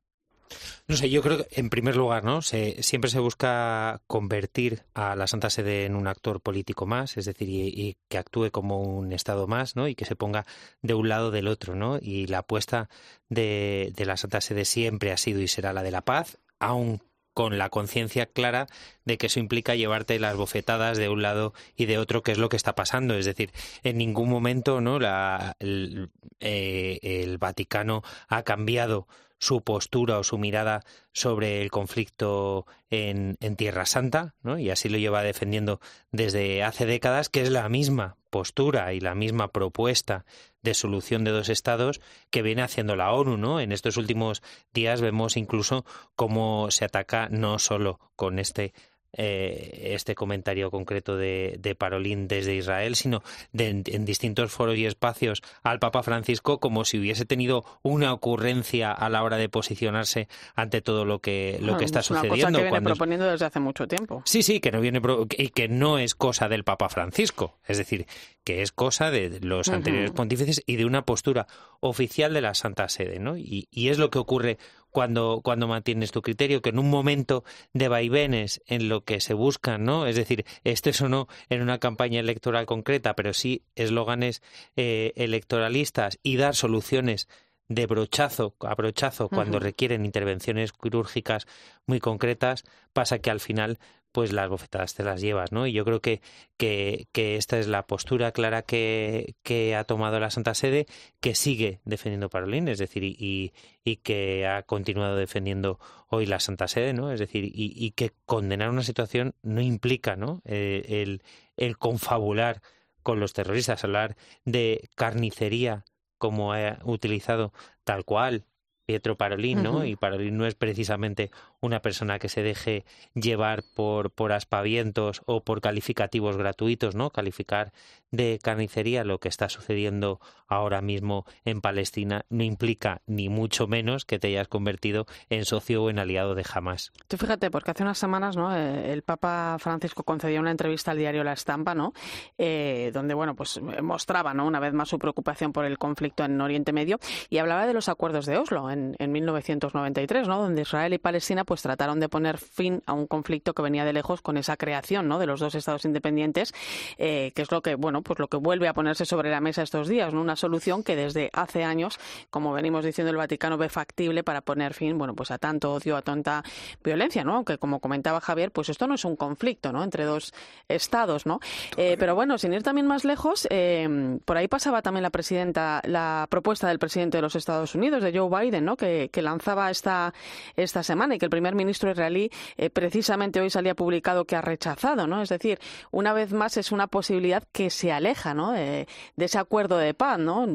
No 0.86 0.96
sé, 0.96 1.08
yo 1.10 1.22
creo 1.22 1.38
que 1.38 1.60
en 1.60 1.70
primer 1.70 1.96
lugar, 1.96 2.24
¿no? 2.24 2.42
Se, 2.42 2.82
siempre 2.82 3.10
se 3.10 3.18
busca 3.18 4.02
convertir 4.06 4.82
a 4.94 5.16
la 5.16 5.26
Santa 5.26 5.50
Sede 5.50 5.86
en 5.86 5.96
un 5.96 6.06
actor 6.06 6.40
político 6.40 6.86
más, 6.86 7.16
es 7.16 7.24
decir, 7.24 7.48
y, 7.48 7.96
que 8.08 8.18
actúe 8.18 8.50
como 8.50 8.80
un 8.80 9.12
Estado 9.12 9.46
más, 9.46 9.76
¿no? 9.76 9.88
Y 9.88 9.94
que 9.94 10.04
se 10.04 10.16
ponga 10.16 10.44
de 10.82 10.94
un 10.94 11.08
lado 11.08 11.30
del 11.30 11.48
otro, 11.48 11.74
¿no? 11.74 11.98
Y 12.00 12.26
la 12.26 12.38
apuesta 12.38 12.88
de, 13.28 13.92
la 13.96 14.16
Santa 14.16 14.40
Sede 14.40 14.64
siempre 14.64 15.12
ha 15.12 15.16
sido 15.16 15.40
y 15.40 15.48
será 15.48 15.72
la 15.72 15.82
de 15.82 15.90
la 15.90 16.02
paz, 16.02 16.38
aun 16.58 17.00
con 17.32 17.58
la 17.58 17.68
conciencia 17.68 18.26
clara 18.26 18.68
de 19.04 19.18
que 19.18 19.26
eso 19.26 19.40
implica 19.40 19.74
llevarte 19.74 20.20
las 20.20 20.36
bofetadas 20.36 20.98
de 20.98 21.08
un 21.08 21.20
lado 21.22 21.52
y 21.76 21.86
de 21.86 21.98
otro, 21.98 22.22
que 22.22 22.30
es 22.30 22.38
lo 22.38 22.48
que 22.48 22.56
está 22.56 22.74
pasando. 22.74 23.14
Es 23.14 23.24
decir, 23.24 23.50
en 23.82 23.98
ningún 23.98 24.28
momento 24.30 24.80
no 24.80 25.00
la, 25.00 25.56
el, 25.58 26.10
eh, 26.40 27.00
el 27.02 27.38
Vaticano 27.38 28.02
ha 28.28 28.44
cambiado 28.44 29.08
su 29.44 29.60
postura 29.60 30.18
o 30.18 30.24
su 30.24 30.38
mirada 30.38 30.84
sobre 31.12 31.60
el 31.60 31.70
conflicto 31.70 32.66
en, 32.88 33.36
en, 33.40 33.56
Tierra 33.56 33.84
Santa, 33.84 34.34
¿no? 34.42 34.58
y 34.58 34.70
así 34.70 34.88
lo 34.88 34.96
lleva 34.96 35.22
defendiendo 35.22 35.80
desde 36.12 36.62
hace 36.62 36.86
décadas, 36.86 37.28
que 37.28 37.42
es 37.42 37.50
la 37.50 37.68
misma 37.68 38.16
postura 38.30 38.94
y 38.94 39.00
la 39.00 39.14
misma 39.14 39.52
propuesta 39.52 40.24
de 40.62 40.72
solución 40.72 41.24
de 41.24 41.30
dos 41.30 41.50
estados 41.50 42.00
que 42.30 42.40
viene 42.40 42.62
haciendo 42.62 42.96
la 42.96 43.12
ONU, 43.12 43.36
¿no? 43.36 43.60
En 43.60 43.70
estos 43.70 43.98
últimos 43.98 44.42
días 44.72 45.02
vemos 45.02 45.36
incluso 45.36 45.84
cómo 46.16 46.70
se 46.70 46.86
ataca 46.86 47.28
no 47.30 47.58
solo 47.58 48.00
con 48.16 48.38
este 48.38 48.72
eh, 49.16 49.92
este 49.94 50.14
comentario 50.14 50.70
concreto 50.70 51.16
de, 51.16 51.56
de, 51.58 51.74
Parolín 51.74 52.28
desde 52.28 52.54
Israel, 52.54 52.96
sino 52.96 53.22
en 53.52 54.04
distintos 54.04 54.52
foros 54.52 54.76
y 54.76 54.86
espacios 54.86 55.42
al 55.62 55.78
Papa 55.78 56.02
Francisco 56.02 56.58
como 56.58 56.84
si 56.84 56.98
hubiese 56.98 57.24
tenido 57.24 57.64
una 57.82 58.12
ocurrencia 58.12 58.92
a 58.92 59.08
la 59.08 59.22
hora 59.22 59.36
de 59.36 59.48
posicionarse 59.48 60.28
ante 60.54 60.80
todo 60.80 61.04
lo 61.04 61.20
que, 61.20 61.58
lo 61.60 61.76
que 61.76 61.84
está 61.84 62.00
es 62.00 62.06
sucediendo. 62.06 62.34
Una 62.34 62.58
cosa 62.58 62.64
que 62.64 62.70
viene 62.70 62.84
proponiendo 62.84 63.26
desde 63.26 63.46
hace 63.46 63.60
mucho 63.60 63.86
tiempo. 63.86 64.22
Sí, 64.24 64.42
sí, 64.42 64.60
que 64.60 64.72
no 64.72 64.80
viene 64.80 65.00
y 65.36 65.48
que 65.48 65.68
no 65.68 65.98
es 65.98 66.14
cosa 66.14 66.48
del 66.48 66.64
Papa 66.64 66.88
Francisco, 66.88 67.58
es 67.66 67.78
decir, 67.78 68.06
que 68.44 68.62
es 68.62 68.72
cosa 68.72 69.10
de 69.10 69.40
los 69.40 69.68
anteriores 69.68 70.10
pontífices 70.10 70.62
y 70.66 70.76
de 70.76 70.84
una 70.84 71.02
postura 71.02 71.46
oficial 71.80 72.34
de 72.34 72.40
la 72.40 72.54
Santa 72.54 72.88
Sede, 72.88 73.18
¿no? 73.18 73.36
Y, 73.36 73.68
y 73.70 73.88
es 73.88 73.98
lo 73.98 74.10
que 74.10 74.18
ocurre 74.18 74.58
cuando, 74.94 75.40
cuando 75.42 75.66
mantienes 75.66 76.12
tu 76.12 76.22
criterio, 76.22 76.62
que 76.62 76.70
en 76.70 76.78
un 76.78 76.88
momento 76.88 77.42
de 77.72 77.88
vaivenes 77.88 78.62
en 78.66 78.88
lo 78.88 79.02
que 79.02 79.20
se 79.20 79.34
busca, 79.34 79.76
¿no? 79.76 80.06
Es 80.06 80.14
decir, 80.14 80.46
este 80.62 80.92
o 81.02 81.08
no 81.08 81.26
en 81.48 81.62
una 81.62 81.78
campaña 81.78 82.20
electoral 82.20 82.64
concreta, 82.64 83.14
pero 83.16 83.34
sí 83.34 83.64
eslóganes 83.74 84.40
eh, 84.76 85.12
electoralistas 85.16 86.20
y 86.22 86.36
dar 86.36 86.54
soluciones 86.54 87.28
de 87.66 87.86
brochazo 87.86 88.54
a 88.60 88.76
brochazo 88.76 89.28
cuando 89.28 89.58
requieren 89.58 90.04
intervenciones 90.04 90.70
quirúrgicas 90.72 91.48
muy 91.86 91.98
concretas, 91.98 92.62
pasa 92.92 93.18
que 93.18 93.30
al 93.30 93.40
final 93.40 93.80
pues 94.14 94.32
las 94.32 94.48
bofetadas 94.48 94.94
te 94.94 95.02
las 95.02 95.20
llevas, 95.20 95.50
¿no? 95.50 95.66
Y 95.66 95.72
yo 95.72 95.84
creo 95.84 96.00
que, 96.00 96.20
que, 96.56 97.08
esta 97.36 97.58
es 97.58 97.66
la 97.66 97.84
postura 97.88 98.30
clara 98.30 98.62
que, 98.62 99.34
que, 99.42 99.74
ha 99.74 99.82
tomado 99.82 100.20
la 100.20 100.30
Santa 100.30 100.54
Sede, 100.54 100.86
que 101.20 101.34
sigue 101.34 101.80
defendiendo 101.84 102.30
Parolín, 102.30 102.68
es 102.68 102.78
decir, 102.78 103.02
y, 103.02 103.52
y, 103.82 103.96
que 103.96 104.46
ha 104.46 104.62
continuado 104.62 105.16
defendiendo 105.16 105.80
hoy 106.10 106.26
la 106.26 106.38
Santa 106.38 106.68
Sede, 106.68 106.92
¿no? 106.92 107.10
Es 107.10 107.18
decir, 107.18 107.44
y, 107.46 107.74
y 107.74 107.90
que 107.90 108.12
condenar 108.24 108.70
una 108.70 108.84
situación 108.84 109.34
no 109.42 109.60
implica, 109.60 110.14
¿no? 110.14 110.42
Eh, 110.44 110.84
el, 111.02 111.24
el 111.56 111.76
confabular 111.76 112.62
con 113.02 113.18
los 113.18 113.32
terroristas, 113.32 113.82
hablar 113.82 114.16
de 114.44 114.88
carnicería 114.94 115.84
como 116.18 116.52
ha 116.52 116.78
utilizado 116.84 117.52
tal 117.82 118.04
cual 118.04 118.44
Pietro 118.86 119.16
Parolín, 119.16 119.62
¿no? 119.62 119.84
Y 119.84 119.96
Parolín 119.96 120.36
no 120.36 120.46
es 120.46 120.54
precisamente 120.54 121.30
una 121.60 121.80
persona 121.80 122.18
que 122.18 122.28
se 122.28 122.42
deje 122.42 122.84
llevar 123.14 123.64
por, 123.74 124.10
por 124.10 124.32
aspavientos 124.32 125.22
o 125.26 125.42
por 125.42 125.60
calificativos 125.60 126.36
gratuitos, 126.36 126.94
¿no? 126.94 127.10
Calificar 127.10 127.72
de 128.10 128.38
carnicería 128.42 129.04
lo 129.04 129.18
que 129.18 129.28
está 129.28 129.48
sucediendo 129.48 130.20
ahora 130.46 130.80
mismo 130.80 131.24
en 131.44 131.60
Palestina 131.60 132.24
no 132.28 132.44
implica 132.44 133.02
ni 133.06 133.28
mucho 133.28 133.66
menos 133.66 134.04
que 134.04 134.18
te 134.18 134.28
hayas 134.28 134.48
convertido 134.48 135.06
en 135.30 135.44
socio 135.44 135.82
o 135.82 135.90
en 135.90 135.98
aliado 135.98 136.34
de 136.34 136.44
Hamas. 136.52 136.92
Tú 137.08 137.16
fíjate, 137.16 137.50
porque 137.50 137.72
hace 137.72 137.82
unas 137.82 137.98
semanas, 137.98 138.36
¿no? 138.36 138.54
Eh, 138.54 138.92
el 138.92 139.02
Papa 139.02 139.56
Francisco 139.58 140.04
concedió 140.04 140.40
una 140.40 140.50
entrevista 140.50 140.92
al 140.92 140.98
diario 140.98 141.24
La 141.24 141.32
Estampa, 141.32 141.74
¿no? 141.74 141.92
Eh, 142.38 142.90
donde, 142.94 143.14
bueno, 143.14 143.34
pues 143.34 143.60
mostraba, 143.82 144.34
¿no? 144.34 144.46
Una 144.46 144.60
vez 144.60 144.72
más 144.74 144.88
su 144.88 144.98
preocupación 144.98 145.52
por 145.52 145.64
el 145.64 145.78
conflicto 145.78 146.24
en 146.24 146.40
Oriente 146.40 146.72
Medio 146.72 146.98
y 147.30 147.38
hablaba 147.38 147.66
de 147.66 147.74
los 147.74 147.88
acuerdos 147.88 148.26
de 148.26 148.36
Oslo 148.36 148.70
en, 148.74 148.96
en 148.98 149.12
1993, 149.12 150.28
¿no? 150.28 150.40
Donde 150.40 150.62
Israel 150.62 150.92
y 150.92 150.98
Palestina 150.98 151.44
pues 151.44 151.62
trataron 151.62 152.00
de 152.00 152.08
poner 152.08 152.38
fin 152.38 152.82
a 152.86 152.92
un 152.92 153.06
conflicto 153.06 153.54
que 153.54 153.62
venía 153.62 153.84
de 153.84 153.92
lejos 153.92 154.20
con 154.20 154.36
esa 154.36 154.56
creación, 154.56 155.08
¿no? 155.08 155.18
De 155.18 155.26
los 155.26 155.40
dos 155.40 155.54
estados 155.54 155.84
independientes, 155.84 156.52
eh, 156.98 157.32
que 157.34 157.42
es 157.42 157.50
lo 157.50 157.62
que, 157.62 157.74
bueno, 157.74 158.02
pues 158.02 158.18
lo 158.18 158.28
que 158.28 158.36
vuelve 158.36 158.68
a 158.68 158.74
ponerse 158.74 159.04
sobre 159.06 159.30
la 159.30 159.40
mesa 159.40 159.62
estos 159.62 159.88
días, 159.88 160.12
¿no? 160.12 160.20
Una 160.20 160.36
solución 160.36 160.82
que 160.82 160.96
desde 160.96 161.30
hace 161.32 161.64
años, 161.64 161.98
como 162.30 162.52
venimos 162.52 162.84
diciendo, 162.84 163.10
el 163.10 163.16
Vaticano 163.16 163.56
ve 163.56 163.68
factible 163.68 164.22
para 164.22 164.40
poner 164.40 164.74
fin, 164.74 164.98
bueno, 164.98 165.14
pues 165.14 165.30
a 165.30 165.38
tanto 165.38 165.72
odio, 165.72 165.96
a 165.96 166.02
tanta 166.02 166.42
violencia, 166.82 167.24
¿no? 167.24 167.36
Aunque 167.36 167.58
como 167.58 167.80
comentaba 167.80 168.20
Javier, 168.20 168.50
pues 168.50 168.68
esto 168.68 168.86
no 168.86 168.94
es 168.94 169.04
un 169.04 169.16
conflicto, 169.16 169.72
¿no? 169.72 169.82
Entre 169.82 170.04
dos 170.04 170.32
estados, 170.68 171.26
¿no? 171.26 171.40
Eh, 171.76 171.96
pero 171.98 172.14
bueno, 172.14 172.38
sin 172.38 172.52
ir 172.52 172.62
también 172.62 172.86
más 172.86 173.04
lejos, 173.04 173.46
eh, 173.50 174.18
por 174.24 174.36
ahí 174.36 174.48
pasaba 174.48 174.82
también 174.82 175.02
la 175.02 175.10
presidenta, 175.10 175.80
la 175.84 176.26
propuesta 176.28 176.68
del 176.68 176.78
presidente 176.78 177.18
de 177.18 177.22
los 177.22 177.36
Estados 177.36 177.74
Unidos, 177.74 178.02
de 178.02 178.16
Joe 178.16 178.28
Biden, 178.28 178.63
que 178.76 179.22
lanzaba 179.22 179.70
esta, 179.70 180.12
esta 180.56 180.82
semana 180.82 181.14
y 181.14 181.18
que 181.18 181.26
el 181.26 181.30
primer 181.30 181.54
ministro 181.54 181.90
israelí 181.90 182.30
eh, 182.56 182.70
precisamente 182.70 183.40
hoy 183.40 183.50
salía 183.50 183.74
publicado 183.74 184.24
que 184.24 184.36
ha 184.36 184.40
rechazado, 184.40 185.06
¿no? 185.06 185.22
Es 185.22 185.28
decir, 185.28 185.58
una 185.90 186.12
vez 186.12 186.32
más 186.32 186.56
es 186.56 186.72
una 186.72 186.86
posibilidad 186.86 187.44
que 187.52 187.70
se 187.70 187.92
aleja, 187.92 188.34
¿no? 188.34 188.52
De, 188.52 188.86
ese 189.16 189.38
acuerdo 189.38 189.78
de 189.78 189.94
paz, 189.94 190.18
¿no? 190.18 190.46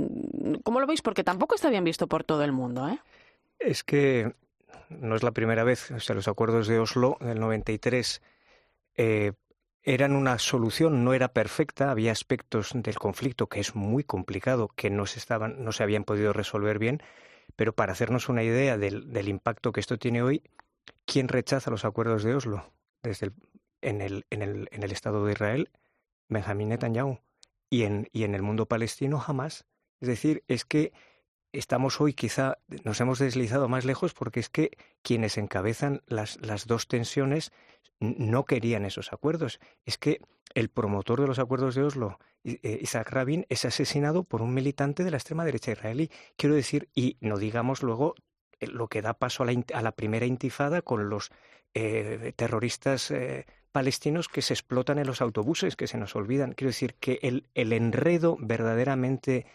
¿Cómo 0.64 0.80
lo 0.80 0.88
veis? 0.88 1.01
Porque 1.01 1.24
tampoco 1.24 1.55
está 1.55 1.70
bien 1.70 1.84
visto 1.84 2.07
por 2.07 2.24
todo 2.24 2.43
el 2.43 2.51
mundo, 2.51 2.88
¿eh? 2.88 2.99
Es 3.60 3.84
que 3.84 4.34
no 4.89 5.16
es 5.16 5.24
la 5.24 5.32
primera 5.32 5.64
vez, 5.64 5.91
o 5.91 5.99
sea, 5.99 6.16
los 6.16 6.28
acuerdos 6.28 6.68
de 6.68 6.80
Oslo 6.80 7.18
del 7.20 7.39
93 7.39 8.22
eh, 8.95 9.34
eran 9.84 10.16
una 10.16 10.38
solución, 10.39 11.03
no 11.03 11.14
era 11.14 11.30
perfecta, 11.30 11.91
había 11.91 12.12
aspectos 12.12 12.72
del 12.74 12.99
conflicto 12.99 13.47
que 13.47 13.60
es 13.60 13.76
muy 13.76 14.03
complicado, 14.03 14.70
que 14.76 14.89
no 14.89 15.05
se, 15.05 15.20
estaban, 15.20 15.64
no 15.64 15.72
se 15.72 15.84
habían 15.84 16.03
podido 16.03 16.34
resolver 16.34 16.80
bien, 16.80 17.01
pero 17.56 17.74
para 17.74 17.93
hacernos 17.93 18.30
una 18.30 18.43
idea 18.43 18.78
del, 18.78 19.12
del 19.12 19.28
impacto 19.28 19.72
que 19.72 19.80
esto 19.80 19.97
tiene 19.97 20.22
hoy, 20.22 20.43
¿quién 21.06 21.28
rechaza 21.28 21.72
los 21.72 21.86
acuerdos 21.86 22.24
de 22.24 22.36
Oslo? 22.36 22.72
Desde 23.04 23.28
el, 23.28 23.34
en, 23.82 24.02
el, 24.02 24.26
en, 24.30 24.41
el, 24.41 24.70
en 24.72 24.84
el 24.84 24.91
Estado 24.91 25.26
de 25.26 25.34
Israel, 25.34 25.72
Benjamín 26.28 26.70
Netanyahu. 26.70 27.20
Y 27.72 27.84
en, 27.84 28.10
y 28.12 28.24
en 28.24 28.34
el 28.34 28.41
mundo 28.41 28.66
palestino 28.66 29.20
jamás. 29.20 29.66
Es 30.02 30.08
decir, 30.08 30.43
es 30.47 30.66
que 30.66 30.91
estamos 31.52 32.00
hoy 32.02 32.14
quizá 32.14 32.58
nos 32.84 33.00
hemos 33.02 33.20
deslizado 33.20 33.68
más 33.68 33.86
lejos 33.86 34.14
porque 34.14 34.39
es 34.39 34.50
que 34.50 34.72
quienes 35.02 35.38
encabezan 35.38 36.02
las, 36.08 36.39
las 36.41 36.68
dos 36.68 36.88
tensiones 36.88 37.52
no 38.00 38.45
querían 38.45 38.86
esos 38.86 39.12
acuerdos. 39.12 39.60
Es 39.86 39.97
que 39.97 40.22
el 40.54 40.70
promotor 40.70 41.22
de 41.22 41.28
los 41.28 41.39
acuerdos 41.39 41.76
de 41.76 41.84
Oslo, 41.84 42.20
eh, 42.43 42.80
Isaac 42.82 43.12
Rabin, 43.12 43.45
es 43.50 43.66
asesinado 43.66 44.24
por 44.24 44.41
un 44.41 44.54
militante 44.54 45.04
de 45.04 45.12
la 45.12 45.18
extrema 45.18 45.45
derecha 45.45 45.72
israelí. 45.72 46.10
Quiero 46.38 46.56
decir, 46.56 46.89
y 46.95 47.18
no 47.22 47.38
digamos 47.38 47.84
luego 47.84 48.16
eh, 48.60 48.68
lo 48.68 48.88
que 48.88 49.02
da 49.02 49.14
paso 49.14 49.43
a 49.43 49.45
la, 49.45 49.64
a 49.74 49.82
la 49.82 49.91
primera 49.91 50.26
intifada 50.26 50.82
con 50.82 51.10
los 51.10 51.32
eh, 51.74 52.34
terroristas 52.36 53.14
palestinos 53.72 54.28
que 54.28 54.41
se 54.41 54.54
explotan 54.54 54.97
en 54.97 55.06
los 55.06 55.22
autobuses, 55.22 55.76
que 55.76 55.88
se 55.88 55.97
nos 55.97 56.16
olvidan. 56.16 56.54
Quiero 56.54 56.70
decir 56.70 56.95
que 56.95 57.20
el, 57.22 57.47
el 57.54 57.74
enredo 57.74 58.38
verdaderamente 58.39 59.45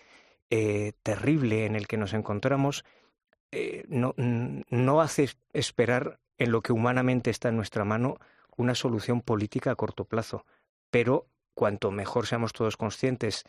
terrible 0.49 1.67
en 1.67 1.75
el 1.75 1.89
que 1.89 1.97
nos 1.97 2.13
encontramos 2.13 2.85
no, 3.89 4.15
no 4.17 5.01
hace 5.01 5.31
esperar 5.53 6.21
en 6.39 6.53
lo 6.53 6.63
que 6.63 6.73
humanamente 6.73 7.31
está 7.31 7.49
en 7.49 7.57
nuestra 7.57 7.85
mano 7.85 8.19
una 8.57 8.75
solución 8.75 9.21
política 9.21 9.73
a 9.73 9.77
corto 9.77 10.05
plazo. 10.05 10.45
Pero 10.91 11.29
cuanto 11.55 11.91
mejor 11.91 12.27
seamos 12.27 12.53
todos 12.53 12.77
conscientes, 12.77 13.45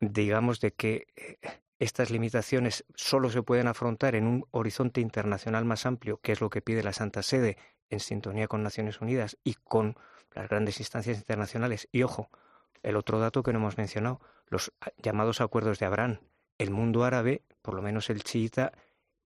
digamos, 0.00 0.60
de 0.60 0.72
que 0.72 1.06
eh, 1.16 1.38
estas 1.78 2.10
limitaciones 2.10 2.84
solo 2.94 3.30
se 3.30 3.42
pueden 3.42 3.68
afrontar 3.68 4.14
en 4.14 4.26
un 4.26 4.46
horizonte 4.50 5.00
internacional 5.00 5.64
más 5.64 5.86
amplio, 5.86 6.18
que 6.18 6.32
es 6.32 6.40
lo 6.40 6.50
que 6.50 6.62
pide 6.62 6.82
la 6.82 6.92
Santa 6.92 7.22
Sede, 7.22 7.56
en 7.90 8.00
sintonía 8.00 8.48
con 8.48 8.62
Naciones 8.62 9.00
Unidas 9.00 9.38
y 9.44 9.54
con 9.54 9.96
las 10.34 10.48
grandes 10.48 10.80
instancias 10.80 11.18
internacionales. 11.18 11.88
Y 11.90 12.02
ojo, 12.02 12.30
el 12.82 12.96
otro 12.96 13.18
dato 13.18 13.42
que 13.42 13.52
no 13.52 13.60
hemos 13.60 13.78
mencionado, 13.78 14.20
los 14.48 14.72
llamados 15.02 15.40
acuerdos 15.40 15.78
de 15.78 15.86
Abraham. 15.86 16.18
El 16.58 16.70
mundo 16.70 17.04
árabe, 17.04 17.42
por 17.62 17.74
lo 17.74 17.82
menos 17.82 18.10
el 18.10 18.22
chiita, 18.24 18.72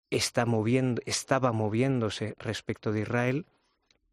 está 0.09 0.45
moviendo, 0.45 1.01
estaba 1.05 1.51
moviéndose 1.51 2.35
respecto 2.37 2.91
de 2.91 3.01
Israel 3.01 3.45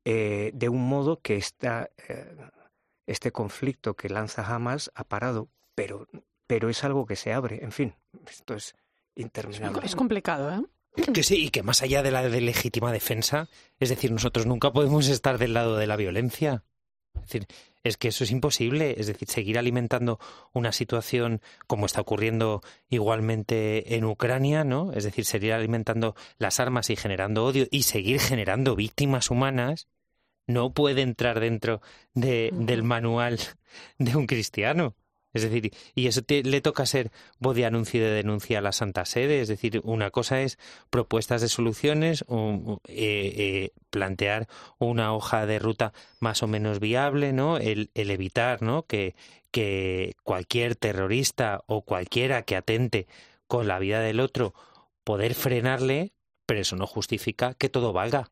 eh, 0.05 0.53
de 0.55 0.69
un 0.69 0.89
modo 0.89 1.21
que 1.21 1.37
esta, 1.37 1.91
eh, 2.09 2.37
este 3.07 3.33
conflicto 3.33 3.95
que 3.95 4.09
lanza 4.09 4.43
Hamas 4.43 4.91
ha 4.95 5.05
parado, 5.05 5.49
pero, 5.75 6.09
pero 6.47 6.71
es 6.71 6.85
algo 6.85 7.05
que 7.05 7.17
se 7.17 7.33
abre. 7.33 7.63
En 7.63 7.73
fin, 7.73 7.95
esto 8.27 8.55
es 8.55 8.75
interminable. 9.17 9.85
Es 9.85 9.97
complicado, 9.97 10.51
¿eh? 10.51 10.63
Que 11.13 11.23
sí, 11.23 11.45
y 11.45 11.51
que 11.51 11.63
más 11.63 11.83
allá 11.83 12.03
de 12.03 12.11
la 12.11 12.23
de 12.23 12.41
legítima 12.41 12.91
defensa, 12.91 13.49
es 13.79 13.89
decir, 13.89 14.11
nosotros 14.11 14.47
nunca 14.47 14.73
podemos 14.73 15.09
estar 15.09 15.39
del 15.39 15.55
lado 15.55 15.77
de 15.77 15.87
la 15.87 15.97
violencia. 15.97 16.65
Es 17.25 17.31
decir, 17.31 17.47
es 17.85 17.97
que 17.97 18.09
eso 18.09 18.25
es 18.25 18.31
imposible. 18.31 18.95
Es 18.99 19.07
decir, 19.07 19.29
seguir 19.29 19.59
alimentando 19.59 20.19
una 20.53 20.73
situación 20.73 21.41
como 21.67 21.87
está 21.87 22.01
ocurriendo 22.01 22.63
igualmente 22.89 23.97
en 23.97 24.05
Ucrania, 24.05 24.65
¿no? 24.65 24.93
Es 24.93 25.05
decir, 25.05 25.25
seguir 25.25 25.53
alimentando 25.53 26.15
las 26.39 26.61
armas 26.61 26.91
y 26.91 26.97
generando 26.97 27.45
odio 27.45 27.67
y 27.71 27.83
seguir 27.83 28.21
generando 28.21 28.77
víctimas 28.77 29.31
humanas, 29.31 29.89
no 30.47 30.73
puede 30.73 31.03
entrar 31.03 31.41
dentro 31.41 31.81
de, 32.15 32.51
del 32.53 32.83
manual 32.83 33.39
de 33.99 34.17
un 34.17 34.27
cristiano. 34.27 34.95
Es 35.35 35.43
decir, 35.43 35.73
y 35.95 36.07
eso 36.07 36.23
le 36.29 36.61
toca 36.61 36.87
ser 36.87 37.11
voz 37.39 37.55
de 37.55 37.67
anuncio 37.67 38.01
y 38.01 38.05
de 38.05 38.11
denuncia 38.11 38.59
a 38.59 38.63
la 38.63 38.73
Santa 38.73 39.05
Sede. 39.05 39.41
Es 39.41 39.49
decir, 39.49 39.81
una 39.85 40.11
cosa 40.11 40.41
es 40.41 40.59
propuestas 40.91 41.43
de 41.43 41.49
soluciones, 41.49 42.23
eh, 42.23 42.27
eh, 42.89 43.71
plantear 43.91 44.49
una 44.79 45.13
hoja 45.15 45.47
de 45.47 45.59
ruta 45.59 45.93
más 46.19 46.43
o 46.43 46.47
menos 46.47 46.81
viable, 46.81 47.33
¿no? 47.33 47.59
El, 47.59 47.91
el 47.95 48.11
evitar, 48.11 48.63
¿no? 48.63 48.85
Que, 48.87 49.15
que 49.51 50.15
cualquier 50.23 50.77
terrorista 50.77 51.63
o 51.67 51.83
cualquiera 51.83 52.43
que 52.43 52.57
atente 52.57 53.07
con 53.47 53.69
la 53.69 53.79
vida 53.79 54.01
del 54.01 54.21
otro, 54.21 54.55
poder 55.05 55.35
frenarle, 55.35 56.13
pero 56.47 56.61
eso 56.61 56.77
no 56.77 56.87
justifica 56.87 57.55
que 57.55 57.69
todo 57.69 57.93
valga. 57.93 58.31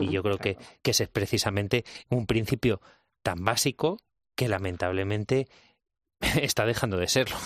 Y 0.00 0.08
yo 0.08 0.22
creo 0.22 0.38
que, 0.38 0.56
que 0.80 0.92
ese 0.92 1.04
es 1.04 1.08
precisamente 1.10 1.84
un 2.08 2.26
principio 2.26 2.80
tan 3.22 3.44
básico 3.44 3.98
que 4.34 4.48
lamentablemente 4.48 5.46
está 6.42 6.64
dejando 6.66 6.96
de 6.96 7.08
serlo. 7.08 7.36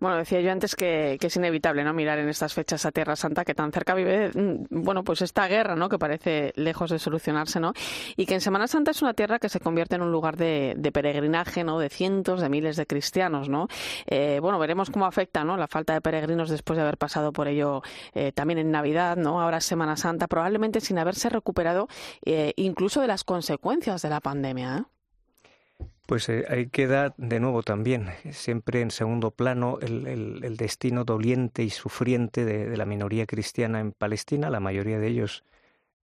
Bueno, 0.00 0.16
decía 0.16 0.40
yo 0.40 0.52
antes 0.52 0.76
que, 0.76 1.18
es 1.20 1.36
inevitable 1.36 1.82
no 1.82 1.92
mirar 1.92 2.20
en 2.20 2.28
estas 2.28 2.54
fechas 2.54 2.86
a 2.86 2.92
Tierra 2.92 3.16
Santa 3.16 3.44
que 3.44 3.54
tan 3.54 3.72
cerca 3.72 3.94
vive, 3.94 4.30
mm, 4.32 4.66
bueno, 4.70 5.02
pues 5.02 5.22
esta 5.22 5.48
guerra, 5.48 5.74
¿no? 5.74 5.88
Que 5.88 5.98
parece 5.98 6.52
lejos 6.54 6.90
de 6.90 7.00
solucionarse, 7.00 7.58
¿no? 7.58 7.72
Y 8.16 8.24
que 8.24 8.34
en 8.34 8.40
Semana 8.40 8.68
Santa 8.68 8.92
es 8.92 9.02
una 9.02 9.14
tierra 9.14 9.40
que 9.40 9.48
se 9.48 9.58
convierte 9.58 9.96
en 9.96 10.02
un 10.02 10.12
lugar 10.12 10.36
de, 10.36 10.76
peregrinaje, 10.92 11.64
¿no? 11.64 11.80
De 11.80 11.88
cientos 11.88 12.40
de 12.40 12.48
miles 12.48 12.76
de 12.76 12.86
cristianos, 12.86 13.48
¿no? 13.48 13.66
Eh, 14.06 14.38
bueno, 14.40 14.58
veremos 14.60 14.90
cómo 14.90 15.04
afecta, 15.04 15.44
¿no? 15.44 15.56
La 15.56 15.66
falta 15.66 15.94
de 15.94 16.00
peregrinos 16.00 16.48
después 16.48 16.76
de 16.76 16.82
haber 16.82 16.96
pasado 16.96 17.32
por 17.32 17.48
ello 17.48 17.82
eh, 18.14 18.30
también 18.32 18.58
en 18.58 18.70
Navidad, 18.70 19.16
¿no? 19.16 19.40
Ahora 19.40 19.60
Semana 19.60 19.96
Santa, 19.96 20.28
probablemente 20.28 20.80
sin 20.80 20.98
haberse 20.98 21.28
recuperado 21.28 21.88
eh, 22.24 22.52
incluso 22.56 23.00
de 23.00 23.08
las 23.08 23.24
consecuencias 23.24 24.02
de 24.02 24.10
la 24.10 24.20
pandemia, 24.20 24.76
¿eh? 24.78 24.97
Pues 26.08 26.26
eh, 26.30 26.46
ahí 26.48 26.68
queda 26.68 27.12
de 27.18 27.38
nuevo 27.38 27.62
también, 27.62 28.08
siempre 28.32 28.80
en 28.80 28.90
segundo 28.90 29.30
plano, 29.30 29.76
el, 29.82 30.56
destino 30.56 31.04
doliente 31.04 31.64
y 31.64 31.68
sufriente 31.68 32.46
de, 32.46 32.74
la 32.78 32.86
minoría 32.86 33.26
cristiana 33.26 33.80
en 33.80 33.92
Palestina, 33.92 34.48
la 34.48 34.58
mayoría 34.58 34.98
de 34.98 35.06
ellos 35.06 35.44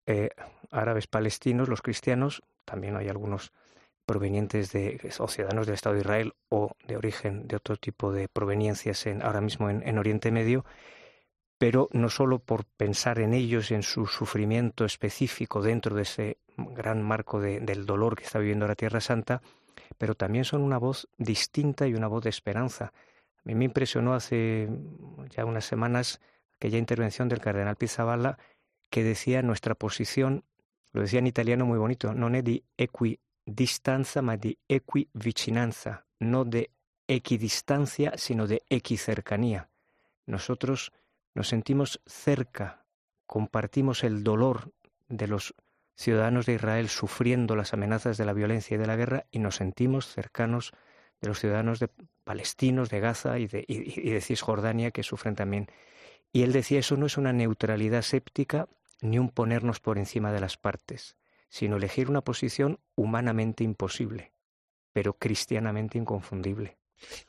eh, 0.07 0.30
árabes 0.72 1.07
palestinos, 1.07 1.68
los 1.68 1.82
cristianos, 1.82 2.42
también 2.64 2.96
hay 2.96 3.09
algunos 3.09 3.53
provenientes 4.05 4.72
de 4.72 4.98
o 5.20 5.28
ciudadanos 5.28 5.66
del 5.66 5.74
Estado 5.74 5.94
de 5.94 6.00
Israel 6.00 6.32
o 6.48 6.72
de 6.84 6.96
origen 6.96 7.46
de 7.46 7.55
otro 7.55 7.76
tipo 7.76 8.11
de 8.11 8.26
proveniencias 8.26 9.07
en, 9.07 9.22
ahora 9.22 9.40
mismo 9.40 9.70
en, 9.70 9.98
Oriente 9.98 10.32
Medio, 10.32 10.64
pero 11.59 11.88
no 11.92 12.09
solo 12.09 12.40
por 12.40 12.64
pensar 12.64 13.20
en 13.20 13.34
ellos 13.34 13.70
y 13.70 13.74
en 13.74 13.84
su 13.84 14.07
sufrimiento 14.09 14.84
específico 14.84 15.62
dentro 15.62 15.94
de 15.94 16.03
ese 16.03 16.38
gran 16.57 17.03
marco 17.03 17.40
del 17.40 17.86
dolor 17.86 18.16
que 18.16 18.24
está 18.24 18.40
viviendo 18.40 18.66
la 18.66 18.74
Tierra 18.74 19.00
Santa, 19.00 19.42
pero 19.97 20.14
también 20.14 20.45
son 20.45 20.62
una 20.62 20.78
voz 20.78 21.09
distinta 21.18 21.86
y 21.86 21.95
una 21.95 22.09
voz 22.09 22.24
de 22.24 22.30
esperanza. 22.30 22.93
A 23.38 23.43
mí 23.45 23.55
me 23.55 23.64
impresionó 23.64 24.14
hace 24.14 24.68
ya 25.30 25.45
unas 25.45 25.64
semanas 25.64 26.20
aquella 26.55 26.78
intervención 26.78 27.28
del 27.28 27.40
cardenal 27.40 27.76
Pizzaballa 27.76 28.38
que 28.88 29.03
decía 29.03 29.43
nuestra 29.43 29.74
posición, 29.74 30.45
lo 30.93 31.01
decía 31.01 31.18
en 31.18 31.26
italiano 31.26 31.64
muy 31.64 31.78
bonito, 31.78 32.12
non 32.12 32.34
è 32.34 32.43
di 32.43 32.62
equidistanza 32.76 34.20
ma 34.20 34.36
di 34.36 34.57
equivicinanza, 34.68 36.05
no 36.20 36.45
de 36.45 36.70
equidistancia 37.09 38.12
sino 38.16 38.47
de 38.47 38.62
equicercanía. 38.68 39.70
Nosotros 40.26 40.93
nos 41.34 41.49
sentimos 41.49 42.01
cerca, 42.07 42.84
compartimos 43.26 44.05
el 44.05 44.22
dolor 44.22 44.72
de 45.09 45.26
los 45.26 45.55
ciudadanos 46.03 46.46
de 46.46 46.55
Israel 46.55 46.88
sufriendo 46.88 47.57
las 47.57 47.72
amenazas 47.72 48.16
de 48.16 48.24
la 48.24 48.32
violencia 48.32 48.74
y 48.74 48.78
de 48.78 48.86
la 48.86 48.96
guerra 48.96 49.26
y 49.30 49.38
nos 49.38 49.57
sentimos 49.57 50.07
cercanos 50.07 50.72
de 51.20 51.28
los 51.28 51.38
ciudadanos 51.38 51.78
de 51.78 51.88
palestinos 52.24 52.90
de 52.90 53.00
Gaza 53.00 53.38
y 53.38 53.46
de, 53.46 53.64
y 53.68 54.11
de 54.11 54.20
Cisjordania 54.20 54.90
que 54.90 55.03
sufren 55.03 55.34
también. 55.34 55.68
Y 56.32 56.42
él 56.42 56.53
decía, 56.53 56.80
eso 56.80 56.96
no 56.96 57.07
es 57.07 57.16
una 57.16 57.32
neutralidad 57.32 58.03
séptica 58.03 58.68
ni 59.00 59.18
un 59.18 59.30
ponernos 59.30 59.80
por 59.80 59.98
encima 59.98 60.32
de 60.32 60.40
las 60.40 60.57
partes, 60.57 61.16
sino 61.48 61.76
elegir 61.76 62.09
una 62.09 62.22
posición 62.22 62.80
humanamente 62.94 63.64
imposible, 63.64 64.32
pero 64.92 65.14
cristianamente 65.18 65.98
inconfundible. 65.98 66.78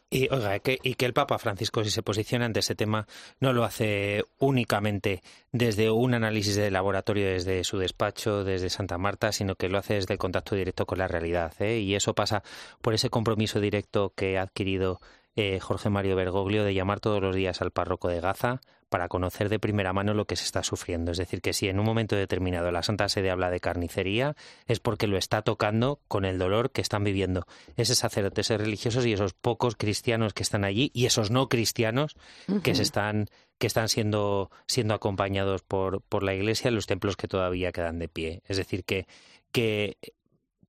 Y 0.10 0.30
oiga, 0.32 0.60
que, 0.60 0.78
y 0.84 0.94
que 0.94 1.06
el 1.06 1.14
Papa 1.14 1.40
Francisco, 1.40 1.84
si 1.84 1.90
se 1.90 2.04
posiciona 2.04 2.46
ante 2.46 2.60
ese 2.60 2.76
tema, 2.76 3.08
no 3.40 3.52
lo 3.52 3.64
hace 3.64 4.24
únicamente 4.38 5.24
desde 5.52 5.90
un 5.90 6.14
análisis 6.14 6.56
de 6.56 6.70
laboratorio, 6.70 7.28
desde 7.28 7.64
su 7.64 7.80
despacho, 7.80 8.44
desde 8.44 8.70
Santa 8.70 9.00
Marta, 9.00 9.32
sino 9.32 9.56
que 9.56 9.70
lo 9.70 9.80
hace 9.80 9.96
desde 9.96 10.14
el 10.14 10.20
contacto 10.20 10.56
directo 10.56 10.86
con 10.86 11.00
la 11.00 11.08
realidad. 11.08 11.54
¿eh? 11.60 11.80
Y 11.80 11.96
eso 11.96 12.14
pasa 12.14 12.44
por 12.82 12.94
ese 12.94 13.10
compromiso 13.10 13.60
directo 13.60 14.14
que 14.16 14.38
ha 14.38 14.44
adquirido 14.44 15.02
eh, 15.36 15.60
Jorge 15.60 15.90
Mario 15.90 16.16
Bergoglio 16.16 16.64
de 16.64 16.76
llamar 16.76 17.00
todos 17.00 17.20
los 17.22 17.36
días 17.36 17.62
al 17.62 17.72
párroco 17.72 18.08
de 18.08 18.20
Gaza 18.20 18.62
para 18.94 19.08
conocer 19.08 19.50
de 19.50 19.58
primera 19.58 19.92
mano 19.92 20.14
lo 20.14 20.26
que 20.26 20.36
se 20.36 20.46
está 20.46 20.62
sufriendo. 20.62 21.12
Es 21.12 21.18
decir, 21.18 21.42
que 21.42 21.54
si 21.54 21.68
en 21.68 21.80
un 21.80 21.86
momento 21.88 22.16
determinado 22.16 22.72
la 22.72 22.84
Santa 22.84 23.10
Sede 23.10 23.32
habla 23.32 23.50
de 23.50 23.60
carnicería, 23.60 24.36
es 24.68 24.80
porque 24.80 25.08
lo 25.08 25.18
está 25.18 25.42
tocando 25.42 26.00
con 26.08 26.26
el 26.26 26.38
dolor 26.38 26.70
que 26.70 26.82
están 26.82 27.04
viviendo 27.04 27.48
esos 27.76 27.98
sacerdotes 27.98 28.50
religiosos 28.50 29.08
y 29.08 29.14
esos 29.14 29.34
pocos 29.34 29.76
cristianos 29.78 30.36
que 30.36 30.44
están 30.44 30.64
allí 30.64 30.92
y 30.94 31.08
esos 31.08 31.32
no 31.32 31.50
cristianos 31.50 32.16
que 32.62 32.76
se 32.76 32.84
están 32.84 33.30
que 33.58 33.66
están 33.66 33.90
siendo 33.90 34.52
siendo 34.68 34.94
acompañados 34.94 35.64
por, 35.64 36.04
por 36.04 36.22
la 36.22 36.36
Iglesia 36.36 36.68
en 36.68 36.76
los 36.76 36.86
templos 36.86 37.18
que 37.18 37.28
todavía 37.28 37.72
quedan 37.72 37.98
de 37.98 38.10
pie. 38.10 38.44
Es 38.48 38.58
decir, 38.58 38.84
que, 38.84 39.08
que 39.52 39.98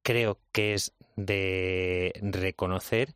creo 0.03 0.39
que 0.51 0.73
es 0.73 0.95
de 1.17 2.19
reconocer 2.23 3.15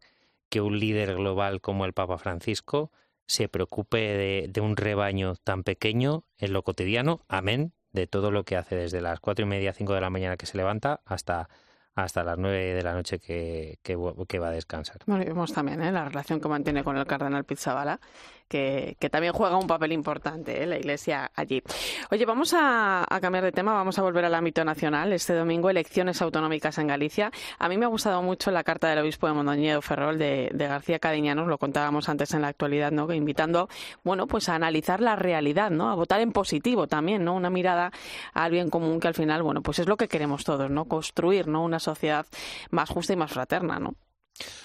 que 0.50 0.61
un 0.61 0.78
líder 0.78 1.14
global 1.14 1.62
como 1.62 1.86
el 1.86 1.94
Papa 1.94 2.18
Francisco 2.18 2.92
se 3.29 3.49
preocupe 3.49 4.49
de, 4.53 4.61
un 4.61 4.76
rebaño 4.76 5.37
tan 5.37 5.62
pequeño 5.62 6.24
en 6.39 6.53
lo 6.53 6.62
cotidiano, 6.64 7.20
amén, 7.29 7.72
de 7.93 8.07
todo 8.07 8.31
lo 8.31 8.45
que 8.45 8.57
hace 8.57 8.74
desde 8.74 9.01
las 9.01 9.20
cuatro 9.20 9.45
y 9.45 9.49
media, 9.49 9.72
cinco 9.72 9.95
de 9.95 10.01
la 10.01 10.11
mañana 10.11 10.37
que 10.37 10.47
se 10.47 10.57
levanta 10.57 11.01
hasta 11.05 11.49
hasta 11.95 12.22
las 12.22 12.39
nueve 12.39 12.74
de 12.74 12.83
la 12.85 12.95
noche 12.95 13.18
que, 13.18 13.81
que, 13.83 13.97
va 13.97 14.49
a 14.49 14.51
descansar. 14.53 14.99
Bueno, 15.07 15.24
y 15.24 15.26
vemos 15.26 15.53
también 15.53 15.83
¿eh? 15.83 15.91
la 15.91 16.05
relación 16.05 16.41
que 16.41 16.47
mantiene 16.47 16.85
con 16.85 16.97
el 16.97 17.05
cardenal 17.07 17.45
Pizzabala, 17.45 17.99
que, 18.49 18.96
también 19.11 19.32
juega 19.32 19.57
un 19.57 19.66
papel 19.66 19.92
importante 19.92 20.62
¿eh? 20.62 20.66
la 20.66 20.78
Iglesia 20.78 21.30
allí. 21.34 21.62
Oye, 22.11 22.24
vamos 22.24 22.55
a, 22.57 23.07
cambiar 23.20 23.44
de 23.44 23.53
tema, 23.53 23.72
vamos 23.74 23.99
a 23.99 24.03
volver 24.03 24.24
al 24.24 24.34
ámbito 24.34 24.64
nacional. 24.64 25.12
Este 25.12 25.34
domingo, 25.34 25.70
elecciones 25.70 26.20
autonómicas 26.22 26.78
en 26.78 26.86
Galicia. 26.86 27.30
A 27.59 27.68
mí 27.68 27.76
me 27.76 27.84
ha 27.84 27.88
gustado 27.88 28.22
mucho 28.22 28.51
la 28.51 28.64
carta 28.64 28.88
del 28.88 29.01
obispo 29.01 29.26
de 29.26 29.34
Mondoñedo 29.34 29.82
Ferrol 29.82 30.18
de, 30.18 30.51
García 30.55 30.99
Cadiñanos, 30.99 31.46
lo 31.46 31.59
contábamos 31.59 32.09
antes 32.09 32.34
en 32.34 32.42
la 32.42 32.49
actualidad, 32.49 32.92
¿no? 32.92 33.11
invitando 33.12 33.68
bueno, 34.05 34.26
pues 34.26 34.49
a 34.49 34.55
analizar 34.55 35.01
la 35.01 35.16
realidad, 35.16 35.70
¿no? 35.70 35.90
a 35.90 35.94
votar 35.94 36.20
en 36.20 36.32
positivo 36.32 36.86
también, 36.86 37.24
¿no? 37.24 37.34
una 37.34 37.49
mirada 37.49 37.90
al 38.34 38.51
bien 38.51 38.68
común 38.70 39.01
que 39.01 39.09
al 39.09 39.14
final 39.14 39.42
bueno, 39.42 39.62
pues 39.62 39.78
es 39.78 39.86
lo 39.86 39.96
que 39.96 40.09
queremos 40.09 40.44
todos, 40.44 40.70
¿no? 40.70 40.84
construir 40.84 41.46
¿no? 41.46 41.64
una 41.64 41.78
sociedad 41.78 42.26
más 42.70 42.90
justa 42.90 43.14
y 43.14 43.16
más 43.16 43.32
fraterna. 43.32 43.78
¿no? 43.78 43.94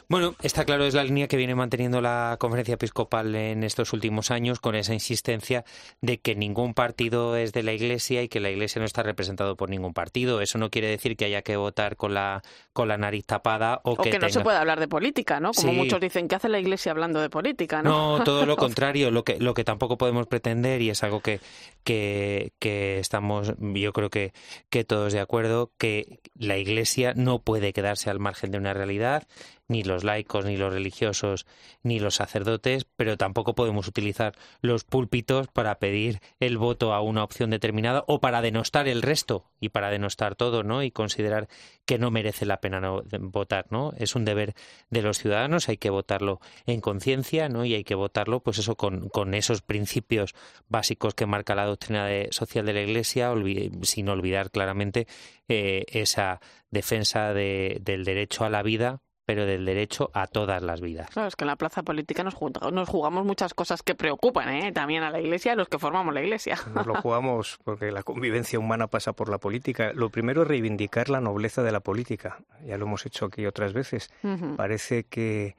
Bueno, 0.09 0.35
está 0.41 0.65
claro, 0.65 0.85
es 0.85 0.93
la 0.93 1.03
línea 1.03 1.27
que 1.27 1.37
viene 1.37 1.55
manteniendo 1.55 2.01
la 2.01 2.37
conferencia 2.39 2.75
episcopal 2.75 3.33
en 3.35 3.63
estos 3.63 3.93
últimos 3.93 4.31
años, 4.31 4.59
con 4.59 4.75
esa 4.75 4.93
insistencia 4.93 5.63
de 6.01 6.19
que 6.19 6.35
ningún 6.35 6.73
partido 6.73 7.35
es 7.35 7.53
de 7.53 7.63
la 7.63 7.73
Iglesia 7.73 8.21
y 8.21 8.27
que 8.27 8.39
la 8.39 8.49
Iglesia 8.49 8.79
no 8.79 8.85
está 8.85 9.03
representado 9.03 9.55
por 9.55 9.69
ningún 9.69 9.93
partido. 9.93 10.41
Eso 10.41 10.57
no 10.57 10.69
quiere 10.69 10.87
decir 10.87 11.15
que 11.15 11.25
haya 11.25 11.41
que 11.41 11.57
votar 11.57 11.95
con 11.95 12.13
la, 12.13 12.43
con 12.73 12.87
la 12.87 12.97
nariz 12.97 13.25
tapada 13.25 13.81
o, 13.83 13.95
que, 13.95 14.19
no 14.19 14.29
se 14.29 14.41
pueda 14.41 14.59
hablar 14.59 14.79
de 14.79 14.87
política, 14.87 15.39
¿no? 15.39 15.51
Como 15.51 15.73
muchos 15.73 15.99
dicen, 15.99 16.27
¿qué 16.27 16.35
hace 16.35 16.49
la 16.49 16.59
Iglesia 16.59 16.91
hablando 16.91 17.19
de 17.21 17.29
política? 17.29 17.81
No, 17.81 18.19
no 18.19 18.23
todo 18.23 18.45
lo 18.45 18.55
contrario. 18.57 19.11
Lo 19.11 19.23
que, 19.23 19.39
lo 19.39 19.53
que 19.53 19.63
tampoco 19.63 19.97
podemos 19.97 20.27
pretender, 20.27 20.81
y 20.81 20.89
es 20.89 21.03
algo 21.03 21.21
que, 21.21 21.39
que, 21.83 22.51
que 22.59 22.99
estamos, 22.99 23.53
yo 23.59 23.93
creo 23.93 24.09
que, 24.09 24.33
que 24.69 24.83
todos 24.83 25.13
de 25.13 25.19
acuerdo, 25.19 25.71
que 25.77 26.19
la 26.35 26.57
Iglesia 26.57 27.13
no 27.15 27.39
puede 27.39 27.73
quedarse 27.73 28.09
al 28.09 28.19
margen 28.19 28.51
de 28.51 28.57
una 28.57 28.73
realidad 28.73 29.23
ni 29.67 29.83
los 29.83 30.03
laicos, 30.03 30.45
ni 30.45 30.57
los 30.57 30.73
religiosos, 30.73 31.45
ni 31.81 31.99
los 31.99 32.15
sacerdotes, 32.15 32.85
pero 32.95 33.17
tampoco 33.17 33.55
podemos 33.55 33.87
utilizar 33.87 34.33
los 34.61 34.83
púlpitos 34.83 35.47
para 35.47 35.79
pedir 35.79 36.19
el 36.39 36.57
voto 36.57 36.93
a 36.93 37.01
una 37.01 37.23
opción 37.23 37.49
determinada 37.49 38.03
o 38.07 38.19
para 38.19 38.41
denostar 38.41 38.87
el 38.87 39.01
resto 39.01 39.45
y 39.59 39.69
para 39.69 39.89
denostar 39.89 40.35
todo, 40.35 40.63
¿no? 40.63 40.83
Y 40.83 40.91
considerar 40.91 41.47
que 41.85 41.97
no 41.97 42.11
merece 42.11 42.45
la 42.45 42.59
pena 42.59 42.79
no 42.79 43.03
votar, 43.19 43.65
¿no? 43.69 43.93
Es 43.97 44.15
un 44.15 44.25
deber 44.25 44.53
de 44.89 45.01
los 45.01 45.17
ciudadanos, 45.17 45.69
hay 45.69 45.77
que 45.77 45.89
votarlo 45.89 46.39
en 46.65 46.81
conciencia, 46.81 47.49
¿no? 47.49 47.65
Y 47.65 47.73
hay 47.73 47.83
que 47.83 47.95
votarlo, 47.95 48.41
pues 48.41 48.59
eso, 48.59 48.75
con, 48.75 49.09
con 49.09 49.33
esos 49.33 49.61
principios 49.61 50.35
básicos 50.67 51.13
que 51.15 51.25
marca 51.25 51.55
la 51.55 51.65
doctrina 51.65 52.09
social 52.31 52.65
de 52.65 52.73
la 52.73 52.81
Iglesia, 52.81 53.33
sin 53.81 54.09
olvidar 54.09 54.51
claramente 54.51 55.07
eh, 55.47 55.85
esa 55.87 56.41
defensa 56.69 57.33
de, 57.33 57.79
del 57.81 58.03
derecho 58.03 58.45
a 58.45 58.49
la 58.49 58.63
vida 58.63 59.01
pero 59.25 59.45
del 59.45 59.65
derecho 59.65 60.11
a 60.13 60.27
todas 60.27 60.61
las 60.61 60.81
vidas. 60.81 61.09
Claro, 61.09 61.27
es 61.27 61.35
que 61.35 61.45
en 61.45 61.47
la 61.47 61.55
plaza 61.55 61.83
política 61.83 62.23
nos, 62.23 62.35
jugamos 62.35 63.25
muchas 63.25 63.53
cosas 63.53 63.81
que 63.81 63.95
preocupan 63.95 64.49
¿eh? 64.49 64.71
también 64.71 65.03
a 65.03 65.11
la 65.11 65.21
Iglesia 65.21 65.51
y 65.51 65.53
a 65.53 65.55
los 65.55 65.69
que 65.69 65.79
formamos 65.79 66.13
la 66.13 66.21
Iglesia. 66.21 66.57
Nos 66.73 66.85
lo 66.85 66.95
jugamos 66.95 67.59
porque 67.63 67.91
la 67.91 68.03
convivencia 68.03 68.59
humana 68.59 68.87
pasa 68.87 69.13
por 69.13 69.29
la 69.29 69.37
política. 69.37 69.93
Lo 69.93 70.09
primero 70.09 70.41
es 70.41 70.47
reivindicar 70.47 71.09
la 71.09 71.21
nobleza 71.21 71.63
de 71.63 71.71
la 71.71 71.79
política. 71.79 72.43
Ya 72.65 72.77
lo 72.77 72.85
hemos 72.85 73.05
hecho 73.05 73.25
aquí 73.25 73.45
otras 73.45 73.73
veces. 73.73 74.11
Parece 74.57 75.05
que, 75.05 75.55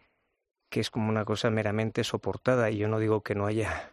que 0.69 0.81
es 0.81 0.91
como 0.91 1.09
una 1.09 1.25
cosa 1.25 1.49
meramente 1.51 2.05
soportada 2.05 2.71
y 2.71 2.77
yo 2.77 2.89
no 2.89 2.99
digo 2.99 3.23
que 3.23 3.35
no 3.35 3.47
haya 3.47 3.93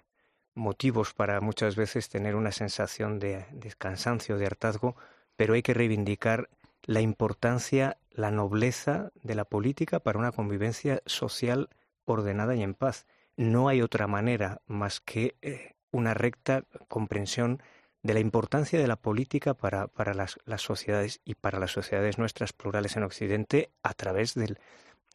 motivos 0.54 1.14
para 1.14 1.40
muchas 1.40 1.78
veces 1.78 2.10
tener 2.10 2.36
una 2.36 2.52
sensación 2.52 3.20
de, 3.20 3.46
de 3.52 3.72
cansancio, 3.78 4.38
de 4.38 4.48
hartazgo, 4.48 4.98
pero 5.38 5.54
hay 5.54 5.62
que 5.62 5.74
reivindicar 5.74 6.50
la 6.84 7.00
importancia, 7.00 7.98
la 8.12 8.32
nobleza 8.32 9.12
de 9.16 9.36
la 9.36 9.46
política 9.46 10.00
para 10.00 10.20
una 10.20 10.32
convivencia 10.32 11.02
social 11.06 11.70
ordenada 12.06 12.56
y 12.56 12.64
en 12.64 12.74
paz. 12.74 13.06
No 13.38 13.68
hay 13.70 13.82
otra 13.82 14.08
manera 14.08 14.62
más 14.68 15.00
que 15.00 15.36
eh, 15.42 15.76
una 15.92 16.14
recta 16.14 16.64
comprensión 16.88 17.62
de 18.04 18.14
la 18.14 18.20
importancia 18.20 18.80
de 18.80 18.88
la 18.88 18.96
política 18.96 19.54
para, 19.54 19.88
para 19.88 20.14
las, 20.14 20.40
las, 20.46 20.62
sociedades 20.62 21.22
y 21.24 21.36
para 21.36 21.60
las 21.60 21.72
sociedades 21.72 22.18
nuestras 22.18 22.52
plurales 22.54 22.98
en 22.98 23.04
Occidente 23.04 23.72
a 23.84 23.94
través 23.94 24.34
del, 24.34 24.58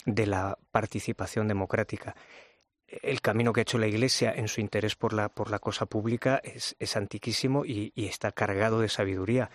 de 0.05 0.27
la 0.27 0.59
participación 0.71 1.49
democrática. 1.49 2.15
El 2.87 3.21
camino 3.21 3.53
que 3.53 3.61
ha 3.61 3.63
hecho 3.63 3.79
la 3.79 3.89
Iglesia 3.89 4.33
en 4.33 4.47
su 4.47 4.61
interés 4.61 4.95
por 4.95 5.13
la, 5.13 5.29
por 5.29 5.51
la 5.51 5.59
cosa 5.59 5.87
pública 5.87 6.41
es, 6.45 6.77
es 6.79 6.97
antiquísimo 6.97 7.65
y, 7.65 7.93
y 7.97 8.07
está 8.07 8.31
cargado 8.31 8.81
de 8.81 8.89
sabiduría 8.89 9.51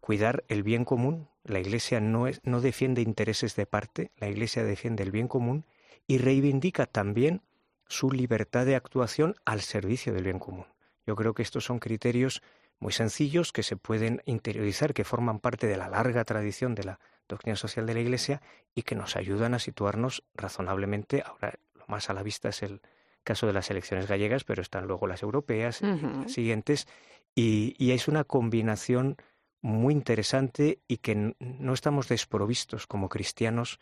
cuidar 0.00 0.44
el 0.48 0.62
bien 0.62 0.84
común. 0.84 1.28
La 1.44 1.60
Iglesia 1.60 2.00
no, 2.00 2.26
es, 2.26 2.40
no 2.44 2.60
defiende 2.60 3.02
intereses 3.02 3.56
de 3.56 3.66
parte, 3.66 4.10
la 4.16 4.28
Iglesia 4.28 4.64
defiende 4.64 5.02
el 5.02 5.10
bien 5.10 5.28
común 5.28 5.64
y 6.06 6.18
reivindica 6.18 6.86
también 6.86 7.42
su 7.88 8.10
libertad 8.10 8.66
de 8.66 8.76
actuación 8.76 9.36
al 9.44 9.60
servicio 9.60 10.12
del 10.12 10.24
bien 10.24 10.38
común. 10.38 10.66
Yo 11.06 11.16
creo 11.16 11.34
que 11.34 11.42
estos 11.42 11.64
son 11.64 11.78
criterios 11.78 12.42
muy 12.78 12.92
sencillos 12.92 13.52
que 13.52 13.62
se 13.62 13.76
pueden 13.76 14.22
interiorizar, 14.26 14.94
que 14.94 15.04
forman 15.04 15.38
parte 15.38 15.66
de 15.66 15.76
la 15.76 15.88
larga 15.88 16.24
tradición 16.24 16.74
de 16.74 16.84
la 16.84 17.00
doctrina 17.28 17.56
social 17.56 17.86
de 17.86 17.94
la 17.94 18.00
Iglesia 18.00 18.42
y 18.74 18.82
que 18.82 18.94
nos 18.94 19.16
ayudan 19.16 19.54
a 19.54 19.58
situarnos 19.58 20.24
razonablemente. 20.34 21.22
Ahora, 21.24 21.54
lo 21.74 21.84
más 21.88 22.10
a 22.10 22.14
la 22.14 22.22
vista 22.22 22.48
es 22.48 22.62
el 22.62 22.80
caso 23.22 23.46
de 23.46 23.52
las 23.52 23.70
elecciones 23.70 24.08
gallegas, 24.08 24.44
pero 24.44 24.62
están 24.62 24.86
luego 24.86 25.06
las 25.06 25.22
europeas, 25.22 25.82
las 25.82 26.32
siguientes, 26.32 26.88
y, 27.34 27.74
y 27.78 27.92
es 27.92 28.08
una 28.08 28.24
combinación 28.24 29.16
muy 29.62 29.94
interesante 29.94 30.80
y 30.88 30.98
que 30.98 31.34
no 31.38 31.72
estamos 31.72 32.08
desprovistos 32.08 32.86
como 32.86 33.08
cristianos 33.08 33.80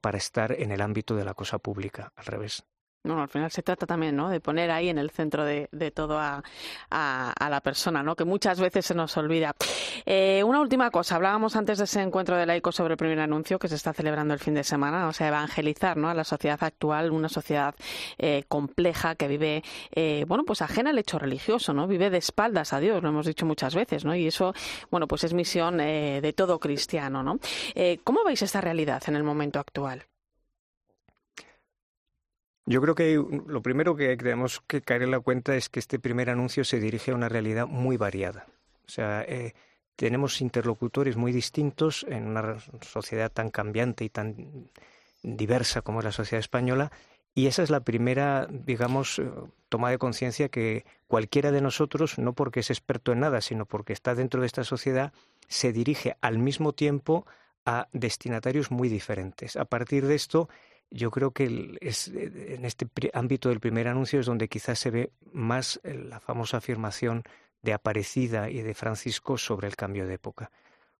para 0.00 0.18
estar 0.18 0.52
en 0.52 0.72
el 0.72 0.80
ámbito 0.80 1.14
de 1.16 1.24
la 1.24 1.34
cosa 1.34 1.58
pública, 1.58 2.12
al 2.16 2.26
revés. 2.26 2.64
No, 3.04 3.20
al 3.20 3.28
final 3.28 3.50
se 3.50 3.64
trata 3.64 3.84
también, 3.84 4.14
¿no? 4.14 4.28
De 4.28 4.38
poner 4.38 4.70
ahí 4.70 4.88
en 4.88 4.96
el 4.96 5.10
centro 5.10 5.44
de, 5.44 5.68
todo 5.92 6.20
a, 6.20 6.40
la 6.88 7.60
persona, 7.60 8.00
¿no? 8.04 8.14
Que 8.14 8.24
muchas 8.24 8.60
veces 8.60 8.86
se 8.86 8.94
nos 8.94 9.16
olvida. 9.16 9.56
Eh, 10.06 10.44
una 10.44 10.60
última 10.60 10.88
cosa. 10.92 11.16
Hablábamos 11.16 11.56
antes 11.56 11.78
de 11.78 11.84
ese 11.84 12.00
encuentro 12.00 12.36
de 12.36 12.46
laicos 12.46 12.76
sobre 12.76 12.92
el 12.92 12.98
primer 12.98 13.18
anuncio 13.18 13.58
que 13.58 13.66
se 13.66 13.74
está 13.74 13.92
celebrando 13.92 14.34
el 14.34 14.38
fin 14.38 14.54
de 14.54 14.62
semana. 14.62 15.08
O 15.08 15.12
sea, 15.12 15.26
evangelizar, 15.26 15.96
¿no? 15.96 16.10
A 16.10 16.14
la 16.14 16.22
sociedad 16.22 16.62
actual, 16.62 17.10
una 17.10 17.28
sociedad 17.28 17.74
eh, 18.18 18.44
compleja 18.46 19.16
que 19.16 19.26
vive, 19.26 19.64
eh, 19.90 20.24
bueno, 20.28 20.44
pues 20.44 20.62
ajena 20.62 20.90
al 20.90 20.98
hecho 20.98 21.18
religioso, 21.18 21.72
¿no? 21.72 21.88
Vive 21.88 22.08
de 22.08 22.18
espaldas 22.18 22.72
a 22.72 22.78
Dios, 22.78 23.02
lo 23.02 23.08
hemos 23.08 23.26
dicho 23.26 23.46
muchas 23.46 23.74
veces, 23.74 24.04
¿no? 24.04 24.14
Y 24.14 24.28
eso, 24.28 24.54
bueno, 24.92 25.08
pues 25.08 25.24
es 25.24 25.34
misión 25.34 25.78
de 25.78 26.34
todo 26.36 26.60
cristiano, 26.60 27.24
¿no? 27.24 27.40
¿Cómo 28.04 28.22
veis 28.22 28.42
esta 28.42 28.60
realidad 28.60 29.02
en 29.08 29.16
el 29.16 29.24
momento 29.24 29.58
actual? 29.58 30.06
Yo 32.64 32.80
creo 32.80 32.94
que 32.94 33.14
lo 33.46 33.62
primero 33.62 33.96
que 33.96 34.16
tenemos 34.16 34.62
que 34.66 34.82
caer 34.82 35.02
en 35.02 35.10
la 35.10 35.20
cuenta 35.20 35.56
es 35.56 35.68
que 35.68 35.80
este 35.80 35.98
primer 35.98 36.30
anuncio 36.30 36.64
se 36.64 36.78
dirige 36.78 37.10
a 37.10 37.14
una 37.14 37.28
realidad 37.28 37.66
muy 37.66 37.96
variada. 37.96 38.46
O 38.86 38.90
sea, 38.90 39.22
eh, 39.22 39.54
tenemos 39.96 40.40
interlocutores 40.40 41.16
muy 41.16 41.32
distintos 41.32 42.06
en 42.08 42.28
una 42.28 42.58
sociedad 42.80 43.32
tan 43.32 43.50
cambiante 43.50 44.04
y 44.04 44.10
tan 44.10 44.70
diversa 45.22 45.82
como 45.82 46.02
la 46.02 46.12
sociedad 46.12 46.40
española, 46.40 46.92
y 47.34 47.46
esa 47.46 47.62
es 47.62 47.70
la 47.70 47.80
primera, 47.80 48.46
digamos, 48.50 49.18
eh, 49.18 49.30
toma 49.68 49.90
de 49.90 49.98
conciencia 49.98 50.48
que 50.48 50.84
cualquiera 51.08 51.50
de 51.50 51.62
nosotros, 51.62 52.18
no 52.18 52.34
porque 52.34 52.60
es 52.60 52.70
experto 52.70 53.12
en 53.12 53.20
nada, 53.20 53.40
sino 53.40 53.64
porque 53.64 53.92
está 53.92 54.14
dentro 54.14 54.40
de 54.40 54.46
esta 54.46 54.64
sociedad, 54.64 55.12
se 55.48 55.72
dirige 55.72 56.16
al 56.20 56.38
mismo 56.38 56.72
tiempo 56.72 57.26
a 57.64 57.88
destinatarios 57.92 58.70
muy 58.70 58.88
diferentes. 58.88 59.56
A 59.56 59.64
partir 59.64 60.06
de 60.06 60.14
esto, 60.14 60.48
yo 60.92 61.10
creo 61.10 61.30
que 61.32 61.78
es, 61.80 62.08
eh, 62.08 62.54
en 62.54 62.64
este 62.64 62.86
ámbito 63.14 63.48
del 63.48 63.60
primer 63.60 63.88
anuncio 63.88 64.20
es 64.20 64.26
donde 64.26 64.48
quizás 64.48 64.78
se 64.78 64.90
ve 64.90 65.12
más 65.32 65.80
eh, 65.84 65.94
la 65.94 66.20
famosa 66.20 66.58
afirmación 66.58 67.24
de 67.62 67.72
Aparecida 67.72 68.50
y 68.50 68.60
de 68.60 68.74
Francisco 68.74 69.38
sobre 69.38 69.68
el 69.68 69.76
cambio 69.76 70.06
de 70.06 70.14
época. 70.14 70.50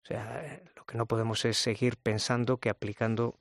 O 0.03 0.07
sea, 0.07 0.43
eh, 0.45 0.62
lo 0.76 0.84
que 0.84 0.97
no 0.97 1.07
podemos 1.07 1.45
es 1.45 1.59
seguir 1.59 1.97
pensando 1.97 2.57
que 2.57 2.70
aplicando 2.70 3.36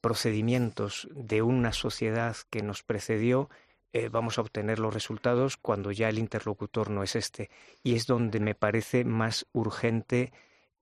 procedimientos 0.00 1.08
de 1.12 1.40
una 1.40 1.72
sociedad 1.72 2.36
que 2.50 2.62
nos 2.62 2.82
precedió 2.82 3.48
vamos 4.10 4.36
a 4.38 4.42
obtener 4.42 4.78
los 4.78 4.92
resultados 4.92 5.56
cuando 5.56 5.90
ya 5.90 6.10
el 6.10 6.18
interlocutor 6.18 6.90
no 6.90 7.02
es 7.02 7.16
este. 7.16 7.50
Y 7.82 7.94
es 7.94 8.06
donde 8.06 8.40
me 8.40 8.54
parece 8.54 9.04
más 9.04 9.46
urgente 9.52 10.32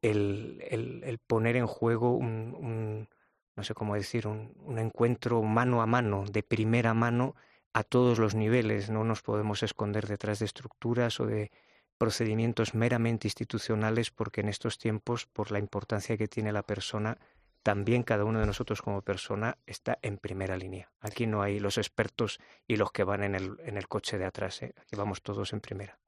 el, 0.03 0.63
el, 0.69 1.19
poner 1.19 1.57
en 1.57 1.67
juego 1.67 2.13
un 2.13 3.09
no 3.59 3.65
sé 3.65 3.75
cómo 3.75 3.97
decir, 3.97 4.29
un, 4.29 4.55
un, 4.65 4.79
encuentro 4.79 5.43
mano 5.43 5.83
a 5.83 5.87
mano, 5.87 6.25
de 6.31 6.45
primera 6.45 6.95
mano, 6.95 7.35
a 7.73 7.83
todos 7.83 8.21
los 8.21 8.37
niveles. 8.37 8.89
No 8.89 9.03
nos 9.03 9.21
podemos 9.21 9.65
esconder 9.65 10.07
detrás 10.07 10.39
de 10.39 10.45
estructuras 10.45 11.19
o 11.19 11.27
de 11.27 11.51
procedimientos 11.99 12.75
meramente 12.75 13.27
institucionales 13.27 14.13
porque 14.13 14.43
en 14.43 14.49
estos 14.49 14.79
tiempos, 14.79 15.27
por 15.27 15.51
la 15.51 15.59
importancia 15.59 16.17
que 16.17 16.29
tiene 16.29 16.53
la 16.53 16.63
persona, 16.63 17.19
también 17.65 18.05
cada 18.05 18.25
uno 18.25 18.39
de 18.39 18.47
nosotros 18.47 18.81
como 18.81 19.03
persona 19.03 19.59
está 19.67 19.99
en 20.03 20.19
primera 20.19 20.57
línea. 20.57 20.93
Aquí 21.01 21.27
no 21.27 21.43
hay 21.43 21.59
los 21.59 21.79
expertos 21.79 22.39
y 22.69 22.77
los 22.77 22.93
que 22.93 23.03
van 23.03 23.25
en 23.25 23.35
el, 23.35 23.57
en 23.65 23.77
el 23.77 23.89
coche 23.89 24.19
de 24.19 24.25
atrás, 24.25 24.63
¿eh? 24.63 24.73
aquí 24.81 24.95
vamos 24.95 25.21
todos 25.21 25.53
en 25.53 25.61
primera. 25.61 25.99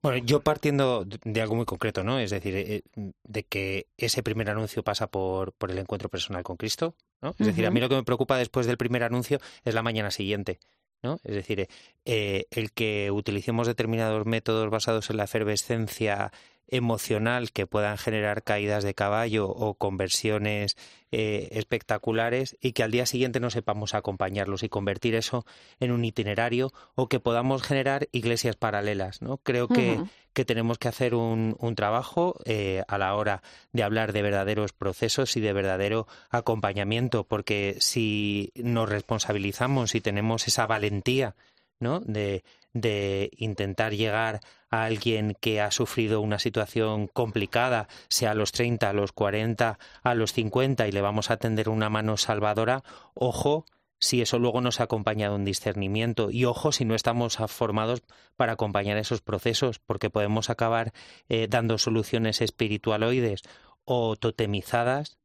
Bueno, 0.00 0.24
yo 0.24 0.40
partiendo 0.40 1.04
de 1.06 1.42
algo 1.42 1.56
muy 1.56 1.64
concreto, 1.64 2.04
¿no? 2.04 2.20
Es 2.20 2.30
decir, 2.30 2.54
eh, 2.56 2.82
de 3.24 3.42
que 3.42 3.88
ese 3.96 4.22
primer 4.22 4.48
anuncio 4.48 4.84
pasa 4.84 5.08
por, 5.08 5.52
por 5.52 5.70
el 5.70 5.78
encuentro 5.78 6.08
personal 6.08 6.44
con 6.44 6.56
Cristo, 6.56 6.94
¿no? 7.20 7.34
Es 7.38 7.46
decir, 7.48 7.66
a 7.66 7.70
mí 7.70 7.80
lo 7.80 7.88
que 7.88 7.96
me 7.96 8.04
preocupa 8.04 8.36
después 8.38 8.66
del 8.66 8.76
primer 8.76 9.02
anuncio 9.02 9.40
es 9.64 9.74
la 9.74 9.82
mañana 9.82 10.10
siguiente. 10.10 10.60
¿no? 11.02 11.20
Es 11.24 11.34
decir, 11.34 11.68
eh, 12.04 12.46
el 12.50 12.72
que 12.72 13.10
utilicemos 13.10 13.66
determinados 13.66 14.26
métodos 14.26 14.68
basados 14.70 15.10
en 15.10 15.16
la 15.16 15.24
efervescencia 15.24 16.32
emocional 16.68 17.50
que 17.50 17.66
puedan 17.66 17.98
generar 17.98 18.42
caídas 18.42 18.84
de 18.84 18.94
caballo 18.94 19.48
o 19.48 19.74
conversiones 19.74 20.76
eh, 21.10 21.48
espectaculares 21.52 22.56
y 22.60 22.72
que 22.72 22.82
al 22.82 22.90
día 22.90 23.06
siguiente 23.06 23.40
no 23.40 23.50
sepamos 23.50 23.94
acompañarlos 23.94 24.62
y 24.62 24.68
convertir 24.68 25.14
eso 25.14 25.46
en 25.80 25.90
un 25.90 26.04
itinerario 26.04 26.72
o 26.94 27.08
que 27.08 27.20
podamos 27.20 27.62
generar 27.62 28.08
iglesias 28.12 28.56
paralelas. 28.56 29.22
¿no? 29.22 29.38
Creo 29.38 29.68
que, 29.68 29.98
que 30.34 30.44
tenemos 30.44 30.78
que 30.78 30.88
hacer 30.88 31.14
un, 31.14 31.56
un 31.58 31.74
trabajo 31.74 32.38
eh, 32.44 32.82
a 32.88 32.98
la 32.98 33.14
hora 33.14 33.42
de 33.72 33.82
hablar 33.82 34.12
de 34.12 34.22
verdaderos 34.22 34.72
procesos 34.72 35.36
y 35.36 35.40
de 35.40 35.52
verdadero 35.52 36.06
acompañamiento, 36.28 37.24
porque 37.24 37.76
si 37.80 38.52
nos 38.54 38.88
responsabilizamos 38.88 39.94
y 39.94 40.00
tenemos 40.00 40.46
esa 40.46 40.66
valentía 40.66 41.34
¿no? 41.80 42.00
de, 42.00 42.44
de 42.72 43.30
intentar 43.36 43.94
llegar 43.94 44.40
a 44.70 44.84
alguien 44.84 45.36
que 45.40 45.60
ha 45.60 45.70
sufrido 45.70 46.20
una 46.20 46.38
situación 46.38 47.06
complicada, 47.08 47.88
sea 48.08 48.32
a 48.32 48.34
los 48.34 48.52
30, 48.52 48.88
a 48.88 48.92
los 48.92 49.12
40, 49.12 49.78
a 50.02 50.14
los 50.14 50.32
50 50.32 50.86
y 50.88 50.92
le 50.92 51.00
vamos 51.00 51.30
a 51.30 51.36
tender 51.36 51.68
una 51.68 51.88
mano 51.88 52.16
salvadora, 52.16 52.82
ojo 53.14 53.64
si 54.00 54.22
eso 54.22 54.38
luego 54.38 54.60
nos 54.60 54.80
ha 54.80 54.84
acompañado 54.84 55.34
un 55.34 55.44
discernimiento 55.44 56.30
y 56.30 56.44
ojo 56.44 56.72
si 56.72 56.84
no 56.84 56.94
estamos 56.94 57.38
formados 57.48 58.02
para 58.36 58.52
acompañar 58.52 58.96
esos 58.96 59.22
procesos 59.22 59.80
porque 59.80 60.10
podemos 60.10 60.50
acabar 60.50 60.92
eh, 61.28 61.48
dando 61.48 61.78
soluciones 61.78 62.40
espiritualoides 62.40 63.42
o 63.84 64.16
totemizadas 64.16 65.18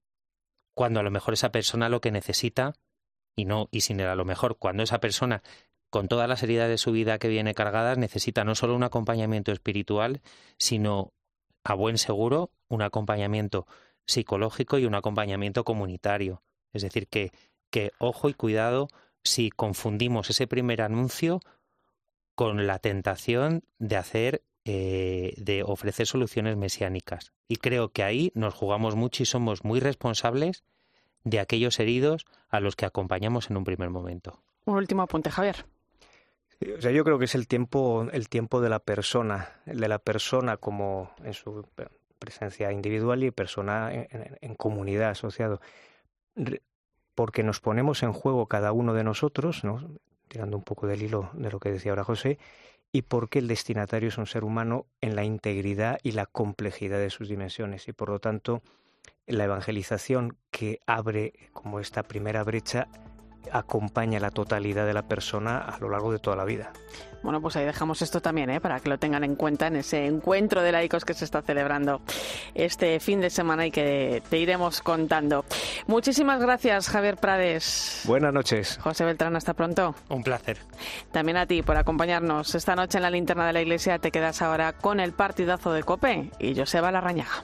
cuando 0.74 1.00
a 1.00 1.04
lo 1.04 1.12
mejor 1.12 1.36
esa 1.36 1.52
persona 1.52 1.90
lo 1.90 2.02
que 2.02 2.12
necesita 2.12 2.74
y 3.36 3.46
no 3.46 3.68
y 3.72 3.82
sin 3.82 4.00
el 4.00 4.08
a 4.08 4.16
lo 4.16 4.26
mejor 4.26 4.58
cuando 4.58 4.84
esa 4.84 5.00
persona 5.00 5.44
con 5.94 6.08
todas 6.08 6.28
las 6.28 6.42
heridas 6.42 6.70
de 6.70 6.80
su 6.80 6.92
vida 6.92 7.20
que 7.20 7.28
viene 7.28 7.54
cargadas, 7.54 8.00
necesita 8.00 8.44
no 8.44 8.56
solo 8.56 8.76
un 8.76 8.82
acompañamiento 8.82 9.52
espiritual, 9.52 10.22
sino, 10.58 11.14
a 11.64 11.76
buen 11.76 12.00
seguro, 12.00 12.50
un 12.68 12.82
acompañamiento 12.82 13.68
psicológico 14.08 14.80
y 14.80 14.86
un 14.86 14.96
acompañamiento 14.96 15.64
comunitario. 15.64 16.42
Es 16.74 16.82
decir, 16.82 17.08
que, 17.08 17.32
que 17.70 17.92
ojo 18.00 18.28
y 18.28 18.34
cuidado 18.34 18.88
si 19.24 19.52
confundimos 19.52 20.32
ese 20.32 20.48
primer 20.48 20.82
anuncio 20.82 21.42
con 22.34 22.66
la 22.66 22.80
tentación 22.80 23.62
de 23.78 23.96
hacer 23.96 24.44
eh, 24.66 25.36
de 25.38 25.62
ofrecer 25.62 26.08
soluciones 26.08 26.58
mesiánicas. 26.58 27.34
Y 27.48 27.58
creo 27.58 27.92
que 27.92 28.02
ahí 28.02 28.32
nos 28.34 28.56
jugamos 28.56 28.96
mucho 28.96 29.22
y 29.22 29.28
somos 29.28 29.64
muy 29.64 29.80
responsables 29.80 30.64
de 31.24 31.40
aquellos 31.40 31.80
heridos 31.80 32.26
a 32.50 32.62
los 32.62 32.76
que 32.76 32.88
acompañamos 32.88 33.52
en 33.52 33.58
un 33.58 33.64
primer 33.64 33.92
momento. 33.92 34.42
Un 34.66 34.78
último 34.78 35.04
apunte, 35.04 35.30
Javier. 35.30 35.68
O 36.78 36.82
sea, 36.82 36.92
yo 36.92 37.04
creo 37.04 37.20
que 37.20 37.26
es 37.26 37.36
el 37.36 37.48
tiempo, 37.48 38.08
el 38.12 38.30
tiempo 38.30 38.62
de 38.62 38.70
la 38.70 38.80
persona, 38.80 39.62
el 39.66 39.80
de 39.80 39.88
la 39.88 40.00
persona 40.00 40.58
como 40.58 41.12
en 41.24 41.34
su 41.34 41.66
presencia 42.20 42.72
individual 42.72 43.24
y 43.24 43.32
persona 43.32 43.92
en, 43.94 44.56
comunidad 44.56 45.10
asociado. 45.10 45.60
Porque 47.16 47.44
nos 47.44 47.60
ponemos 47.60 48.04
en 48.04 48.14
juego 48.14 48.48
cada 48.48 48.72
uno 48.72 48.94
de 48.94 49.04
nosotros, 49.04 49.64
¿no? 49.64 50.00
tirando 50.28 50.58
un 50.58 50.64
poco 50.64 50.88
del 50.88 51.04
hilo 51.04 51.30
de 51.34 51.52
lo 51.52 51.60
que 51.60 51.72
decía 51.72 51.92
ahora 51.92 52.04
José, 52.04 52.40
y 52.92 53.04
porque 53.04 53.40
el 53.40 53.48
destinatario 53.48 54.10
es 54.10 54.18
un 54.18 54.26
ser 54.26 54.44
humano 54.44 54.86
en 55.02 55.16
la 55.16 55.24
integridad 55.24 56.00
y 56.04 56.12
la 56.12 56.26
complejidad 56.26 57.00
de 57.00 57.10
sus 57.10 57.28
dimensiones. 57.28 57.88
Y 57.88 57.94
por 57.94 58.10
lo 58.10 58.20
tanto, 58.20 58.62
la 59.28 59.46
evangelización 59.46 60.38
que 60.52 60.80
abre 60.86 61.34
como 61.54 61.80
esta 61.80 62.04
primera 62.04 62.44
brecha 62.44 62.88
acompaña 63.52 64.20
la 64.20 64.32
totalidad 64.32 64.86
de 64.86 64.94
la 64.94 65.04
persona 65.04 65.58
a 65.60 65.78
lo 65.80 65.90
largo 65.90 66.12
de 66.12 66.20
toda 66.20 66.36
la 66.36 66.46
vida. 66.46 66.72
Bueno, 67.24 67.42
pues 67.42 67.56
ahí 67.56 67.66
dejamos 67.66 68.02
esto 68.02 68.22
también, 68.22 68.50
¿eh? 68.50 68.60
para 68.60 68.82
que 68.82 68.90
lo 68.90 68.98
tengan 68.98 69.24
en 69.24 69.36
cuenta 69.36 69.68
en 69.68 69.78
ese 69.78 70.06
encuentro 70.06 70.62
de 70.62 70.74
laicos 70.74 71.06
que 71.06 71.14
se 71.14 71.24
está 71.24 71.42
celebrando 71.42 72.02
este 72.54 73.00
fin 73.00 73.22
de 73.22 73.30
semana 73.30 73.66
y 73.66 73.72
que 73.72 74.22
te 74.30 74.38
iremos 74.38 74.82
contando. 74.82 75.46
Muchísimas 75.88 76.42
gracias, 76.42 76.90
Javier 76.90 77.16
Prades. 77.16 78.04
Buenas 78.06 78.34
noches. 78.34 78.78
José 78.82 79.06
Beltrán, 79.06 79.38
hasta 79.38 79.54
pronto. 79.54 79.96
Un 80.10 80.22
placer. 80.22 80.58
También 81.14 81.38
a 81.38 81.46
ti 81.46 81.62
por 81.62 81.78
acompañarnos 81.78 82.56
esta 82.56 82.76
noche 82.76 82.98
en 82.98 83.04
la 83.04 83.10
linterna 83.10 83.48
de 83.48 83.54
la 83.54 83.62
iglesia. 83.62 84.00
Te 84.00 84.12
quedas 84.12 84.42
ahora 84.42 84.74
con 84.74 85.00
el 85.00 85.14
partidazo 85.14 85.72
de 85.72 85.84
Cope 85.84 86.30
y 86.40 86.56
Joseba 86.56 86.92
Larrañaga. 86.92 87.44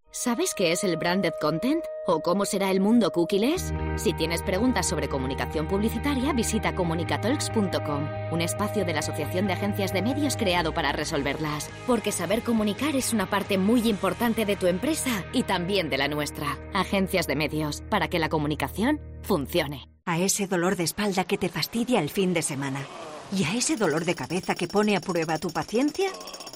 ¿Sabes 0.13 0.53
qué 0.53 0.73
es 0.73 0.83
el 0.83 0.97
branded 0.97 1.31
content? 1.39 1.85
¿O 2.05 2.19
cómo 2.19 2.43
será 2.43 2.69
el 2.69 2.81
mundo 2.81 3.11
cookieless? 3.13 3.73
Si 3.95 4.11
tienes 4.11 4.41
preguntas 4.41 4.85
sobre 4.89 5.07
comunicación 5.07 5.69
publicitaria, 5.69 6.33
visita 6.33 6.75
comunicatalks.com, 6.75 8.09
un 8.33 8.41
espacio 8.41 8.83
de 8.83 8.91
la 8.91 8.99
Asociación 8.99 9.47
de 9.47 9.53
Agencias 9.53 9.93
de 9.93 10.01
Medios 10.01 10.35
creado 10.35 10.73
para 10.73 10.91
resolverlas. 10.91 11.69
Porque 11.87 12.11
saber 12.11 12.43
comunicar 12.43 12.97
es 12.97 13.13
una 13.13 13.29
parte 13.29 13.57
muy 13.57 13.87
importante 13.87 14.45
de 14.45 14.57
tu 14.57 14.67
empresa 14.67 15.23
y 15.31 15.43
también 15.43 15.89
de 15.89 15.97
la 15.97 16.09
nuestra. 16.09 16.59
Agencias 16.73 17.25
de 17.25 17.37
Medios, 17.37 17.81
para 17.89 18.09
que 18.09 18.19
la 18.19 18.27
comunicación 18.27 18.99
funcione. 19.21 19.87
A 20.05 20.19
ese 20.19 20.45
dolor 20.45 20.75
de 20.75 20.83
espalda 20.83 21.23
que 21.23 21.37
te 21.37 21.47
fastidia 21.47 22.01
el 22.01 22.09
fin 22.09 22.33
de 22.33 22.41
semana. 22.41 22.85
¿Y 23.33 23.45
a 23.45 23.55
ese 23.55 23.77
dolor 23.77 24.03
de 24.03 24.15
cabeza 24.15 24.55
que 24.55 24.67
pone 24.67 24.97
a 24.97 24.99
prueba 24.99 25.37
tu 25.37 25.51
paciencia? 25.51 26.09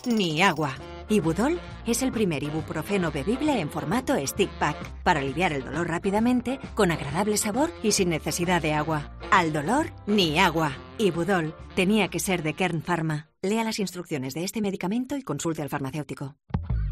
Ni 0.05 0.41
agua. 0.41 0.75
Ibudol 1.09 1.59
es 1.85 2.01
el 2.01 2.11
primer 2.11 2.43
ibuprofeno 2.43 3.11
bebible 3.11 3.59
en 3.59 3.69
formato 3.69 4.15
stick 4.25 4.49
pack 4.57 4.75
para 5.03 5.19
aliviar 5.19 5.53
el 5.53 5.63
dolor 5.63 5.87
rápidamente, 5.87 6.59
con 6.73 6.91
agradable 6.91 7.37
sabor 7.37 7.71
y 7.83 7.91
sin 7.91 8.09
necesidad 8.09 8.61
de 8.61 8.73
agua. 8.73 9.11
Al 9.31 9.53
dolor, 9.53 9.91
ni 10.07 10.39
agua. 10.39 10.71
Ibudol 10.97 11.53
tenía 11.75 12.07
que 12.07 12.19
ser 12.19 12.41
de 12.41 12.53
Kern 12.53 12.81
Pharma. 12.81 13.29
Lea 13.41 13.63
las 13.63 13.79
instrucciones 13.79 14.33
de 14.33 14.43
este 14.43 14.61
medicamento 14.61 15.15
y 15.15 15.21
consulte 15.21 15.61
al 15.61 15.69
farmacéutico. 15.69 16.35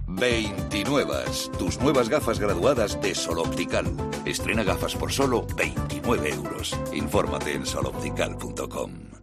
29. 0.07 1.13
Tus 1.57 1.79
nuevas 1.79 2.09
gafas 2.09 2.39
graduadas 2.39 3.01
de 3.01 3.15
Sol 3.15 3.39
Optical. 3.39 3.85
Estrena 4.25 4.63
gafas 4.63 4.95
por 4.95 5.11
solo 5.11 5.47
29 5.57 6.29
euros. 6.29 6.77
Infórmate 6.93 7.53
en 7.53 7.65
soloptical.com. 7.65 9.22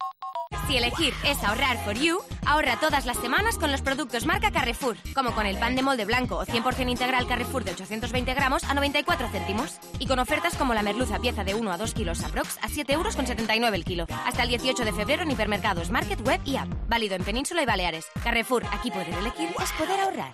Si 0.71 0.77
elegir 0.77 1.13
es 1.25 1.43
ahorrar 1.43 1.83
for 1.83 1.95
you, 1.95 2.19
ahorra 2.45 2.77
todas 2.79 3.05
las 3.05 3.17
semanas 3.17 3.57
con 3.57 3.73
los 3.73 3.81
productos 3.81 4.25
marca 4.25 4.51
Carrefour, 4.51 4.95
como 5.13 5.33
con 5.33 5.45
el 5.45 5.57
pan 5.57 5.75
de 5.75 5.81
molde 5.81 6.05
blanco 6.05 6.37
o 6.37 6.45
100% 6.45 6.89
integral 6.89 7.27
Carrefour 7.27 7.65
de 7.65 7.71
820 7.71 8.33
gramos 8.33 8.63
a 8.63 8.73
94 8.73 9.27
céntimos. 9.29 9.79
Y 9.99 10.07
con 10.07 10.19
ofertas 10.19 10.55
como 10.55 10.73
la 10.73 10.81
merluza 10.81 11.19
pieza 11.19 11.43
de 11.43 11.55
1 11.55 11.71
a 11.73 11.77
2 11.77 11.93
kilos 11.93 12.23
aprox 12.23 12.57
a 12.61 12.69
7 12.69 12.93
euros 12.93 13.17
con 13.17 13.27
79 13.27 13.75
el 13.75 13.83
kilo. 13.83 14.07
Hasta 14.25 14.43
el 14.43 14.49
18 14.49 14.85
de 14.85 14.93
febrero 14.93 15.23
en 15.23 15.31
hipermercados, 15.31 15.89
market, 15.91 16.25
web 16.25 16.39
y 16.45 16.55
app. 16.55 16.69
Válido 16.87 17.15
en 17.15 17.25
Península 17.25 17.63
y 17.63 17.65
Baleares. 17.65 18.05
Carrefour, 18.23 18.63
aquí 18.71 18.91
poder 18.91 19.13
elegir 19.13 19.49
es 19.61 19.71
poder 19.73 19.99
ahorrar. 19.99 20.33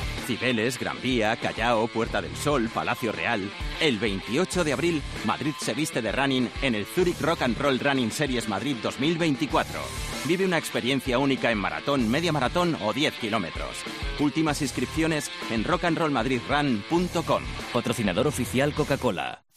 Cibeles, 0.21 0.79
Gran 0.79 1.01
Vía, 1.01 1.35
Callao, 1.35 1.87
Puerta 1.87 2.21
del 2.21 2.35
Sol, 2.35 2.69
Palacio 2.73 3.11
Real. 3.11 3.51
El 3.79 3.99
28 3.99 4.63
de 4.63 4.73
abril, 4.73 5.01
Madrid 5.25 5.53
se 5.59 5.73
viste 5.73 6.01
de 6.01 6.11
running 6.11 6.49
en 6.61 6.75
el 6.75 6.85
Zurich 6.85 7.19
Rock 7.19 7.41
and 7.41 7.57
Roll 7.57 7.79
Running 7.79 8.11
Series 8.11 8.47
Madrid 8.47 8.77
2024. 8.81 9.79
Vive 10.25 10.45
una 10.45 10.57
experiencia 10.57 11.19
única 11.19 11.51
en 11.51 11.57
maratón, 11.57 12.09
media 12.09 12.31
maratón 12.31 12.77
o 12.81 12.93
10 12.93 13.15
kilómetros. 13.15 13.83
Últimas 14.19 14.61
inscripciones 14.61 15.31
en 15.49 15.63
rockandrollmadridrun.com. 15.63 17.43
Patrocinador 17.73 18.27
oficial 18.27 18.73
Coca-Cola. 18.73 19.50